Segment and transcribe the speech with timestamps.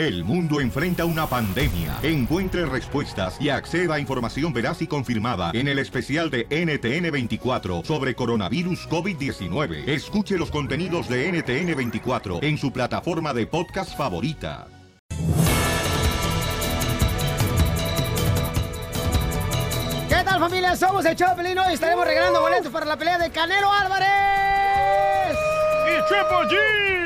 [0.00, 1.98] El mundo enfrenta una pandemia.
[2.02, 8.14] Encuentre respuestas y acceda a información veraz y confirmada en el especial de NTN24 sobre
[8.14, 9.86] coronavirus COVID-19.
[9.86, 14.68] Escuche los contenidos de NTN24 en su plataforma de podcast favorita.
[20.08, 20.76] ¿Qué tal familia?
[20.76, 25.36] Somos el Choplin y estaremos regalando boletos para la pelea de Canelo Álvarez.
[25.84, 26.99] Y Triple G.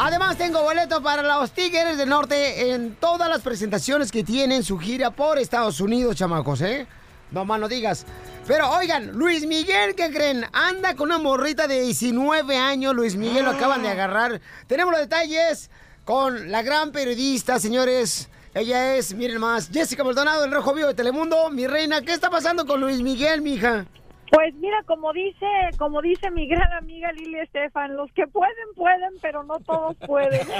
[0.00, 4.78] Además tengo boletos para los Tigres del Norte en todas las presentaciones que tienen su
[4.78, 6.86] gira por Estados Unidos, chamacos, ¿eh?
[7.32, 8.06] No más no digas.
[8.46, 10.44] Pero oigan, Luis Miguel, ¿qué creen?
[10.52, 12.94] Anda con una morrita de 19 años.
[12.94, 14.40] Luis Miguel lo acaban de agarrar.
[14.68, 15.68] Tenemos los detalles
[16.04, 18.28] con la gran periodista, señores.
[18.54, 21.50] Ella es, miren más, Jessica Maldonado del Rojo Vivo de Telemundo.
[21.50, 23.84] Mi reina, ¿qué está pasando con Luis Miguel, mija?
[24.30, 25.46] Pues mira, como dice,
[25.78, 30.46] como dice mi gran amiga Lili Estefan, los que pueden, pueden, pero no todos pueden.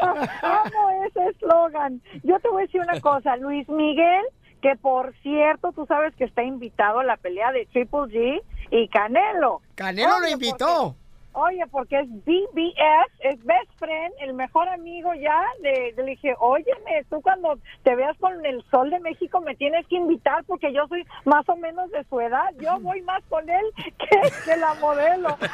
[0.00, 2.00] Amo ese eslogan.
[2.22, 4.24] Yo te voy a decir una cosa, Luis Miguel,
[4.62, 8.88] que por cierto, tú sabes que está invitado a la pelea de Triple G y
[8.88, 9.62] Canelo.
[9.74, 10.96] Canelo lo invitó.
[11.36, 15.42] Oye, porque es BBS, es best friend, el mejor amigo ya.
[15.62, 19.84] Le, le dije, óyeme, tú cuando te veas con el Sol de México me tienes
[19.88, 22.50] que invitar porque yo soy más o menos de su edad.
[22.60, 25.36] Yo voy más con él que, que la modelo.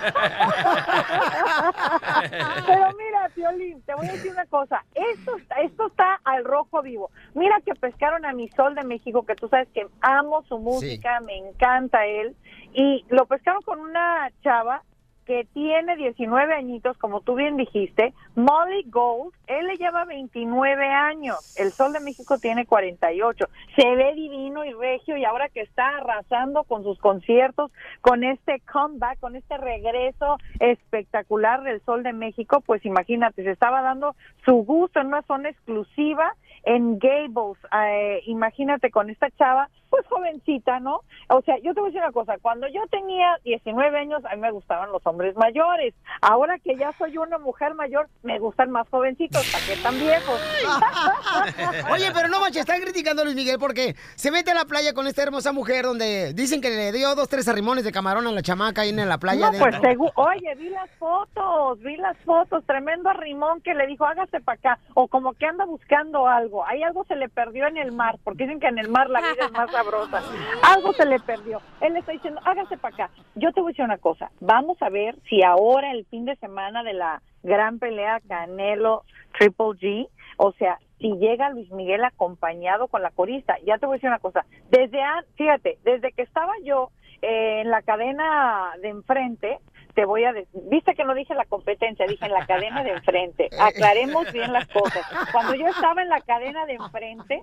[2.66, 4.84] Pero mira, Piolín, te voy a decir una cosa.
[4.94, 7.10] Esto, está- esto está al rojo vivo.
[7.34, 11.20] Mira que pescaron a mi Sol de México, que tú sabes que amo su música,
[11.20, 12.36] me encanta él.
[12.74, 14.82] Y lo pescaron con una chava
[15.30, 21.56] que tiene 19 añitos, como tú bien dijiste, Molly Gold, él le lleva 29 años,
[21.56, 25.98] el Sol de México tiene 48, se ve divino y regio y ahora que está
[25.98, 27.70] arrasando con sus conciertos,
[28.00, 33.82] con este comeback, con este regreso espectacular del Sol de México, pues imagínate, se estaba
[33.82, 40.06] dando su gusto en una zona exclusiva en Gables, eh, imagínate con esta chava, pues
[40.06, 41.00] jovencita, ¿no?
[41.28, 44.34] O sea, yo te voy a decir una cosa, cuando yo tenía 19 años, a
[44.36, 48.70] mí me gustaban los hombres mayores, ahora que ya soy una mujer mayor, me gustan
[48.70, 50.40] más jovencitos, ¿para qué tan viejos?
[51.92, 54.94] Oye, pero no manches, están criticando a Luis Miguel porque se mete a la playa
[54.94, 58.32] con esta hermosa mujer donde dicen que le dio dos, tres arrimones de camarón a
[58.32, 59.50] la chamaca ahí en la playa.
[59.50, 59.90] No, pues dentro.
[59.90, 64.58] segu- oye, vi las fotos, vi las fotos, tremendo arrimón que le dijo, hágase para
[64.58, 68.16] acá, o como que anda buscando algo, ahí algo se le perdió en el mar,
[68.24, 70.22] porque dicen que en el mar la vida es más sabrosa,
[70.62, 73.72] algo se le perdió, él le está diciendo, hágase para acá, yo te voy a
[73.72, 77.78] decir una cosa, vamos a ver si ahora el fin de semana de la gran
[77.78, 79.04] pelea Canelo
[79.38, 83.94] Triple G, o sea, si llega Luis Miguel acompañado con la corista, ya te voy
[83.94, 85.00] a decir una cosa, desde,
[85.36, 86.90] fíjate, desde que estaba yo
[87.22, 89.58] eh, en la cadena de enfrente,
[89.94, 92.90] te voy a decir, viste que no dije la competencia, dije en la cadena de
[92.90, 95.04] enfrente, aclaremos bien las cosas.
[95.32, 97.42] Cuando yo estaba en la cadena de enfrente,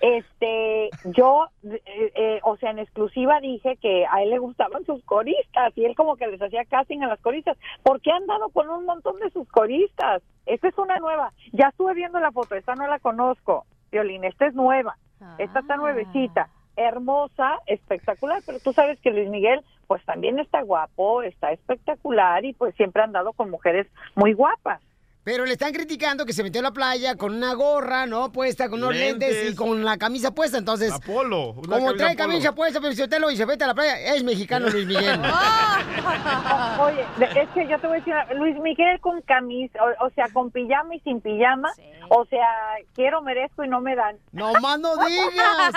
[0.00, 1.80] este, yo, eh,
[2.14, 5.94] eh, o sea, en exclusiva dije que a él le gustaban sus coristas y él
[5.94, 7.56] como que les hacía casting a las coristas.
[7.82, 10.22] ¿Por qué han dado con un montón de sus coristas?
[10.46, 11.32] Esta es una nueva.
[11.52, 14.96] Ya estuve viendo la foto, esta no la conozco, Violín, esta es nueva.
[15.38, 21.22] Esta está nuevecita, hermosa, espectacular, pero tú sabes que Luis Miguel pues también está guapo,
[21.22, 24.80] está espectacular y pues siempre ha andado con mujeres muy guapas.
[25.24, 28.30] Pero le están criticando que se metió a la playa con una gorra, ¿no?
[28.30, 29.52] Puesta, con unos lentes, Lentes.
[29.52, 30.58] y con la camisa puesta.
[30.58, 31.54] Entonces, Apolo.
[31.54, 32.28] como camisa trae Apolo.
[32.28, 34.86] camisa puesta, pero si usted lo y se mete a la playa, es mexicano Luis
[34.86, 35.18] Miguel.
[36.78, 37.04] Oye,
[37.40, 40.28] es que yo te voy a decir, una- Luis Miguel con camisa, o, o sea,
[40.32, 41.70] con pijama y sin pijama,
[42.10, 42.46] o sea,
[42.94, 44.16] quiero, merezco y no me dan.
[44.32, 45.72] No más no digas.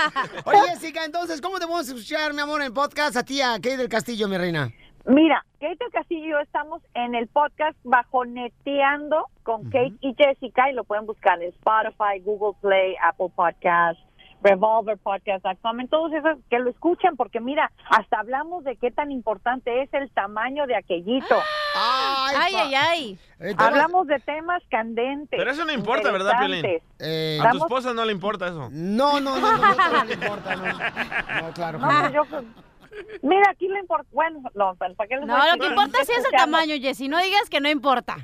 [0.45, 3.53] Oye, Jessica, entonces, ¿cómo te vamos a escuchar, mi amor, en podcast a ti, a
[3.53, 4.71] Kate del Castillo, mi reina?
[5.07, 10.69] Mira, Kate Castillo y yo estamos en el podcast bajo Neteando con Kate y Jessica
[10.69, 14.03] y lo pueden buscar en Spotify, Google Play, Apple Podcasts,
[14.43, 19.81] revolverpodcast.com, en todos esos que lo escuchan porque mira, hasta hablamos de qué tan importante
[19.81, 21.35] es el tamaño de aquellito.
[21.75, 23.19] Ay, Ay, ay, ay.
[23.39, 25.37] Eh, Hablamos de temas candentes.
[25.39, 26.65] Pero eso no importa, ¿verdad, Piolín?
[26.99, 28.69] Eh, A tu esposa no le importa eso.
[28.71, 30.65] no, no, no, no, no, no le importa, no.
[31.47, 31.79] No, claro.
[31.79, 32.23] No, pues yo,
[33.21, 36.25] mira, aquí le importa, bueno, no, ¿para qué les No, lo que importa sí es
[36.25, 37.07] el tamaño, Jessy.
[37.07, 38.17] No digas que no importa.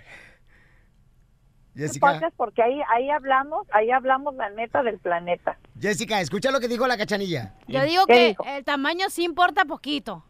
[1.75, 5.57] Jessica, podcast porque ahí ahí hablamos, ahí hablamos la neta del planeta.
[5.79, 7.55] Jessica, escucha lo que dijo la cachanilla.
[7.67, 8.43] Yo digo ¿Qué que dijo?
[8.45, 10.23] el tamaño sí importa poquito.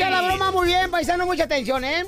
[0.09, 2.03] la broma muy bien, paisano, mucha atención, ¿eh?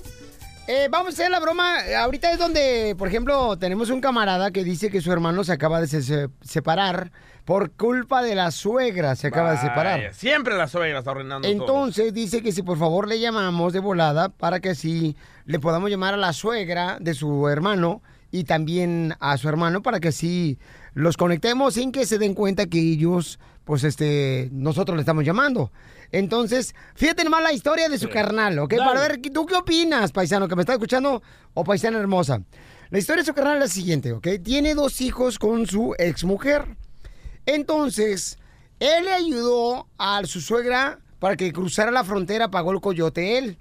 [0.68, 1.76] eh, vamos a hacer la broma.
[2.00, 5.80] Ahorita es donde, por ejemplo, tenemos un camarada que dice que su hermano se acaba
[5.82, 7.12] de se- separar
[7.46, 9.16] por culpa de la suegra.
[9.16, 10.14] Se acaba de separar.
[10.14, 11.52] Siempre la suegra está arruinando todo.
[11.62, 15.16] Entonces dice que si por favor le llamamos de volada para que así
[15.46, 18.02] le podamos llamar a la suegra de su hermano
[18.32, 20.58] y también a su hermano para que así
[20.96, 25.72] los conectemos sin que se den cuenta que ellos, pues este, nosotros le estamos llamando.
[26.12, 28.72] Entonces, fíjate nomás la historia de su carnal, ¿ok?
[28.72, 28.86] Dale.
[28.86, 31.22] Para ver, ¿tú qué opinas, paisano, que me está escuchando
[31.54, 32.42] o paisana hermosa?
[32.90, 34.28] La historia de su carnal es la siguiente, ¿ok?
[34.44, 36.78] Tiene dos hijos con su exmujer.
[37.46, 38.38] Entonces,
[38.80, 43.58] él le ayudó a su suegra para que cruzara la frontera, pagó el coyote él.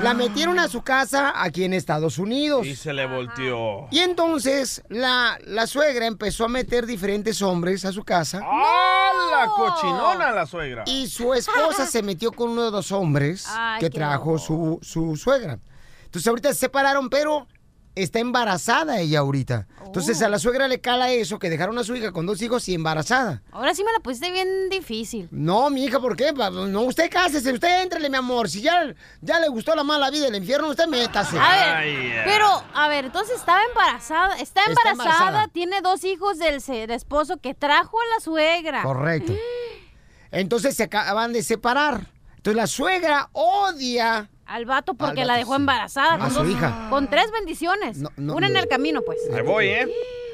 [0.00, 2.66] La metieron a su casa aquí en Estados Unidos.
[2.66, 3.88] Y se le volteó.
[3.90, 8.40] Y entonces la, la suegra empezó a meter diferentes hombres a su casa.
[8.42, 10.84] ¡Ah, la cochinona la suegra!
[10.86, 15.16] Y su esposa se metió con uno de los hombres Ay, que trajo su, su
[15.16, 15.58] suegra.
[16.04, 17.46] Entonces ahorita se separaron, pero
[17.94, 19.66] está embarazada ella ahorita.
[19.84, 22.66] Entonces a la suegra le cala eso, que dejaron a su hija con dos hijos
[22.68, 23.42] y embarazada.
[23.52, 25.28] Ahora sí me la pusiste bien difícil.
[25.30, 26.32] No, mi hija, ¿por qué?
[26.32, 28.48] No, usted cásese, usted entrele, mi amor.
[28.48, 31.38] Si ya, ya le gustó la mala vida del infierno, usted métase.
[31.38, 34.92] A ver, pero, a ver, entonces estaba embarazada, está Está embarazada,
[35.26, 35.48] embarazada.
[35.48, 38.82] tiene dos hijos del, del esposo que trajo a la suegra.
[38.82, 39.34] Correcto.
[40.30, 42.06] Entonces se acaban de separar.
[42.36, 45.60] Entonces la suegra odia Al vato porque Al la dejó sí.
[45.60, 46.14] embarazada.
[46.14, 46.88] A con su dos- hija.
[46.90, 47.98] Con tres bendiciones.
[48.16, 48.58] no, Una en no.
[48.58, 49.18] el camino, pues.
[49.32, 49.88] Ahí voy, ¿eh?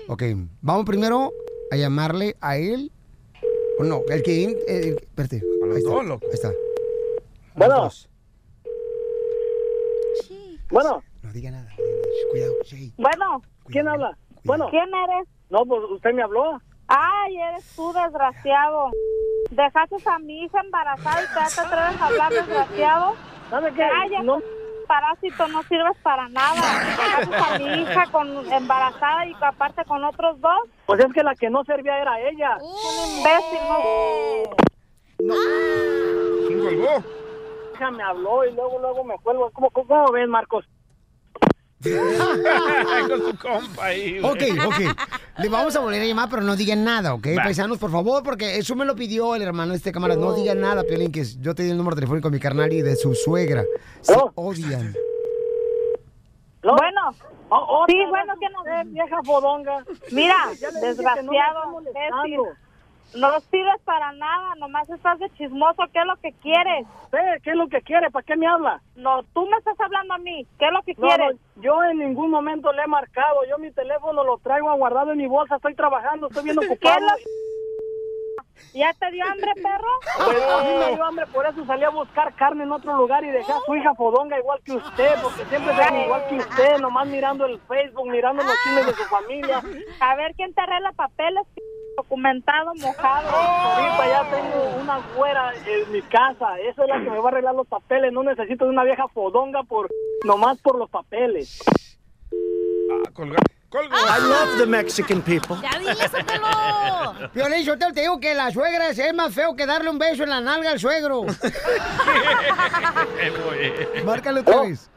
[0.09, 0.23] Ok,
[0.61, 1.33] vamos primero
[1.71, 2.91] a llamarle a él.
[3.79, 4.43] O no, el que...
[4.45, 5.41] eh, eh, espérate.
[5.73, 5.99] Ahí está.
[6.01, 6.53] Ahí está.
[7.55, 7.83] Bueno.
[7.83, 8.09] Dos.
[10.71, 11.03] Bueno.
[11.23, 11.71] No diga nada.
[12.31, 12.93] Cuidado, sí.
[12.97, 13.43] Bueno.
[13.69, 14.17] ¿Quién habla?
[14.45, 14.69] Bueno.
[14.71, 15.29] ¿Quién eres?
[15.51, 16.61] No, pues usted me habló.
[16.89, 18.91] Ay, eres tú, desgraciado.
[19.51, 23.15] Dejaste a mi hija embarazada y te atreves a hablar, desgraciado.
[23.51, 23.89] ¿Sabe qué?
[23.89, 24.39] Cállate, No.
[24.87, 26.61] parásito, no sirves para nada.
[26.97, 30.61] Dejaste a mi hija con, embarazada y aparte con otros dos.
[30.87, 32.57] Pues es que la que no servía era ella.
[32.61, 33.61] Un imbécil,
[35.21, 35.35] ¿no?
[36.47, 37.03] ¿Quién colgó?
[37.75, 39.51] hija me habló y luego, luego me cuelgo.
[39.53, 40.65] ¿Cómo, cómo, cómo ves, Marcos?
[43.09, 44.19] Con su compa ahí.
[44.21, 44.33] güey.
[44.33, 44.81] Ok, ok.
[45.39, 47.27] Le vamos a volver a llamar, pero no digan nada, ¿ok?
[47.39, 47.45] Va.
[47.45, 50.17] Paisanos, por favor, porque eso me lo pidió el hermano de este cámara.
[50.17, 52.83] No digan nada, Piolín, que yo te di el número telefónico de mi carnal y
[52.83, 53.65] de su suegra.
[54.01, 54.95] Se odian.
[56.63, 57.15] Bueno,
[57.51, 58.59] Oh, sí, otra bueno, que no.
[58.61, 59.83] usted, vieja fodonga.
[60.13, 61.33] Mira, que no
[63.15, 65.83] No sirves para nada, nomás estás de chismoso.
[65.93, 66.87] ¿Qué es lo que quieres?
[67.05, 68.11] ¿Usted qué es lo que quiere?
[68.11, 68.81] ¿Para qué me habla?
[68.97, 70.47] No, tú me estás hablando a mí.
[70.59, 71.37] ¿Qué es lo que No, quieres?
[71.57, 73.41] no, yo en ningún momento le he marcado.
[73.49, 75.57] Yo mi teléfono lo traigo guardado en mi bolsa.
[75.57, 77.07] Estoy trabajando, estoy bien ¿Qué ocupado.
[77.19, 77.25] es
[78.75, 79.89] ¿Ya te dio hambre, perro?
[80.25, 83.25] Pues a mí me dio hambre, por eso salí a buscar carne en otro lugar
[83.25, 86.79] y dejé a su hija fodonga igual que usted, porque siempre ven igual que usted,
[86.79, 89.63] nomás mirando el Facebook, mirando los chismes de su familia.
[90.01, 91.63] A ver quién te arregla papeles, p-
[91.99, 93.29] documentado, mojado.
[93.29, 97.29] Ahorita ya tengo una güera en mi casa, esa es la que me va a
[97.29, 99.91] arreglar los papeles, no necesito de una vieja fodonga por
[100.25, 101.61] nomás por los papeles.
[102.91, 103.37] Ah, colga.
[103.69, 103.95] Colgó.
[103.97, 105.57] I love the Mexican people.
[105.61, 106.47] Ya dile, Sotelo.
[107.35, 110.31] Piolín, yo te digo que la suegra es más feo que darle un beso en
[110.31, 111.25] la nalga al suegro.
[114.05, 114.91] Márcale otra vez.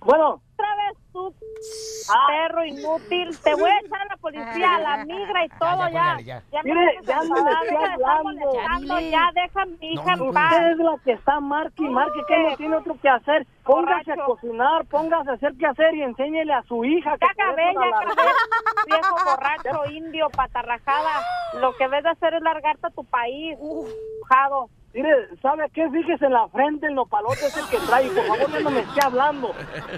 [0.00, 1.32] Bueno, Otra vez tú,
[2.28, 3.38] perro inútil.
[3.42, 6.18] Te voy a echar a la policía, a la migra y todo ya.
[6.20, 6.42] ya.
[6.52, 8.52] Ya me Mire, ya no de estar hablando.
[8.54, 10.52] Ya ya deja a mi hija No, en no, paz.
[10.52, 13.46] usted es la que está marque y marque, que no tiene otro que hacer.
[13.64, 14.24] Póngase a Borracho.
[14.34, 17.98] cocinar, póngase a hacer qué hacer y enséñele a su hija que Ya acabé, ya
[17.98, 18.28] acabé.
[18.86, 21.22] Viejo borracho, indio, patarrajada.
[21.60, 23.56] Lo que ves de hacer es largarte a tu país.
[23.60, 24.68] Mojado.
[24.94, 25.08] Mire,
[25.40, 25.88] ¿sabe qué?
[25.88, 28.08] Fíjese en la frente, el nopalote es el que trae.
[28.10, 29.54] Por favor, ya no me esté hablando.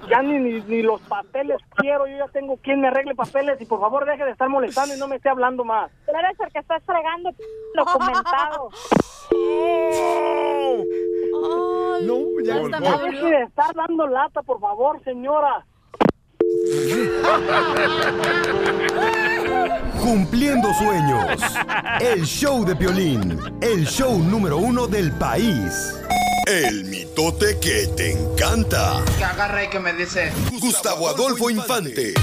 [0.08, 2.06] Ya ni, ni, ni los papeles quiero.
[2.06, 3.60] Yo ya tengo quien me arregle papeles.
[3.60, 5.90] Y por favor, deje de estar molestando y no me esté hablando más.
[6.06, 7.30] Tú eres el que estás fregando
[7.74, 8.70] documentado.
[12.02, 12.80] No, ya está.
[12.80, 13.24] Ya dolió.
[13.24, 15.64] deje de estar dando lata, por favor, señora.
[20.00, 21.40] Cumpliendo sueños.
[22.00, 23.38] El show de Piolín.
[23.60, 25.94] El show número uno del país.
[26.46, 29.02] El mitote que te encanta.
[29.16, 30.30] Que agarra y que me dice.
[30.60, 32.14] Gustavo Adolfo Infante.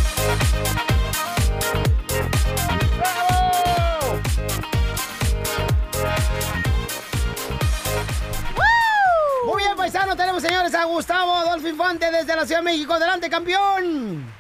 [9.82, 12.94] Paisano, tenemos, señores, a Gustavo Adolfo Infante desde la Ciudad de México.
[12.94, 14.32] ¡Adelante, campeón!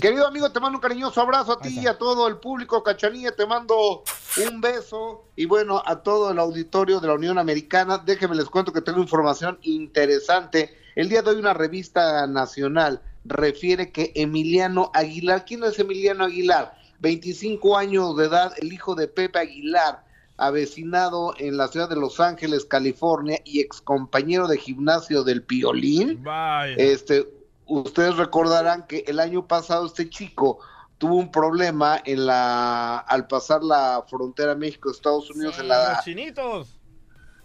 [0.00, 2.82] Querido amigo, te mando un cariñoso abrazo a ti y a todo el público.
[2.82, 4.02] Cachanilla, te mando
[4.46, 8.72] Un beso y bueno, a todo el auditorio de la Unión Americana, déjenme les cuento
[8.72, 10.74] que tengo información interesante.
[10.94, 16.78] El día de hoy una revista nacional refiere que Emiliano Aguilar, ¿quién es Emiliano Aguilar?
[17.00, 20.07] 25 años de edad, el hijo de Pepe Aguilar,
[20.38, 26.22] avecinado en la ciudad de Los Ángeles, California, y ex compañero de gimnasio del Piolín.
[26.22, 26.74] Vaya.
[26.78, 27.28] Este,
[27.66, 30.60] ustedes recordarán que el año pasado este chico
[30.96, 36.78] tuvo un problema en la al pasar la frontera México-Estados Unidos en la Los chinitos.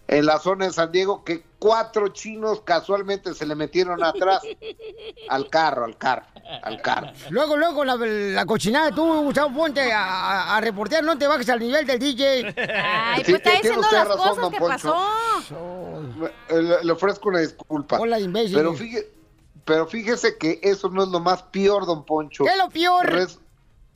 [0.08, 4.41] en la zona de San Diego que cuatro chinos casualmente se le metieron atrás
[5.29, 6.25] al carro, al carro,
[6.62, 7.08] al carro.
[7.29, 11.88] Luego, luego, la, la cochinada, tú, Gustavo, ponte a, reportear, no te bajes al nivel
[11.88, 12.53] del DJ.
[12.84, 14.93] Ay, Sí, pues está diciendo las razón, cosas don que Poncho.
[14.93, 16.27] pasó.
[16.50, 17.98] Eh, Le, le ofrezco una disculpa.
[17.98, 18.58] Hola, imbécil.
[18.58, 19.10] Pero, fíjese,
[19.63, 22.43] pero fíjese que eso no es lo más peor, don Poncho.
[22.43, 23.05] ¿Qué es lo peor?
[23.10, 23.39] Res-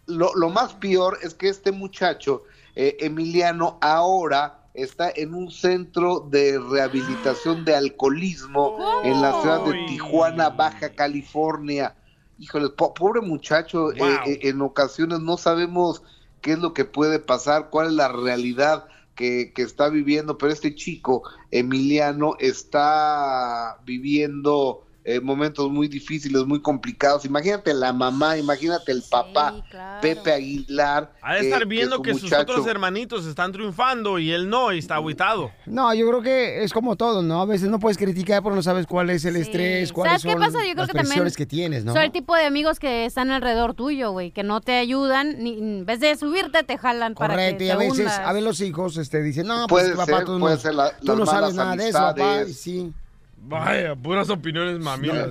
[0.05, 2.43] lo, lo más peor es que este muchacho,
[2.77, 9.73] eh, Emiliano, ahora está en un centro de rehabilitación de alcoholismo en la ciudad de.
[9.87, 11.95] Tijuana, Baja California.
[12.37, 14.09] Híjole, po- pobre muchacho, eh, Wow.
[14.27, 16.03] eh, en ocasiones no sabemos
[16.41, 20.53] qué es lo que puede pasar, cuál es la realidad que, que está viviendo, pero
[20.53, 27.23] este chico, Emiliano, está viviendo eh, momentos muy difíciles, muy complicados.
[27.23, 30.01] Imagínate la mamá, imagínate el papá, claro.
[30.01, 31.13] Pepe Aguilar.
[31.21, 34.33] Ha de que- estar que viendo su que sus muchacho- otros hermanitos están triunfando y
[34.33, 35.49] él no, y está aguitado.
[35.65, 37.41] No, yo creo que es como todo, ¿no?
[37.41, 39.41] A veces no puedes criticar porque no sabes cuál es el Sí.
[39.43, 40.57] estrés, cuáles ¿Sabes qué son pasa?
[40.65, 41.93] Yo creo las que también presiones que tienes, ¿no?
[41.93, 45.57] Soy el tipo de amigos que están alrededor tuyo, güey, que no te ayudan, ni
[45.57, 48.19] en vez de subirte te jalan para Correcto, que y te a veces, hundas.
[48.19, 50.75] a ver los hijos este, dicen, no, pues Puede papá, ser, tú, puede no, ser
[50.75, 52.41] la- tú las no sabes nada de eso, papá.
[52.45, 52.91] y Sí.
[53.47, 55.29] Vaya, puras opiniones mamilas.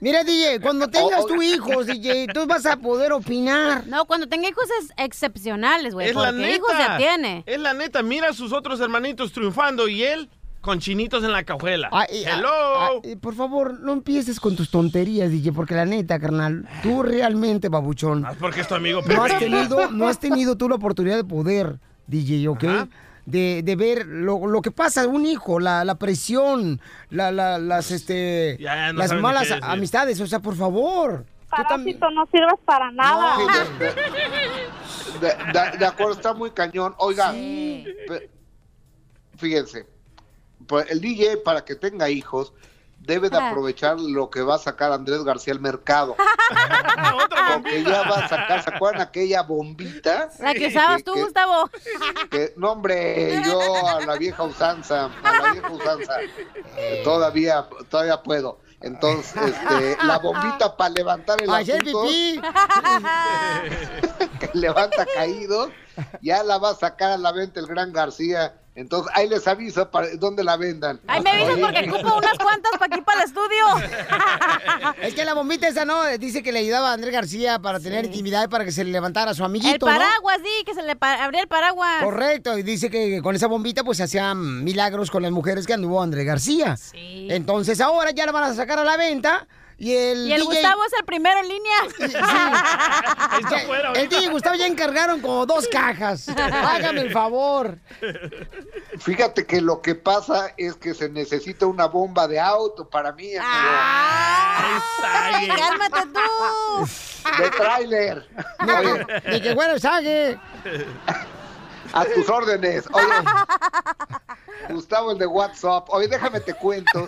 [0.00, 3.86] Mira, DJ, cuando tengas tu hijo, DJ, tú vas a poder opinar.
[3.86, 6.88] No, cuando tenga hijos es excepcionales, güey, Es la hijos neta.
[6.88, 7.42] ya tiene.
[7.46, 8.02] Es la neta.
[8.02, 10.28] Mira a sus otros hermanitos triunfando y él
[10.60, 11.88] con chinitos en la cajuela.
[11.92, 13.18] Ay, ah, Hello.
[13.20, 18.26] por favor, no empieces con tus tonterías, DJ, porque la neta, carnal, tú realmente, babuchón,
[18.26, 21.24] Ah, porque es tu amigo no has tenido, no has tenido tú la oportunidad de
[21.24, 22.64] poder, DJ, ¿ok?
[22.64, 22.88] Ajá.
[23.30, 26.80] De, de ver lo, lo que pasa a un hijo, la, la presión,
[27.10, 31.26] la, la- las, este, Ya, ya, no las malas amistades, o sea, por favor.
[31.50, 33.36] Parásito, no sirves para nada.
[33.36, 33.44] Sí,
[35.20, 36.94] de, de- de- de acuerdo, está muy cañón.
[36.98, 38.30] Oiga, pe-
[39.36, 39.86] fíjense,
[40.66, 42.52] pues el DJ para que tenga hijos
[42.98, 46.16] debe de aprovechar lo que va a sacar Andrés García al mercado.
[47.54, 50.30] Porque ya va a sacar, ¿se acuerdan aquella bombita?
[50.40, 51.70] La que usabas tú, que- Gustavo.
[52.30, 56.12] que, no hombre, yo a la vieja usanza, a la vieja usanza,
[56.76, 58.60] eh, todavía, todavía puedo.
[58.80, 62.40] Entonces, este, la bombita para levantar el asunto, pipí.
[64.40, 65.70] que levanta caídos,
[66.20, 68.54] ya la va a sacar a la venta el gran García.
[68.78, 71.00] Entonces, ahí les aviso para dónde la vendan.
[71.08, 73.66] Ay, me avisas porque ocupo unas cuantas para aquí para el estudio.
[75.02, 76.04] Es que la bombita esa, ¿no?
[76.18, 78.92] Dice que le ayudaba a Andrés García para tener intimidad y para que se le
[78.92, 82.04] levantara a su amiguito, El paraguas, sí, que se le abría el paraguas.
[82.04, 85.72] Correcto, y dice que con esa bombita pues se hacían milagros con las mujeres que
[85.72, 86.76] anduvo Andrés García.
[86.76, 87.26] Sí.
[87.30, 90.44] Entonces ahora ya la van a sacar a la venta y el Y el DJ
[90.44, 91.76] Gustavo es el primero en línea.
[93.40, 94.08] Está afuera el.
[94.08, 96.28] DJ y Gustavo ya encargaron como dos cajas.
[96.28, 97.78] Hágame el favor.
[98.98, 103.36] Fíjate que lo que pasa es que se necesita una bomba de auto para mí,
[103.36, 103.44] amigo.
[103.48, 104.80] ¡Ay,
[105.34, 106.88] Ay, cálmate tú!
[107.42, 108.28] de tráiler.
[109.30, 110.38] Ni que el sague.
[111.92, 112.84] A tus órdenes.
[112.92, 113.06] Oye,
[114.70, 115.88] Gustavo, el de WhatsApp.
[115.88, 117.06] Oye, déjame te cuento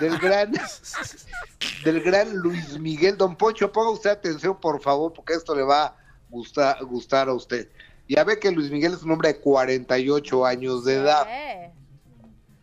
[0.00, 0.52] del gran,
[1.84, 3.16] del gran Luis Miguel.
[3.16, 5.96] Don Poncho, ponga usted atención, por favor, porque esto le va a
[6.28, 7.68] gustar, gustar a usted.
[8.08, 11.26] Ya ve que Luis Miguel es un hombre de 48 años de edad.
[11.28, 11.72] Eh.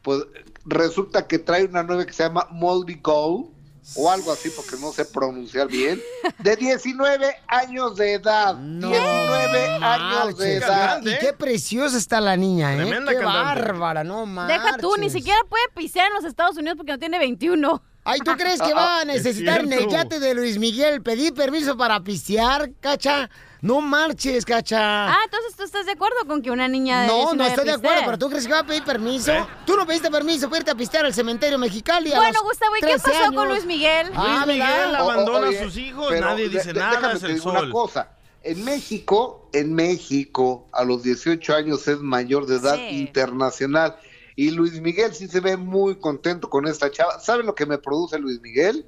[0.02, 0.24] Pues
[0.66, 3.52] resulta que trae una nueva que se llama Moldy Go,
[3.96, 6.02] o algo así, porque no sé pronunciar bien,
[6.40, 8.56] de 19 años de edad.
[8.56, 11.02] 19 años de edad.
[11.02, 12.78] Y qué preciosa está la niña, ¿eh?
[12.78, 13.62] Tremenda qué cantante.
[13.62, 14.62] bárbara, no marches.
[14.62, 17.82] Deja tú, ni siquiera puede pisear en los Estados Unidos porque no tiene 21.
[18.04, 21.78] Ay, ¿tú crees que va a necesitar en el yate de Luis Miguel pedir permiso
[21.78, 23.30] para pistear, cacha?
[23.62, 25.10] No marches, cacha.
[25.10, 27.66] Ah, entonces tú estás de acuerdo con que una niña de no, 19 no estoy
[27.66, 29.34] de acuerdo, pero ¿tú crees que va a pedir permiso?
[29.34, 29.46] ¿Eh?
[29.66, 32.78] Tú no pediste permiso para irte a pistear al cementerio Mexicali a Bueno, los Gustavo,
[32.78, 33.50] ¿y qué 13 pasó con?
[33.50, 34.12] Luis Miguel?
[34.16, 37.42] Ah, Luis Miguel abandona a sus hijos, pero nadie dice de- nada, déjame es el
[37.42, 37.58] sol.
[37.58, 38.10] una cosa.
[38.42, 43.02] En México, en México, a los 18 años es mayor de edad Sí.
[43.02, 43.98] internacional.
[44.40, 47.20] Y Luis Miguel sí se ve muy contento con esta chava.
[47.20, 48.86] ¿Sabe lo que me produce Luis Miguel?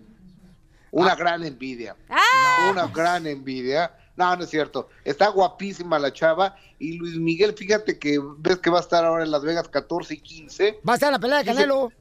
[0.91, 1.98] Una gran envidia.
[2.08, 2.70] ¡Ah!
[2.72, 3.93] Una gran envidia.
[4.15, 4.88] No, no es cierto.
[5.03, 6.55] Está guapísima la chava.
[6.79, 10.13] Y Luis Miguel, fíjate que ves que va a estar ahora en Las Vegas 14
[10.13, 10.79] y 15.
[10.88, 11.91] Va a estar en la pelea de Canelo.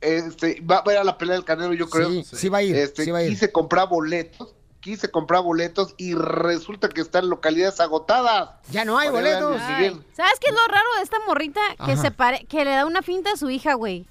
[0.00, 2.10] Este, va, va a ir a la pelea del Canelo, yo creo.
[2.10, 3.30] Sí, sí va a ir, Este, sí va a ir.
[3.30, 4.54] Quise comprar boletos.
[4.80, 8.50] Quise comprar boletos y resulta que están en localidades agotadas.
[8.70, 9.60] Ya no hay boletos.
[9.60, 11.60] ¿Sabes qué es lo raro de esta morrita?
[11.84, 12.46] Que se pare...
[12.46, 14.06] que le da una finta a su hija, güey.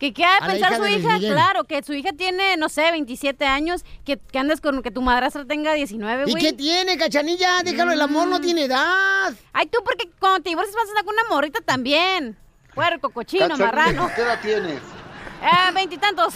[0.00, 1.32] Que qué ha A pensar hija su hija, Miguel.
[1.32, 5.02] claro, que su hija tiene, no sé, 27 años, que, que andes con que tu
[5.02, 6.42] madrastra tenga 19, ¿Y güey.
[6.42, 7.62] qué tiene, cachanilla?
[7.64, 9.32] Déjalo, el amor no tiene edad.
[9.52, 12.36] Ay, tú porque cuando te divorcias vas a estar con una morrita también.
[12.74, 14.10] Puerco, cochino, Cachanilla, marrano.
[14.14, 14.78] ¿Qué edad tienes?
[15.42, 16.34] Eh, veintitantos.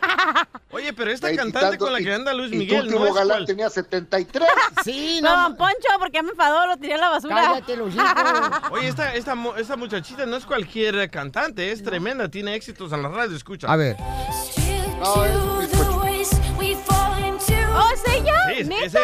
[0.70, 3.44] Oye, pero esta cantante con la y- que anda Luis y tu Miguel último galán
[3.46, 4.46] tenía 73.
[4.84, 5.42] Sí, No, no.
[5.44, 7.34] don Poncho, porque me enfadó, lo tiré a la basura.
[7.34, 7.94] Cállate, hijos.
[8.70, 13.08] Oye, esta, esta, esta muchachita no es cualquier cantante, es tremenda, tiene éxitos en la
[13.08, 13.66] radio, escucha.
[13.70, 13.96] A ver.
[15.00, 16.30] No, es.
[17.80, 18.34] ¿Oh, es ella?
[18.48, 18.84] Sí, es- ¿Neta?
[18.84, 18.98] ese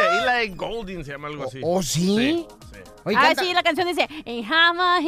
[0.45, 1.61] Eli Golding se llama algo así.
[1.63, 2.17] ¿Oh, sí?
[2.17, 2.79] Sí, sí.
[3.05, 4.99] Oye, Ah, canta- sí, la canción dice "In Hama,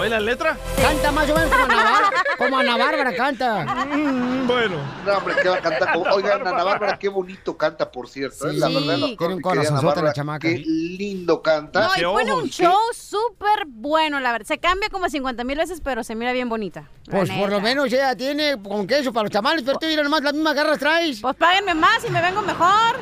[0.00, 0.56] ¿Oye la letra?
[0.80, 2.10] Canta más o menos como Ana Bárbara.
[2.38, 3.64] Como Ana Bárbara canta.
[3.86, 4.76] Mm, bueno.
[5.04, 5.92] No, hombre, ¿qué va a cantar?
[5.92, 8.48] Como- Oigan, Ana Bárbara, qué bonito canta, por cierto.
[8.48, 8.52] ¿eh?
[8.52, 10.48] Sí, la verdad, tiene cosas, un corazonzote la chamaca.
[10.48, 11.88] Qué lindo canta.
[11.88, 14.46] No, y pone un show súper bueno, la verdad.
[14.46, 16.84] Se cambia como 50 mil veces, pero se mira bien bonita.
[17.10, 20.22] Pues por lo menos ella tiene con queso para los tamales, pero tú mira nomás
[20.22, 21.20] las mismas garras traes.
[21.20, 22.96] Pues páguenme más y me vengo mejor.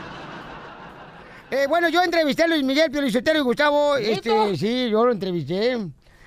[1.51, 3.97] Eh, bueno, yo entrevisté a Luis Miguel, Pio Lizotero y Gustavo.
[3.97, 5.79] Este, sí, yo lo entrevisté.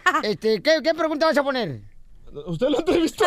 [0.24, 1.82] Este, ¿qué, ¿qué pregunta vas a poner?
[2.48, 3.26] ¿Usted lo entrevistó?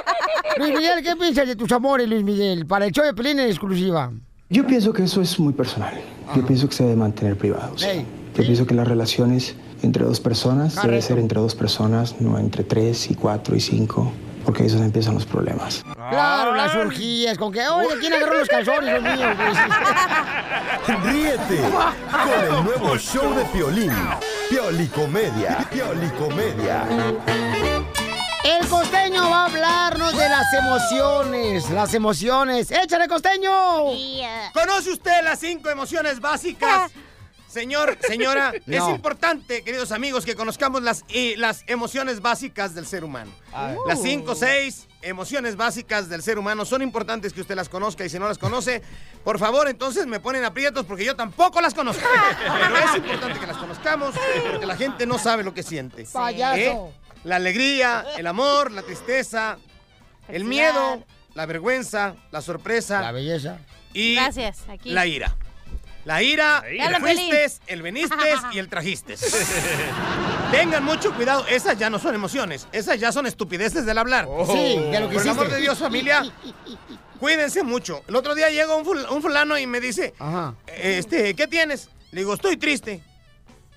[0.58, 2.66] Luis Miguel, ¿qué piensas de tus amores, Luis Miguel?
[2.66, 4.12] Para el show de Pelín en exclusiva.
[4.50, 5.98] Yo pienso que eso es muy personal.
[6.36, 7.76] Yo pienso que se debe mantener privado.
[7.78, 7.86] sí.
[7.86, 8.46] Ey, Yo sí.
[8.48, 11.06] pienso que las relaciones entre dos personas debe Correcto.
[11.08, 14.12] ser entre dos personas, no entre tres y cuatro y cinco,
[14.52, 15.82] porque ahí es donde empiezan los problemas.
[16.10, 19.02] Claro, las orgías, con que, oye, ¿quién agarró los calzones?
[19.02, 19.36] Los míos.
[21.04, 21.60] Ríete
[22.10, 23.90] con el nuevo show de Piolín.
[24.50, 25.66] Piolicomedia.
[25.70, 26.84] Piolicomedia.
[28.44, 32.70] El costeño va a hablarnos de las emociones, las emociones.
[32.70, 33.84] ¡Échale, costeño!
[34.52, 36.92] ¿Conoce usted las cinco emociones básicas?
[37.52, 43.04] Señor, señora, es importante, queridos amigos, que conozcamos las, y las emociones básicas del ser
[43.04, 43.30] humano.
[43.86, 48.08] Las cinco, seis emociones básicas del ser humano son importantes que usted las conozca y
[48.08, 48.80] si no las conoce,
[49.24, 52.08] por favor, entonces me ponen aprietos porque yo tampoco las conozco.
[52.38, 54.14] Pero es importante que las conozcamos
[54.50, 56.06] porque la gente no sabe lo que siente.
[56.10, 56.56] Payaso.
[56.56, 56.78] ¿Eh?
[57.24, 59.58] La alegría, el amor, la tristeza,
[60.28, 63.58] el miedo, la vergüenza, la sorpresa La belleza.
[63.92, 64.90] y Gracias, aquí.
[64.90, 65.36] la ira.
[66.04, 66.86] La ira, ira.
[66.86, 68.16] el fuiste, el veniste
[68.52, 69.14] y el trajiste.
[70.50, 74.28] Tengan mucho cuidado, esas ya no son emociones, esas ya son estupideces del hablar.
[74.46, 76.24] Sí, de lo que Por el amor de Dios, familia,
[77.20, 78.02] cuídense mucho.
[78.08, 80.54] El otro día llega un fulano y me dice, Ajá.
[80.66, 81.88] este, ¿qué tienes?
[82.10, 83.02] Le digo, estoy triste.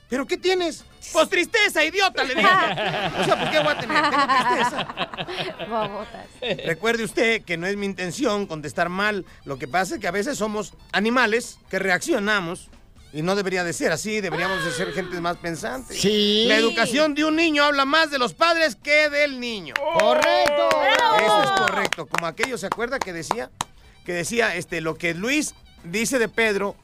[0.10, 0.86] ¿Pero qué tienes?
[1.12, 2.48] Pues tristeza, idiota, le digo.
[3.20, 4.10] O sea, ¿por qué voy a tener?
[4.10, 5.66] Tengo tristeza.
[5.70, 6.26] Bobotas.
[6.66, 9.26] Recuerde usted que no es mi intención contestar mal.
[9.46, 12.70] Lo que pasa es que a veces somos animales que reaccionamos
[13.14, 14.22] y no debería de ser así.
[14.22, 15.94] Deberíamos de ser gente más pensante.
[15.96, 16.46] Sí.
[16.48, 19.74] La educación de un niño habla más de los padres que del niño.
[20.00, 20.70] ¡Correcto!
[21.18, 22.06] Eso es correcto.
[22.08, 23.50] Como aquello, ¿se acuerda que decía?
[24.06, 26.76] Que decía, este, lo que Luis dice de Pedro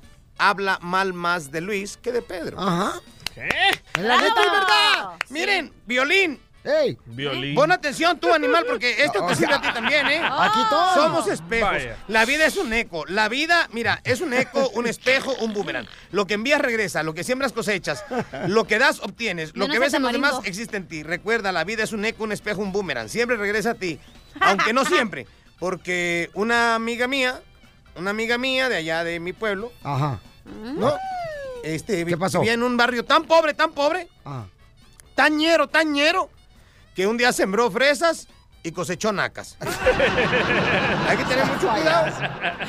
[0.49, 2.59] habla mal más de Luis que de Pedro.
[2.59, 2.99] Ajá.
[3.33, 3.47] ¿Qué?
[3.95, 4.51] Es la ¡Esto es neta.
[4.51, 5.15] verdad!
[5.27, 5.33] Sí.
[5.33, 6.39] Miren, violín.
[6.63, 6.95] ¡Ey!
[7.05, 7.55] Violín.
[7.55, 10.21] Pon atención tú, animal, porque esto te sirve a ti también, ¿eh?
[10.31, 10.93] Aquí todos.
[10.93, 11.71] Somos espejos.
[11.71, 11.97] Vaya.
[12.07, 13.03] La vida es un eco.
[13.07, 15.87] La vida, mira, es un eco, un espejo, un boomerang.
[16.11, 18.05] Lo que envías regresa, lo que siembras cosechas,
[18.47, 21.01] lo que das obtienes, lo Menos que ves en los demás existe en ti.
[21.01, 23.09] Recuerda, la vida es un eco, un espejo, un boomerang.
[23.09, 23.99] Siempre regresa a ti.
[24.39, 25.25] Aunque no siempre.
[25.57, 27.41] Porque una amiga mía,
[27.95, 30.19] una amiga mía de allá de mi pueblo, Ajá.
[30.45, 30.93] ¿No?
[31.63, 32.39] Este, ¿Qué pasó?
[32.39, 34.45] vivía en un barrio tan pobre, tan pobre, Ah.
[35.15, 36.29] tan ñero, tan ñero,
[36.95, 38.27] que un día sembró fresas
[38.63, 39.57] y cosechó nacas.
[41.07, 42.07] Hay que tener mucho cuidado.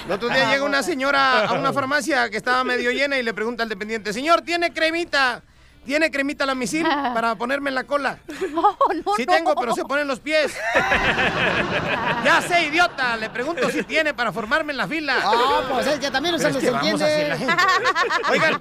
[0.06, 3.32] El otro día llega una señora a una farmacia que estaba medio llena y le
[3.34, 5.42] pregunta al dependiente, señor, ¿tiene cremita?
[5.84, 8.18] ¿Tiene cremita la misil para ponerme en la cola?
[8.52, 9.32] No, no, Sí no.
[9.32, 10.54] tengo, pero se pone en los pies.
[12.24, 13.16] ya sé, idiota.
[13.16, 15.16] Le pregunto si tiene para formarme en la fila.
[15.22, 17.46] Ah, pues es que también así la entiende.
[18.30, 18.60] Oigan,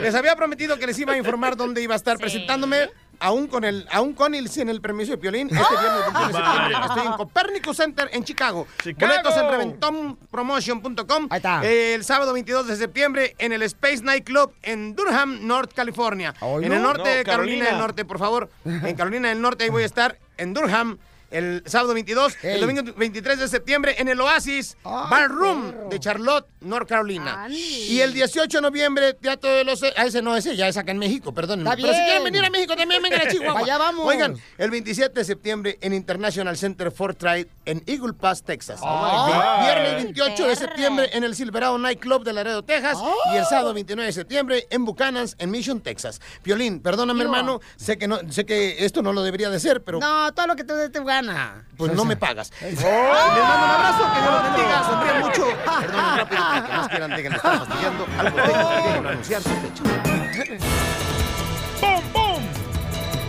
[0.00, 2.22] les había prometido que les iba a informar dónde iba a estar Sí.
[2.22, 2.90] presentándome.
[3.20, 6.32] Aún con el, aún con y sin el permiso de Piolín, este viernes 21 de
[6.34, 8.66] septiembre estoy en Copernicus Center en Chicago.
[8.82, 9.12] Chicago.
[9.12, 11.26] Boletos en reventonpromotion.com.
[11.30, 11.64] Ahí está.
[11.64, 16.34] El sábado 22 de septiembre en el Space Night Club en Durham, North California.
[16.40, 16.74] En no.
[16.76, 17.64] el norte No, de Carolina Carolina.
[17.66, 18.50] del Norte, por favor.
[18.64, 20.98] En Carolina del Norte ahí voy a estar en Durham.
[21.34, 22.54] El sábado 22, Ey.
[22.54, 25.88] el domingo 23 de septiembre en el Oasis Ay, Ballroom perro.
[25.88, 27.48] de Charlotte, North Carolina.
[27.50, 29.82] Y el 18 de noviembre, Teatro de los...
[29.82, 31.64] Ah, ese no, ese ya es acá en México, perdón.
[31.64, 33.60] Pero si quieren venir a México también vengan a Chihuahua.
[33.60, 34.06] Allá vamos.
[34.06, 38.80] Oigan, el 27 de septiembre en International Center for Trade en Eagle Pass, Texas.
[38.82, 39.60] Oh.
[39.60, 42.98] Viernes 28 de septiembre en el Silverado Night Club de Laredo, Texas.
[43.32, 46.20] Y el sábado 29 de septiembre en Buchanan's, en Mission, Texas.
[46.42, 47.60] Piolín, perdóname, hermano.
[47.76, 50.56] Sé que, no, sé que esto no lo debería de ser, pero No, todo lo
[50.56, 51.64] que te te gana.
[51.76, 52.50] pues no me pagas.
[52.60, 54.74] Les mando un abrazo, que Dios los bendiga.
[55.20, 55.46] Mucho.
[55.80, 58.06] Perdón, rápido, para que más quieran, dejen de estar fastidiando.
[58.18, 60.04] Algo de déjenlo anunciar sus fechas.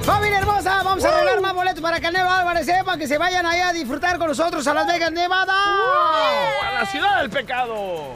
[0.03, 3.45] Familia hermosa, vamos a arreglar más boletos para que Neva Álvarez sepa que se vayan
[3.45, 5.53] ahí a disfrutar con nosotros a Las Vegas, Nevada.
[5.55, 8.13] ¡A la ciudad del pecado!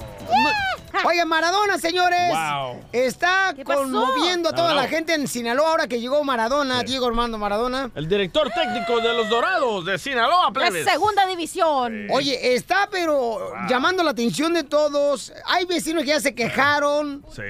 [1.05, 2.83] Oigan, Maradona, señores, Wow.
[2.91, 4.81] está conmoviendo a toda No, no.
[4.81, 7.89] la gente en Sinaloa ahora que llegó Maradona, Diego Armando Maradona.
[7.95, 10.85] El director técnico de los Dorados de Sinaloa, La plebes.
[10.85, 12.07] segunda división.
[12.11, 15.31] Oye, está pero llamando la atención de todos.
[15.45, 17.43] Hay vecinos que ya se quejaron Sí.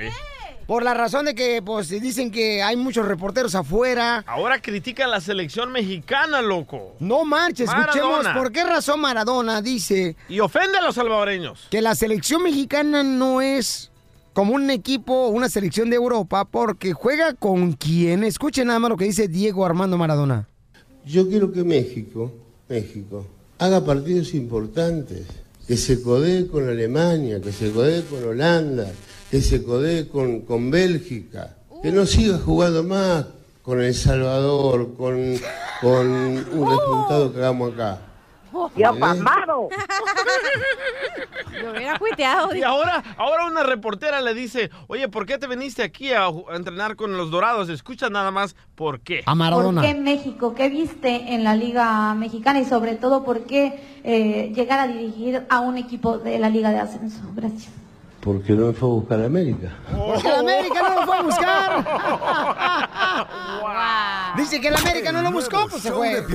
[0.69, 4.23] Por la razón de que pues dicen que hay muchos reporteros afuera.
[4.27, 6.95] Ahora critican la selección mexicana, loco.
[6.99, 8.36] No marches, escuchemos Maradona.
[8.36, 11.65] por qué razón Maradona dice Y ofende a los salvadoreños.
[11.71, 13.89] que la selección mexicana no es
[14.34, 18.23] como un equipo, una selección de Europa, porque juega con quien.
[18.23, 20.47] Escuchen nada más lo que dice Diego Armando Maradona.
[21.03, 22.32] Yo quiero que México,
[22.67, 23.25] México,
[23.58, 25.25] haga partidos importantes,
[25.67, 28.91] que se codee con Alemania, que se codee con Holanda,
[29.30, 33.26] que se codee con, con Bélgica, que no siga jugando más
[33.62, 35.36] con El Salvador, con,
[35.82, 38.00] con un resultado que hagamos acá.
[38.76, 38.94] ¡Ya ¿Eh?
[38.94, 39.70] mamado!
[41.62, 42.56] Yo hubiera cuiteado.
[42.56, 46.96] Y ahora, ahora una reportera le dice, oye, ¿por qué te viniste aquí a entrenar
[46.96, 47.70] con los Dorados?
[47.70, 49.22] Escucha nada más por qué.
[49.28, 49.82] A Maradona.
[49.82, 50.56] ¿Por qué México?
[50.56, 52.60] ¿Qué viste en la Liga Mexicana?
[52.60, 56.72] Y sobre todo, ¿por qué eh, llegar a dirigir a un equipo de la Liga
[56.72, 57.22] de Ascenso?
[57.36, 57.70] Gracias.
[58.21, 59.71] Porque no me fue a buscar a América.
[59.91, 61.86] Porque el América no lo fue a buscar.
[64.38, 66.25] Dice que el América no lo buscó, pues se fue.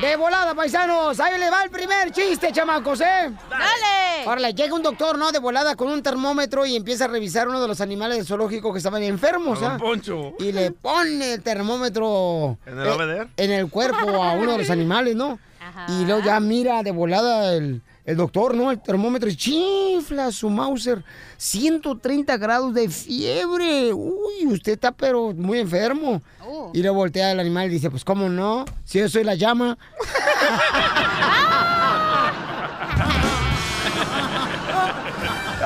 [0.00, 1.18] De volada, paisanos.
[1.20, 3.32] Ahí le va el primer chiste, chamacos, ¿eh?
[3.50, 4.26] ¡Dale!
[4.26, 5.32] Ahora, llega un doctor, ¿no?
[5.32, 8.72] De volada con un termómetro y empieza a revisar uno de los animales del zoológico
[8.72, 9.76] que estaban enfermos, ¿ah?
[9.78, 10.34] Poncho.
[10.38, 14.70] Y le pone el termómetro ¿En el eh, en el cuerpo a uno de los
[14.76, 15.38] animales, ¿no?
[15.60, 15.86] Ajá.
[15.88, 18.70] Y luego ya mira de volada el, el doctor, ¿no?
[18.70, 21.04] El termómetro y chifla su Mauser.
[21.36, 23.92] 130 grados de fiebre.
[23.92, 26.22] Uy, usted está pero muy enfermo.
[26.46, 26.70] Uh.
[26.72, 29.76] Y le voltea el animal y dice, pues cómo no, si yo soy la llama.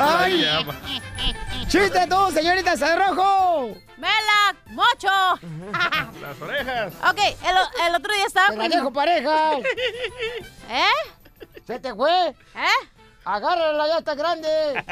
[0.03, 0.47] ¡Ay!
[1.69, 3.77] ¡Chiste tú, señorita rojo!
[3.99, 4.57] ¡Mela!
[4.71, 5.09] ¡Mocho!
[6.21, 6.95] Las orejas.
[6.95, 8.71] ok, el, el otro día estaba ¡Te la con...
[8.71, 9.59] dejo pareja!
[10.71, 11.11] ¿Eh?
[11.71, 12.31] ¡Se te fue!
[12.31, 12.89] ¿Eh?
[13.25, 14.49] ¡Agárrala, ya está grande!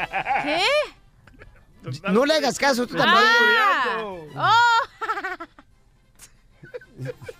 [0.43, 0.63] ¿Qué?
[2.09, 3.21] No le hagas caso tú también.
[4.37, 4.55] Ah.
[4.55, 4.79] ¡Oh!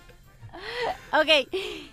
[1.12, 1.26] ok,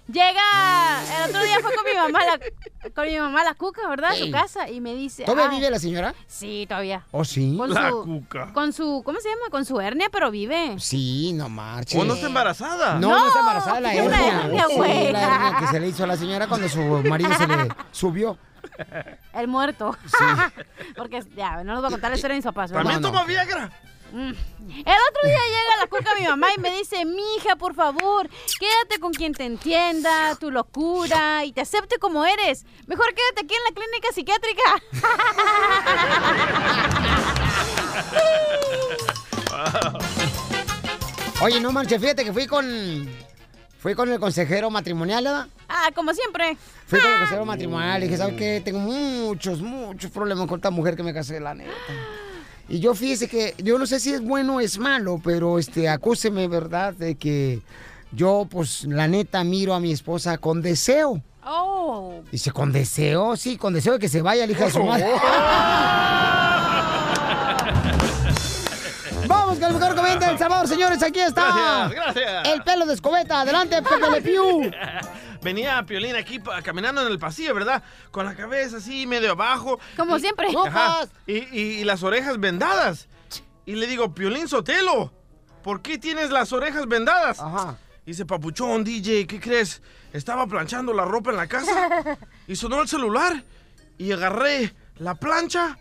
[0.08, 1.24] llega...
[1.24, 4.12] El otro día fue con mi mamá, la, con mi mamá a la cuca, ¿verdad?
[4.12, 4.70] A su casa.
[4.70, 5.24] Y me dice...
[5.26, 6.13] ¿Todavía vive la señora?
[6.28, 7.04] Sí, todavía.
[7.12, 7.56] ¿Oh, sí?
[7.58, 8.54] Con La su, cuca.
[8.54, 9.02] Con su...
[9.06, 9.50] ¿Cómo se llama?
[9.50, 10.76] Con su hernia, pero vive.
[10.80, 12.00] Sí, no marches.
[12.00, 12.96] ¿O no está embarazada?
[13.00, 14.42] No, no, está embarazada la hernia.
[14.44, 17.48] hernia, Sí, la hernia que se le hizo a la señora cuando su marido se
[17.48, 18.38] le subió.
[19.34, 19.96] El muerto.
[20.98, 22.72] Porque ya, no nos voy a contar la historia de mis papás.
[22.72, 22.84] ¿verdad?
[22.84, 23.13] ¿También No, no.
[23.13, 23.72] toma Viagra?
[24.12, 24.30] Mm.
[24.30, 28.30] El otro día llega la cuca a mi mamá y me dice, mija, por favor,
[28.60, 32.65] quédate con quien te entienda, tu locura y te acepte como eres.
[32.86, 34.63] Mejor quédate aquí en la clínica psiquiátrica.
[41.41, 43.08] Oye, no marches, fíjate que fui con.
[43.80, 45.48] Fui con el consejero matrimonial, ¿verdad?
[45.70, 46.58] ah, como siempre.
[46.88, 48.62] Fui con el consejero matrimonial y dije, ¿sabes qué?
[48.65, 51.72] Tengo muchos, muchos problemas con esta mujer que me casé, la neta.
[52.69, 55.88] Y yo fíjese que, yo no sé si es bueno o es malo, pero este,
[55.88, 56.93] acúseme, ¿verdad?
[56.93, 57.62] De que
[58.12, 61.21] yo, pues, la neta, miro a mi esposa con deseo.
[61.45, 62.21] Oh.
[62.32, 63.38] Dice, ¿con deseo?
[63.38, 65.06] Sí, con deseo de que se vaya la hija de su madre.
[65.06, 65.21] Vamos
[69.97, 71.03] comediante del Salvador, señores.
[71.03, 71.89] Aquí está.
[71.89, 72.47] Gracias, gracias.
[72.53, 73.41] El pelo de escobeta.
[73.41, 74.71] Adelante, Pepe Le Pew.
[75.41, 77.83] Venía Piolín aquí caminando en el pasillo, ¿verdad?
[78.12, 79.79] Con la cabeza así, medio abajo.
[79.95, 80.47] Como Y- siempre.
[80.65, 81.07] Ajá.
[81.25, 83.07] Y, y- y las orejas vendadas.
[83.65, 85.12] Y le digo, Piolín Sotelo,
[85.63, 87.39] ¿por qué tienes las orejas vendadas?
[87.39, 87.77] Ajá.
[88.05, 89.81] Dice, papuchón, DJ, ¿qué crees?
[90.13, 93.43] Estaba planchando la ropa en la casa y sonó el celular
[93.97, 95.77] y agarré la plancha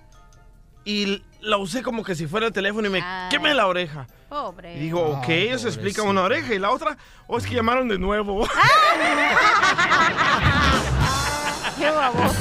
[0.84, 4.06] y la usé como que si fuera el teléfono y me quemé la oreja.
[4.28, 4.76] Pobre.
[4.76, 7.98] Y digo, ok, ellos explican una oreja y la otra, o es que llamaron de
[7.98, 8.46] nuevo.
[11.78, 12.34] ¡Qué baboso!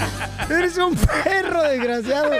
[0.49, 2.31] Eres un perro desgraciado.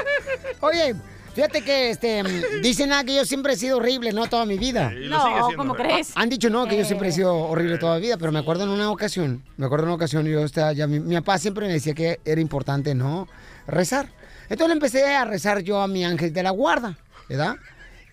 [0.62, 0.96] Oye,
[1.34, 2.24] fíjate que este
[2.62, 4.28] dicen nada que yo siempre he sido horrible, ¿no?
[4.28, 4.92] Toda mi vida.
[4.92, 5.86] No, siendo, ¿cómo ¿verdad?
[5.90, 6.12] crees?
[6.16, 7.42] Han dicho no, que yo siempre he sido Eh.
[7.50, 10.26] horrible toda la vida, pero me acuerdo en una ocasión, me acuerdo en una ocasión,
[10.26, 13.28] yo estaba ya, mi, mi papá siempre me decía que era importante, ¿no?
[13.68, 14.08] Rezar.
[14.50, 17.56] Entonces le empecé a rezar yo a mi ángel de la guarda, ¿verdad?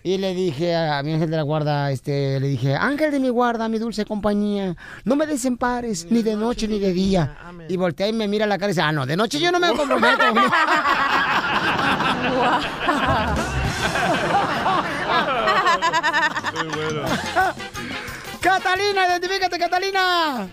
[0.05, 3.29] Y le dije a mi ángel de la guarda, este, le dije, ángel de mi
[3.29, 7.37] guarda, mi dulce compañía, no me desempares, ni de noche ni de día.
[7.69, 9.59] Y voltea y me mira la cara y dice, ah, no, de noche yo no
[9.59, 10.23] me comprometo.
[18.41, 20.49] Catalina, identifícate, Catalina.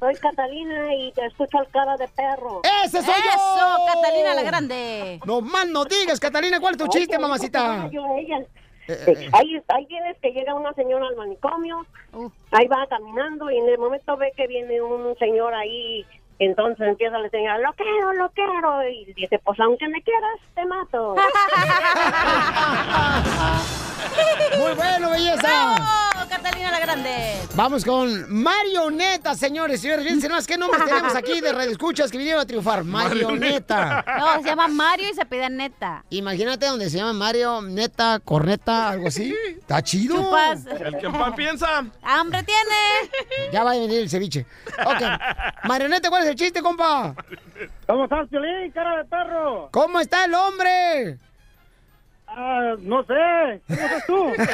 [0.00, 2.60] Soy Catalina y te escucho al cara de perro.
[2.84, 3.30] ¡Ese soy yo!
[3.30, 5.20] ¡Eso, Catalina la Grande!
[5.24, 7.88] No más no digas, Catalina, ¿cuál es tu chiste, Oye, mamacita?
[7.90, 8.38] yo a ella.
[8.86, 11.86] Eh, Ahí, ahí tienes que llega una señora al manicomio,
[12.50, 16.04] ahí va caminando y en el momento ve que viene un señor ahí,
[16.38, 20.40] entonces empieza a le señalar, lo quiero, lo quiero, y dice, pues aunque me quieras,
[20.54, 21.14] te mato.
[24.58, 25.74] Muy bueno, belleza.
[26.12, 27.34] ¡Bravo, Catalina la Grande!
[27.54, 29.80] Vamos con Marioneta, señores.
[29.80, 32.84] Señores, fíjense más qué nombres tenemos aquí de Radio Escuchas que vinieron a triunfar.
[32.84, 34.04] Marioneta.
[34.18, 36.04] No, se llama Mario y se pide Neta.
[36.10, 39.34] Imagínate donde se llama Mario, Neta, Corneta, algo así.
[39.58, 40.16] Está chido.
[40.16, 40.66] Chupas.
[40.66, 41.84] El que en pan piensa.
[42.02, 43.50] ¡Hambre tiene!
[43.52, 44.46] Ya va a venir el ceviche.
[44.84, 45.02] Ok.
[45.64, 47.14] Marioneta, ¿cuál es el chiste, compa?
[47.86, 49.68] ¿Cómo estás, Piolín, cara de perro?
[49.72, 51.18] ¿Cómo está el hombre?
[52.26, 53.60] Ah, no sé.
[53.66, 54.32] ¿Cómo estás tú?
[54.36, 54.46] te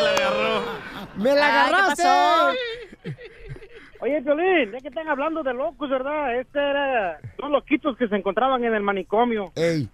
[0.00, 0.62] la agarró.
[1.16, 2.08] ¡Me la Ay, ¿qué agarraste!
[4.00, 6.36] Oye, Piolín, ya que están hablando de locos, ¿verdad?
[6.40, 9.52] Este era dos loquitos que se encontraban en el manicomio.
[9.54, 9.88] Ey.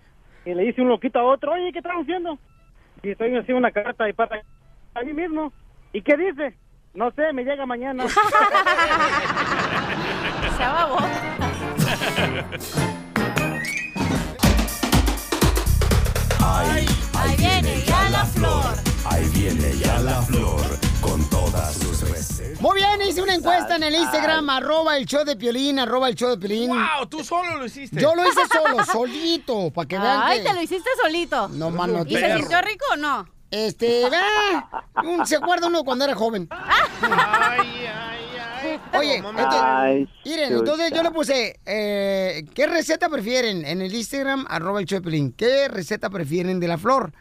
[0.47, 2.39] Y le dice un loquito a otro, oye, ¿qué estás haciendo?
[3.03, 4.41] Y estoy haciendo una carta y para
[4.95, 5.53] a mí mismo.
[5.93, 6.57] ¿Y qué dice?
[6.95, 8.05] No sé, me llega mañana.
[16.41, 18.75] Ahí, ahí viene ya la flor.
[19.05, 20.63] Ahí viene ya la flor
[21.03, 22.61] con todas sus recetas.
[22.61, 26.15] Muy bien, hice una encuesta en el Instagram, arroba el show de Piolín, arroba el
[26.15, 26.71] show de Piolín.
[26.71, 27.07] ¡Wow!
[27.11, 28.01] Tú solo lo hiciste.
[28.01, 30.49] Yo lo hice solo, solito, para que vean Ay, que...
[30.49, 31.49] te lo hiciste solito.
[31.49, 32.05] No, mano.
[32.07, 33.29] ¿Y se sintió rico o no?
[33.51, 36.49] Este, ah, ¿se acuerda uno cuando era joven?
[38.97, 43.65] Oye, entonces, miren, entonces yo le puse, eh, ¿qué receta prefieren?
[43.65, 47.13] En el Instagram, arroba el Choplin, ¿qué receta prefieren de la flor?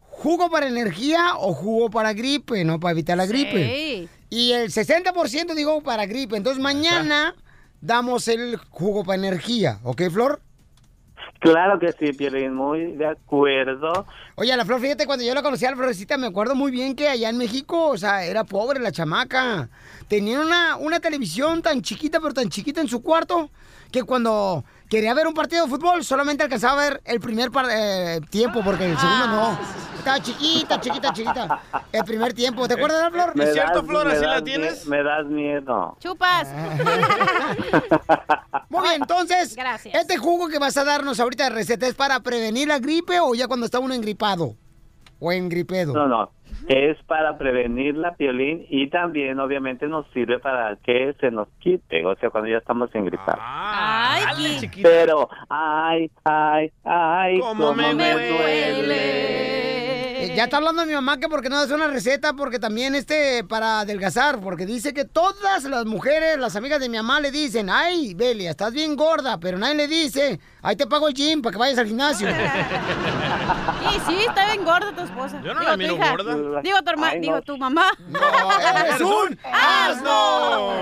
[0.00, 2.80] ¿Jugo para energía o jugo para gripe, no?
[2.80, 3.66] Para evitar la gripe.
[3.66, 4.08] Sí.
[4.30, 6.36] Y el 60% digo para gripe.
[6.36, 7.34] Entonces mañana
[7.80, 10.40] damos el jugo para energía, ¿ok, Flor?
[11.40, 14.06] Claro que sí, Piolín, muy de acuerdo.
[14.36, 16.96] Oye, la Flor, fíjate, cuando yo la conocí a la Florecita, me acuerdo muy bien
[16.96, 19.68] que allá en México, o sea, era pobre la chamaca.
[20.08, 23.50] Tenía una, una televisión tan chiquita, pero tan chiquita en su cuarto,
[23.92, 27.66] que cuando quería ver un partido de fútbol, solamente alcanzaba a ver el primer par-
[27.70, 29.58] eh, tiempo, porque el segundo no.
[29.98, 31.60] Estaba chiquita, chiquita, chiquita.
[31.90, 32.68] El primer tiempo.
[32.68, 33.34] ¿Te acuerdas de la Flor?
[33.36, 33.62] Me das- me
[34.22, 35.96] das mie- Me das miedo.
[36.00, 36.48] Chupas.
[38.68, 39.94] Muy bien, entonces, Gracias.
[39.94, 43.34] este jugo que vas a darnos ahorita de receta es para prevenir la gripe o
[43.34, 44.54] ya cuando está uno engripado
[45.20, 45.92] o engripedo.
[45.92, 46.30] No, no.
[46.68, 52.04] Es para prevenir la piolín y también obviamente nos sirve para que se nos quite,
[52.04, 53.40] o sea, cuando ya estamos engripados.
[53.40, 54.82] Ay, ¿qué?
[54.82, 57.92] Pero, ay, ay, ay, ¿Cómo me
[60.18, 63.44] Eh, ya está hablando mi mamá que porque no das una receta, porque también este
[63.44, 67.68] para adelgazar, porque dice que todas las mujeres, las amigas de mi mamá le dicen,
[67.70, 71.52] ay, Belia, estás bien gorda, pero nadie le dice, ahí te pago el gym para
[71.52, 72.28] que vayas al gimnasio.
[73.86, 75.40] Sí, sí, está bien gorda tu esposa.
[75.42, 76.10] Yo no Digo, la tu miro hija.
[76.10, 76.60] gorda.
[76.62, 77.20] Digo, tu, Ay, no.
[77.22, 77.90] digo, tu mamá.
[78.80, 80.72] ¡Eres un asno!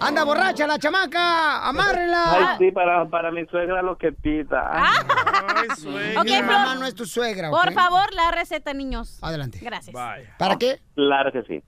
[0.00, 2.56] Anda borracha la chamaca, Ay, amárrela.
[2.58, 4.92] sí, para, para mi suegra lo que pida.
[6.18, 7.50] Ok, mi mamá no es tu suegra.
[7.50, 9.18] Por favor, la receta, niños.
[9.22, 9.58] Adelante.
[9.62, 9.94] Gracias.
[10.38, 10.80] ¿Para qué?
[10.94, 11.62] Claro que sí.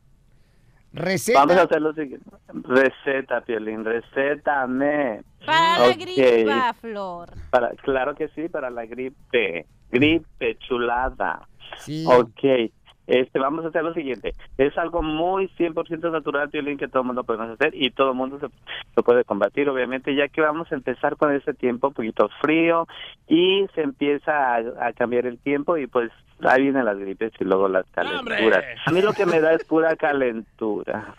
[0.93, 1.39] Receta.
[1.41, 2.29] Vamos a hacer lo siguiente.
[2.53, 5.23] Receta, Piolín, recétame.
[5.47, 5.97] Para la Ok.
[5.99, 7.31] gripa, Flor.
[7.51, 9.67] Para, claro que sí, para la gripe.
[9.91, 11.47] Gripe, chulada.
[11.79, 12.05] Sí.
[12.07, 12.73] Ok.
[13.07, 14.35] Este, vamos a hacer lo siguiente.
[14.57, 18.17] Es algo muy 100% natural, Piolín, que todo el mundo podemos hacer y todo el
[18.17, 18.47] mundo se,
[18.95, 22.87] lo puede combatir, obviamente, ya que vamos a empezar con ese tiempo un poquito frío
[23.27, 26.13] y se empieza a, a cambiar el tiempo y pues
[26.49, 28.65] ahí vienen las gripes y luego las calenturas.
[28.87, 31.15] A mí lo que me da es pura calentura.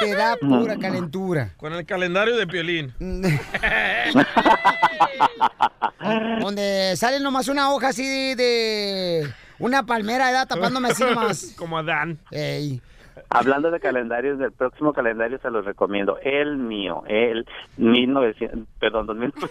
[0.00, 1.50] Te da pura calentura.
[1.56, 2.94] Con el calendario de Piolín.
[6.40, 10.48] donde sale nomás una hoja así de, de una palmera, ¿verdad?
[10.48, 11.54] Tapándome así nomás.
[11.56, 12.18] Como Adán.
[12.30, 12.80] Ey.
[13.30, 16.18] Hablando de calendarios, del próximo calendario se los recomiendo.
[16.22, 19.50] El mío, el 1900, perdón, 2900.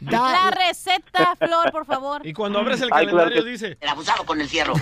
[0.10, 2.26] La receta, Flor, por favor.
[2.26, 3.78] Y cuando abres el Ay, claro calendario que- dice...
[3.80, 4.74] El abusado con el fierro.
[4.78, 4.80] Yo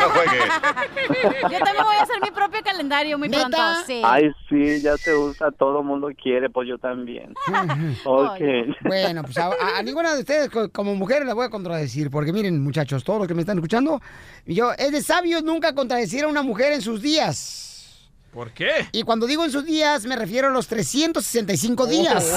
[1.59, 3.57] también voy a hacer mi propio calendario muy pronto.
[3.87, 4.01] Sí.
[4.05, 7.35] Ay, sí, ya se usa, todo mundo quiere, pues yo también.
[8.05, 8.41] ok.
[8.85, 12.63] Bueno, pues a, ninguna de ustedes co- como mujeres la voy a contradecir, porque miren,
[12.63, 14.01] muchachos, todos los que me están escuchando,
[14.47, 17.69] yo, es de sabios nunca contradecir a una mujer en sus días.
[18.33, 18.71] ¿Por qué?
[18.93, 22.25] Y cuando digo en sus días, me refiero a los 365 días.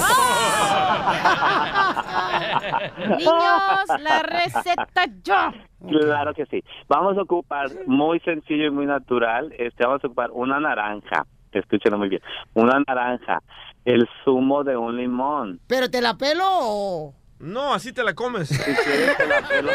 [2.98, 5.54] Niños, la receta ya.
[5.88, 6.62] Claro que sí.
[6.86, 9.54] Vamos a ocupar muy sencillo y muy natural.
[9.58, 11.26] Este, vamos a ocupar una naranja.
[11.52, 12.20] Escúchenlo muy bien.
[12.52, 13.42] Una naranja,
[13.86, 15.60] el zumo de un limón.
[15.66, 17.14] ¿Pero te la pelo o...?
[17.38, 18.48] No, así te la comes.
[18.48, 19.70] Si quieres te la pelo.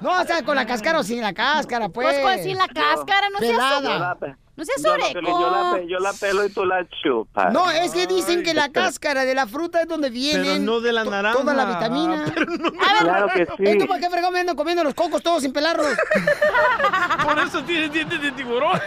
[0.00, 2.18] No, o sea, con la cáscara o sin la cáscara, pues.
[2.18, 4.38] Pues con sin la cáscara, no seas Pelada.
[4.56, 7.52] No seas Yo la pelo, yo la, pe- yo la pelo y tú la chupas.
[7.52, 10.92] No, es que dicen que la cáscara de la fruta es donde viene no de
[10.92, 11.38] la naranja.
[11.38, 12.24] toda la vitamina.
[13.00, 13.64] Claro que sí.
[13.64, 15.86] ¿Esto para qué fregón me ando comiendo los cocos todos sin pelarlos?
[17.24, 18.80] Por eso tienes dientes de tiburón.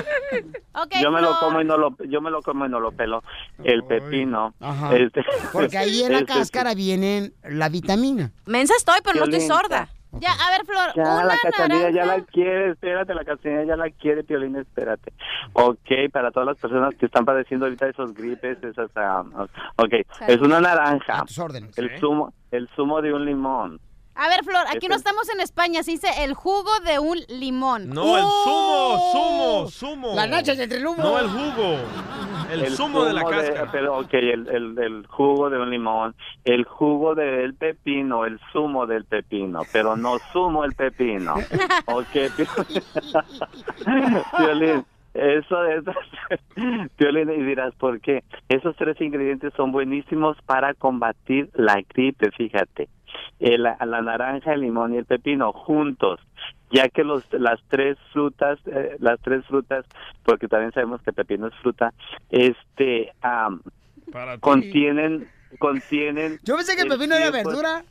[1.00, 3.22] yo me lo como y no lo yo me lo como y no lo pelo.
[3.64, 4.54] El pepino.
[4.60, 4.94] Ajá.
[4.94, 8.30] Este- Porque ahí en la este- cáscara viene la vitamina.
[8.46, 9.88] Mensa estoy, pero no estoy Violenta.
[10.20, 13.76] Ya, a ver, Flor, Ya, una la cachanilla ya la quiere, espérate, la cachanilla ya
[13.76, 15.12] la quiere, Piolín, espérate.
[15.54, 18.90] Ok, para todas las personas que están padeciendo ahorita esos gripes, esas...
[18.96, 19.24] ah,
[19.76, 19.94] ok,
[20.28, 21.24] es una naranja.
[21.76, 23.80] El zumo, el zumo de un limón.
[24.14, 27.18] A ver, Flor, aquí Este- no estamos en España, se dice el jugo de un
[27.28, 27.88] limón.
[27.88, 30.14] No, el zumo, zumo, zumo.
[30.14, 31.02] La nacha entre el humo.
[31.02, 31.78] No, el jugo.
[32.52, 33.70] El, zumo, de la cáscara.
[33.72, 38.86] pero, ok, el, el, el jugo de un limón, el jugo del pepino, el zumo
[38.86, 41.36] del pepino, pero no zumo el pepino.
[41.86, 42.36] Ok,
[44.36, 45.84] Piolín, eso es...
[46.96, 48.22] Piolín, y dirás, ¿por qué?
[48.48, 52.88] Esos tres ingredientes son buenísimos para combatir la gripe, fíjate.
[53.40, 56.20] El- la, la naranja, el limón y el pepino juntos,
[56.70, 59.84] ya que los las tres frutas, eh, las tres frutas,
[60.24, 61.92] porque también sabemos que el pepino es fruta,
[62.30, 63.60] este am,
[64.12, 64.40] Para ti.
[64.40, 67.32] contienen contienen Yo pensé que el pepino era 100%.
[67.32, 67.84] verdura.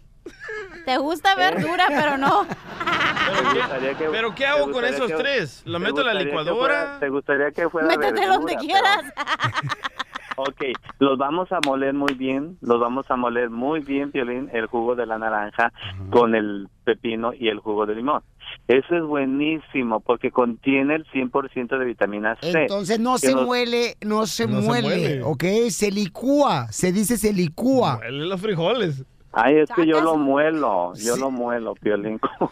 [0.86, 2.46] Te gusta verdura, pero no.
[2.46, 5.64] ¿Te gustaría que- ¿Pero qué hago con esos que- tres?
[5.66, 6.56] ¿Lo te meto en la licuadora?
[6.60, 9.14] fuera- ¿Te gustaría que fuera Métete verdura, donde pero- quieras.
[10.38, 10.64] Ok,
[11.00, 14.96] los vamos a moler muy bien, los vamos a moler muy bien, Piolín, el jugo
[14.96, 15.72] de la naranja
[16.10, 18.22] con el pepino y el jugo de limón.
[18.68, 22.64] Eso es buenísimo porque contiene el 100% de vitamina C.
[22.64, 25.24] Entonces no se muele, no se No se muele, muele.
[25.24, 25.44] ¿ok?
[25.70, 27.98] Se licúa, se dice se licúa.
[27.98, 29.06] Huele los frijoles.
[29.34, 32.50] Ay, es que yo lo muelo, yo lo muelo, Piolín, con,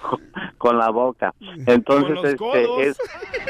[0.57, 1.33] con la boca.
[1.65, 2.81] Entonces, Con los este, codos.
[2.81, 2.97] es,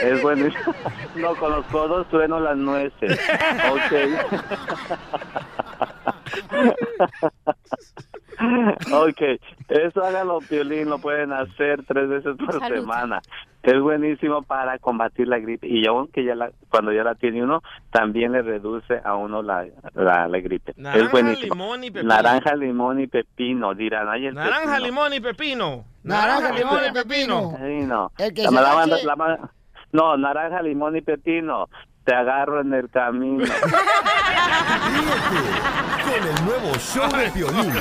[0.04, 0.74] es buenísimo.
[1.16, 3.20] No, con los codos sueno las nueces.
[3.72, 3.94] Ok.
[8.94, 9.22] ok,
[9.70, 12.76] eso hágalo, Piolín, lo pueden hacer tres veces por Salud.
[12.82, 13.22] semana.
[13.62, 15.68] Es buenísimo para combatir la gripe.
[15.68, 19.66] Y aunque ya la, cuando ya la tiene uno, también le reduce a uno la,
[19.96, 20.74] la, la gripe.
[20.78, 21.54] Naranja, es buenísimo.
[21.56, 22.08] limón y pepino.
[22.14, 24.08] Naranja, limón y pepino, dirán.
[24.08, 24.86] Ay, Naranja, pepino.
[24.86, 25.86] limón y pepino.
[26.04, 27.54] Naranja, limón y pepino.
[27.62, 28.12] Ay, no.
[28.18, 28.78] El que La- se la agache.
[28.92, 29.52] manda- la ma-
[29.92, 31.68] no, naranja, limón y pepino.
[32.10, 33.46] Te agarro en el camino.
[36.10, 37.72] Con el nuevo show de Piolín.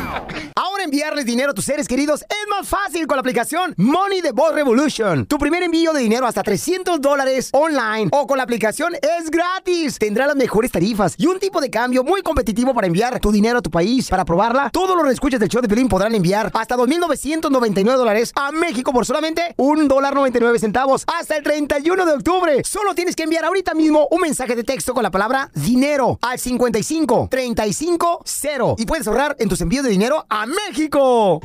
[0.54, 4.32] Ahora enviarles dinero a tus seres queridos es más fácil con la aplicación Money the
[4.32, 5.24] Boss Revolution.
[5.24, 9.98] Tu primer envío de dinero hasta 300 dólares online o con la aplicación es gratis.
[9.98, 13.60] Tendrá las mejores tarifas y un tipo de cambio muy competitivo para enviar tu dinero
[13.60, 14.10] a tu país.
[14.10, 18.52] Para probarla, todos los escuchas del show de Piolín podrán enviar hasta 2.999 dólares a
[18.52, 22.62] México por solamente un dólar 99 centavos hasta el 31 de octubre.
[22.64, 26.38] Solo tienes que enviar ahorita mismo un mensaje de texto con la palabra dinero al
[26.38, 31.40] 55 35 0 y puedes ahorrar en tus envíos de dinero a México.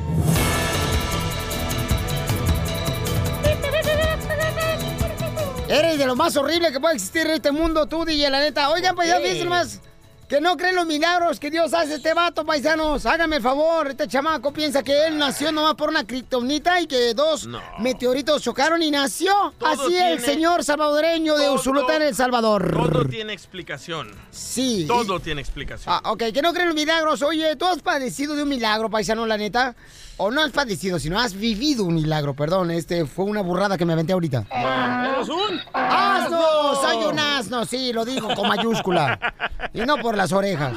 [5.68, 8.70] Eres de lo más horrible que puede existir en este mundo, tú, DJ, la neta.
[8.70, 9.80] Oigan, pues ya fíjense más.
[10.28, 13.04] Que no creen los milagros que Dios hace este vato, paisanos.
[13.04, 17.12] Háganme el favor, este chamaco piensa que él nació nomás por una criptonita y que
[17.12, 17.46] dos
[17.78, 19.32] meteoritos chocaron y nació.
[19.58, 22.72] Todo Así tiene- el señor salvadoreño de Usulután, El Salvador.
[22.72, 24.12] Todo tiene explicación.
[24.30, 24.86] Sí.
[24.88, 25.94] Todo tiene explicación.
[25.94, 27.20] Ah, ok, que no creen los milagros.
[27.22, 29.76] Oye, ¿tú has padecido de un milagro, paisano, la neta?
[30.16, 32.70] O no has padecido, sino has vivido un milagro, perdón.
[32.70, 34.46] Este fue una burrada que me aventé ahorita.
[34.50, 35.60] ¿Eres un?
[35.72, 36.40] ¡Asno!
[36.80, 39.18] Soy un asno, sí, lo digo con mayúscula.
[39.72, 40.72] Y no por las orejas.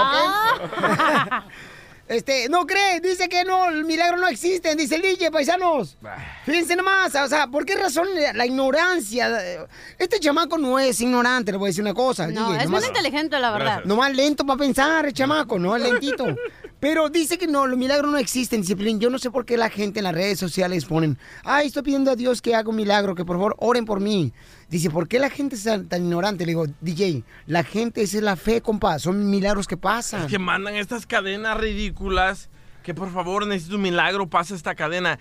[0.00, 1.44] ¿Ok?
[2.10, 5.96] Este, no cree, dice que no, el milagro no existe, dice el DJ, paisanos.
[6.44, 9.64] Fíjense nomás, o sea, ¿por qué razón la ignorancia?
[9.96, 12.26] Este chamaco no es ignorante, le voy a decir una cosa.
[12.26, 13.84] No, DJ, es nomás- muy inteligente, la verdad.
[13.84, 16.26] Nomás lento para pensar, el chamaco, no es lentito.
[16.80, 18.98] Pero dice que no, los milagros no existen, dice Piolín.
[18.98, 22.10] Yo no sé por qué la gente en las redes sociales ponen, ay, estoy pidiendo
[22.10, 24.32] a Dios que haga un milagro, que por favor oren por mí.
[24.70, 26.46] Dice, ¿por qué la gente es tan, tan ignorante?
[26.46, 30.22] Le digo, DJ, la gente esa es la fe, compa, son milagros que pasan.
[30.22, 32.48] Es que mandan estas cadenas ridículas
[32.84, 35.18] que por favor necesito un milagro, pasa esta cadena.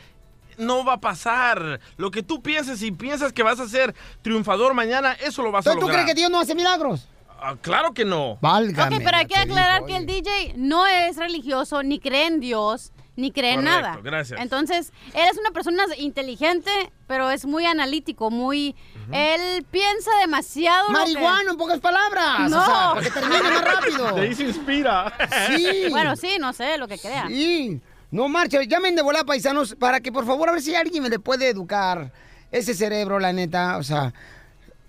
[0.57, 1.79] No va a pasar.
[1.97, 5.65] Lo que tú pienses y piensas que vas a ser triunfador mañana, eso lo vas
[5.65, 6.03] a ¿Tú, tú lograr.
[6.03, 7.07] crees que Dios no hace milagros?
[7.41, 8.37] Ah, claro que no.
[8.41, 8.97] Válgame.
[8.97, 12.39] Ok, pero hay que aclarar digo, que el DJ no es religioso, ni cree en
[12.39, 13.99] Dios, ni cree en nada.
[14.03, 14.39] gracias.
[14.39, 16.71] Entonces, él es una persona inteligente,
[17.07, 18.75] pero es muy analítico, muy...
[19.11, 20.87] Él piensa demasiado...
[20.87, 22.49] que- Marihuano, en pocas palabras.
[22.49, 22.61] No.
[22.61, 24.11] O sea, para que termine más rápido.
[24.13, 25.11] De ahí se inspira.
[25.55, 25.87] Sí.
[25.89, 27.27] Bueno, sí, no sé, lo que crea.
[27.27, 27.81] Sí.
[28.11, 31.09] No marcha, llamen de volada paisanos para que por favor a ver si alguien me
[31.09, 32.11] le puede educar
[32.51, 33.77] ese cerebro, la neta.
[33.77, 34.13] O sea,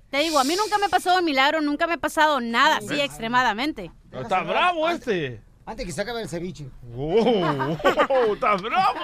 [0.09, 2.77] te digo, a mí nunca me ha pasado un milagro, nunca me ha pasado nada
[2.77, 3.91] así extremadamente.
[4.11, 5.41] Está bravo este.
[5.65, 6.67] Antes que se acabe el ceviche.
[6.95, 7.77] Oh,
[8.33, 8.99] está bravo.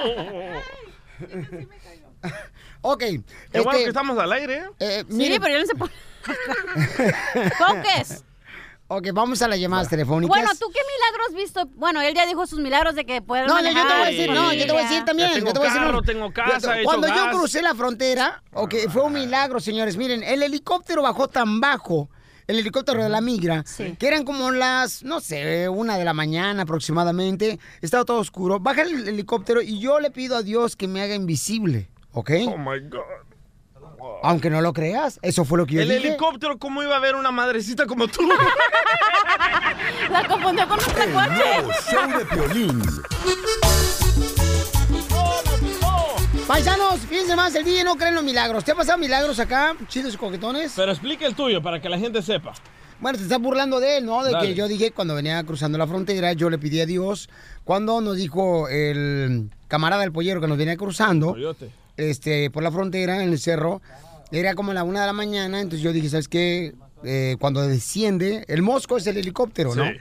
[2.81, 2.99] Ok.
[2.99, 4.57] Qué bueno este, que estamos al aire.
[4.57, 4.69] ¿eh?
[4.79, 5.89] eh, Sí, mire, pero yo no sé por...
[7.57, 8.23] Focus.
[8.87, 10.35] Ok, vamos a las llamadas telefónicas.
[10.35, 11.69] Bueno, ¿tú qué milagros has visto?
[11.77, 13.83] Bueno, él ya dijo sus milagros de que puede No, yo, yo te voy a
[13.85, 15.33] manejar, decir, no, yo te voy a decir también.
[15.33, 17.35] Tengo yo te voy a decir, carro, tengo casa, Cuando yo gas.
[17.35, 19.97] crucé la frontera, ok, fue un milagro, señores.
[19.97, 22.09] Miren, el helicóptero bajó tan bajo,
[22.47, 23.63] el helicóptero de la migra,
[23.97, 27.59] que eran como las, no sé, una de la mañana aproximadamente.
[27.81, 28.59] Estaba todo oscuro.
[28.59, 32.31] Baja el helicóptero y yo le pido a Dios que me haga invisible, ¿ok?
[32.47, 33.01] Oh my God.
[34.23, 36.07] Aunque no lo creas, eso fue lo que yo El dije.
[36.09, 38.21] helicóptero, ¿cómo iba a ver una madrecita como tú?
[40.11, 42.81] La confundió con de Piolín.
[46.47, 48.63] Paisanos, fíjense más, el DJ no cree en los milagros.
[48.63, 50.73] ¿Te ha pasado milagros acá, chidos y coquetones?
[50.75, 52.53] Pero explica el tuyo para que la gente sepa.
[52.99, 54.23] Bueno, te estás burlando de él, ¿no?
[54.23, 54.47] De Dale.
[54.47, 57.29] que yo dije cuando venía cruzando la frontera, yo le pedí a Dios,
[57.63, 61.71] cuando nos dijo el camarada del pollero que nos venía cruzando, Coyote.
[61.97, 63.81] Este, por la frontera, en el cerro,
[64.31, 66.73] era como la una de la mañana, entonces yo dije, ¿sabes qué?
[67.03, 69.85] Eh, cuando desciende, el mosco es el helicóptero, ¿no?
[69.85, 69.91] Sí.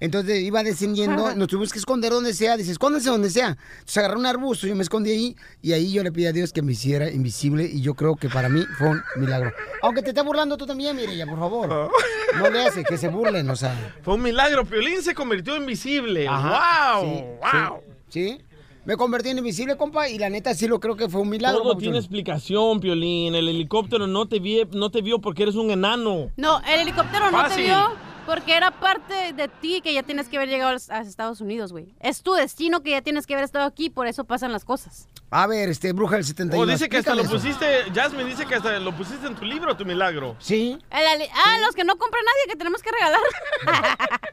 [0.00, 3.56] Entonces iba descendiendo, nos tuvimos que esconder donde sea, dice, escóndense donde sea.
[3.78, 6.52] Entonces agarré un arbusto, yo me escondí ahí, y ahí yo le pedí a Dios
[6.52, 9.52] que me hiciera invisible, y yo creo que para mí fue un milagro.
[9.82, 11.90] Aunque te esté burlando tú también, Mireya, por favor.
[12.36, 13.94] No le hace que se burlen, o sea.
[14.02, 14.64] Fue un milagro.
[14.64, 16.26] Piolín se convirtió invisible.
[16.28, 17.08] Ajá, ¡Wow!
[17.08, 17.82] sí, ¡Wow!
[18.08, 18.44] Sí, sí.
[18.84, 21.62] Me convertí en invisible, compa, y la neta sí lo creo que fue un milagro.
[21.62, 23.34] Todo tiene explicación, Piolín.
[23.34, 26.30] El helicóptero no te, vi- no te vio porque eres un enano.
[26.36, 27.92] No, el helicóptero no te vio
[28.26, 31.40] porque era parte de ti que ya tienes que haber llegado a los- a Estados
[31.40, 31.94] Unidos, güey.
[32.00, 35.08] Es tu destino que ya tienes que haber estado aquí, por eso pasan las cosas.
[35.36, 36.62] A ver, este, bruja del 71.
[36.62, 39.76] O dice que hasta lo pusiste, Jasmine dice que hasta lo pusiste en tu libro,
[39.76, 40.36] tu milagro.
[40.38, 40.78] Sí.
[40.92, 43.20] El ah, los que no compra nadie, que tenemos que regalar.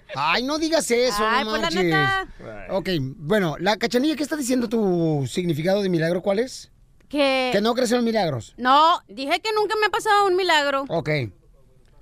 [0.16, 2.28] Ay, no digas eso, Ay, no pues la neta.
[2.70, 6.22] Ok, bueno, la cachanilla, ¿qué está diciendo tu significado de milagro?
[6.22, 6.72] ¿Cuál es?
[7.10, 7.50] Que...
[7.52, 8.54] Que no crecen los milagros.
[8.58, 10.86] No, dije que nunca me ha pasado un milagro.
[10.88, 11.10] Ok.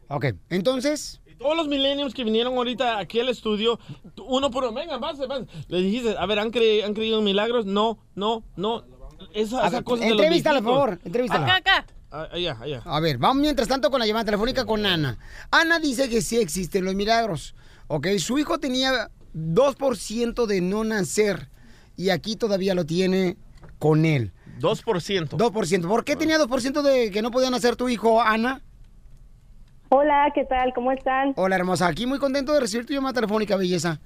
[0.09, 1.18] Ok, entonces.
[1.39, 3.79] Todos los millennials que vinieron ahorita aquí al estudio,
[4.27, 5.43] uno por uno, venga, vas, vas.
[5.69, 7.65] Le dijiste, a ver, ¿han, cre- ¿han creído en milagros?
[7.65, 8.83] No, no, no.
[9.33, 11.45] Esa, esa cosa de los Entrevístala, por favor, entrevístala.
[11.45, 11.85] Acá, acá.
[12.11, 12.81] Ah, Allá, allá.
[12.85, 15.17] A ver, vamos mientras tanto con la llamada telefónica con Ana.
[15.51, 17.53] Ana dice que sí existen los milagros.
[17.87, 21.49] Ok, su hijo tenía 2% de no nacer
[21.95, 23.37] y aquí todavía lo tiene
[23.77, 24.31] con él.
[24.59, 25.29] 2%.
[25.37, 25.87] 2%.
[25.87, 28.61] ¿Por qué tenía 2% de que no podía nacer tu hijo, Ana?
[29.91, 30.71] Hola, ¿qué tal?
[30.73, 31.33] ¿Cómo están?
[31.35, 31.87] Hola, hermosa.
[31.87, 33.99] Aquí muy contento de recibir tu llamada telefónica, belleza.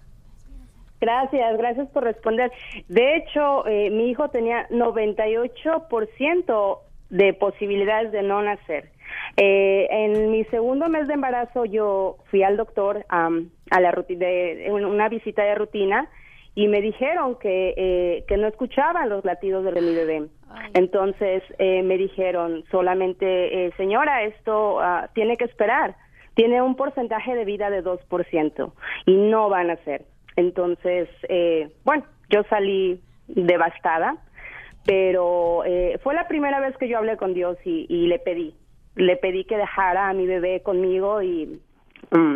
[1.01, 2.53] Gracias, gracias por responder.
[2.87, 6.79] De hecho, eh, mi hijo tenía 98%
[7.09, 8.93] de posibilidades de no nacer.
[9.35, 14.69] Eh, en mi segundo mes de embarazo yo fui al doctor am, a la de,
[14.71, 16.07] una visita de rutina
[16.55, 20.29] y me dijeron que, eh, que no escuchaban los latidos de mi bebé.
[20.73, 25.95] Entonces eh, me dijeron solamente, eh, señora, esto ah, tiene que esperar.
[26.35, 28.73] Tiene un porcentaje de vida de 2%
[29.05, 30.05] y no van a ser.
[30.35, 34.17] Entonces, eh, bueno, yo salí devastada,
[34.85, 38.55] pero eh, fue la primera vez que yo hablé con Dios y, y le pedí,
[38.95, 41.61] le pedí que dejara a mi bebé conmigo y
[42.11, 42.35] mm,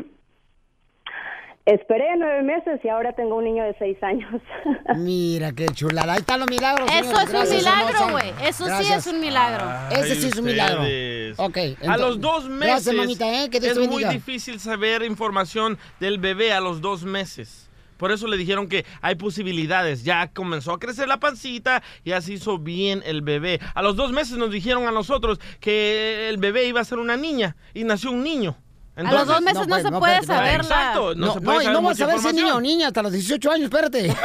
[1.68, 4.42] esperé nueve meses y ahora tengo un niño de seis años.
[4.98, 6.14] Mira qué chulada.
[6.14, 6.90] Ahí están los milagros.
[6.92, 7.34] Eso señores.
[7.34, 8.34] es un milagro, güey.
[8.44, 9.66] Eso sí es un milagro.
[9.92, 10.82] Ese sí es un milagro.
[10.82, 11.40] ustedes.
[11.40, 11.58] Ok.
[11.88, 13.50] a los dos meses Gracias, mamita, ¿eh?
[13.50, 17.70] Que es muy difícil saber información del bebé a los dos meses.
[17.98, 20.04] Por eso le dijeron que hay posibilidades.
[20.04, 23.60] Ya comenzó a crecer la pancita, ya se hizo bien el bebé.
[23.74, 27.18] A los dos meses nos dijeron a nosotros que el bebé iba a ser una
[27.18, 28.56] niña y nació un niño.
[28.98, 30.70] A los dos meses no, se puede espérate, saber espérate.
[30.70, 32.34] la- Exacto, no, No, se no, puede y saber no vas a ver si es
[32.34, 34.12] niño o niña hasta los 18 años, espérate.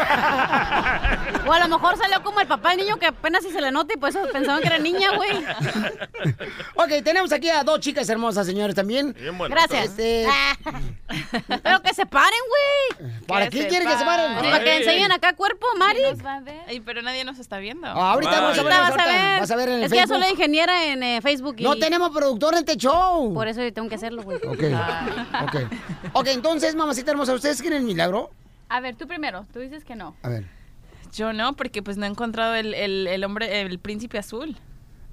[1.45, 3.73] O a lo mejor salió como el papá del niño que apenas si se le
[3.73, 5.33] nota y por eso pensaban que era niña, güey.
[6.77, 9.13] ok, tenemos aquí a dos chicas hermosas, señores, también.
[9.19, 9.53] Bien bueno.
[9.55, 9.87] Gracias.
[9.87, 10.27] Este,
[11.63, 12.39] Pero que se paren,
[13.01, 13.11] güey.
[13.27, 14.39] ¿Para qué quieren que se paren?
[14.39, 16.01] Pues para que enseñen acá cuerpo, Mari.
[16.69, 17.87] Ay, pero nadie nos está viendo.
[17.89, 19.41] Ah, ahorita vamos a ver, Ahorita vas a ver.
[19.41, 20.23] vas a ver en el es que ya Facebook.
[20.25, 21.57] soy ingeniera en eh, Facebook.
[21.59, 23.35] Y No tenemos productor en este show.
[23.35, 24.39] Por eso yo tengo que hacerlo, güey.
[24.69, 25.57] Ok, ok.
[26.15, 28.31] Ok, entonces, mamacita hermosa, ¿ustedes quieren el milagro?
[28.69, 29.47] A ver, tú primero.
[29.53, 30.15] Tú dices que no.
[30.23, 30.47] A ver.
[31.13, 34.57] Yo no, porque pues no he encontrado el, el, el hombre, el príncipe azul.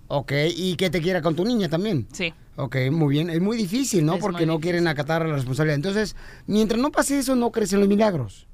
[0.08, 2.08] Ok, y que te quiera con tu niña también.
[2.12, 2.34] Sí.
[2.56, 3.30] Ok, muy bien.
[3.30, 4.16] Es muy difícil, ¿no?
[4.16, 5.76] Es Porque no quieren acatar la responsabilidad.
[5.76, 6.16] Entonces,
[6.48, 8.48] mientras no pase eso, no crecen los milagros.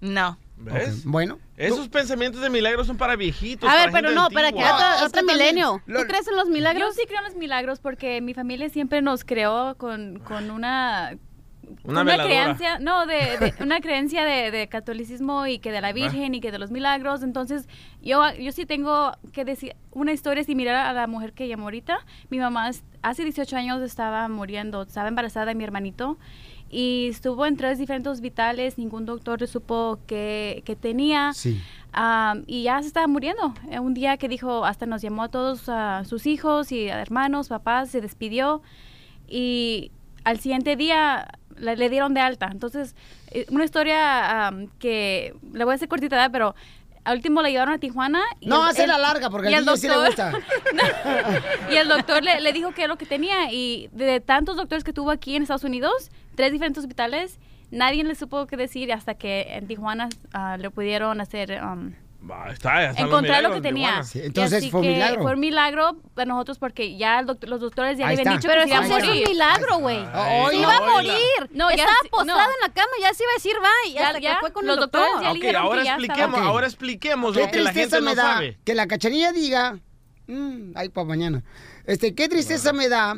[0.00, 0.38] No.
[0.56, 1.04] ¿Ves?
[1.04, 1.38] Bueno.
[1.58, 3.68] Esos pensamientos de milagros son para viejitos.
[3.68, 5.82] A ver, para pero gente no, para que otro, milenio.
[5.86, 6.88] lo- ¿Tú crees en los milagros?
[6.88, 11.16] Yo sí creo en los milagros porque mi familia siempre nos creó con, con una...
[11.84, 12.24] Una veladora.
[12.24, 16.40] creencia, no, de, de- una creencia de, de catolicismo y que de la Virgen y
[16.40, 17.22] que de los milagros.
[17.22, 17.68] Entonces,
[18.00, 21.98] yo, yo sí tengo que decir una historia similar a la mujer que llamó ahorita.
[22.30, 22.70] Mi mamá
[23.02, 26.16] hace 18 años estaba muriendo, estaba embarazada de mi hermanito
[26.70, 31.32] y estuvo en tres diferentes hospitales, ningún doctor supo que, que tenía.
[31.32, 31.60] Sí.
[31.92, 33.54] Am, y ya se estaba muriendo.
[33.70, 37.48] Eh, Un día que dijo, hasta nos llamó a todos a sus hijos y hermanos,
[37.48, 38.62] papás, se despidió
[39.26, 39.90] y
[40.24, 42.48] al siguiente día le, le dieron de alta.
[42.52, 42.94] Entonces,
[43.30, 46.54] eh, una historia am, que le voy a hacer cortita, pero
[47.08, 48.22] al último la llevaron a Tijuana.
[48.40, 50.32] y No, hazla el- larga, porque al niño sí le doctor- gusta.
[51.70, 53.52] y el doctor le, le dijo qué es lo que tenía.
[53.52, 57.38] Y de tantos doctores que tuvo aquí en Estados Unidos, tres diferentes hospitales,
[57.70, 61.60] nadie le supo qué decir hasta que en Tijuana ah, le pudieron hacer...
[61.62, 61.92] um,
[62.50, 64.02] Está, ya encontrar lo que tenía.
[64.02, 65.22] Sí, entonces así fue un que milagro.
[65.22, 68.34] Fue un milagro para nosotros porque ya el doctor- los doctores ya Ahí le habían
[68.34, 68.48] está.
[68.48, 69.28] dicho Pero que eso iba sí a es un morir.
[69.28, 69.96] milagro, güey.
[70.50, 71.12] Se iba a morir.
[71.52, 72.50] No, ya Estaba postrada no.
[72.52, 73.92] en la cama, ya se iba a decir bye.
[73.94, 75.22] Ya- hasta ya, que fue con los el doctores doctor.
[75.22, 77.70] ya Ok, le dijeron ahora que ya expliquemos, estaba- ahora expliquemos Qué lo que la
[77.72, 78.58] tristeza gente me no da sabe.
[78.64, 79.78] que la cachanilla diga,
[80.26, 81.42] mm, ay, para mañana.
[81.86, 83.16] Este, qué tristeza me da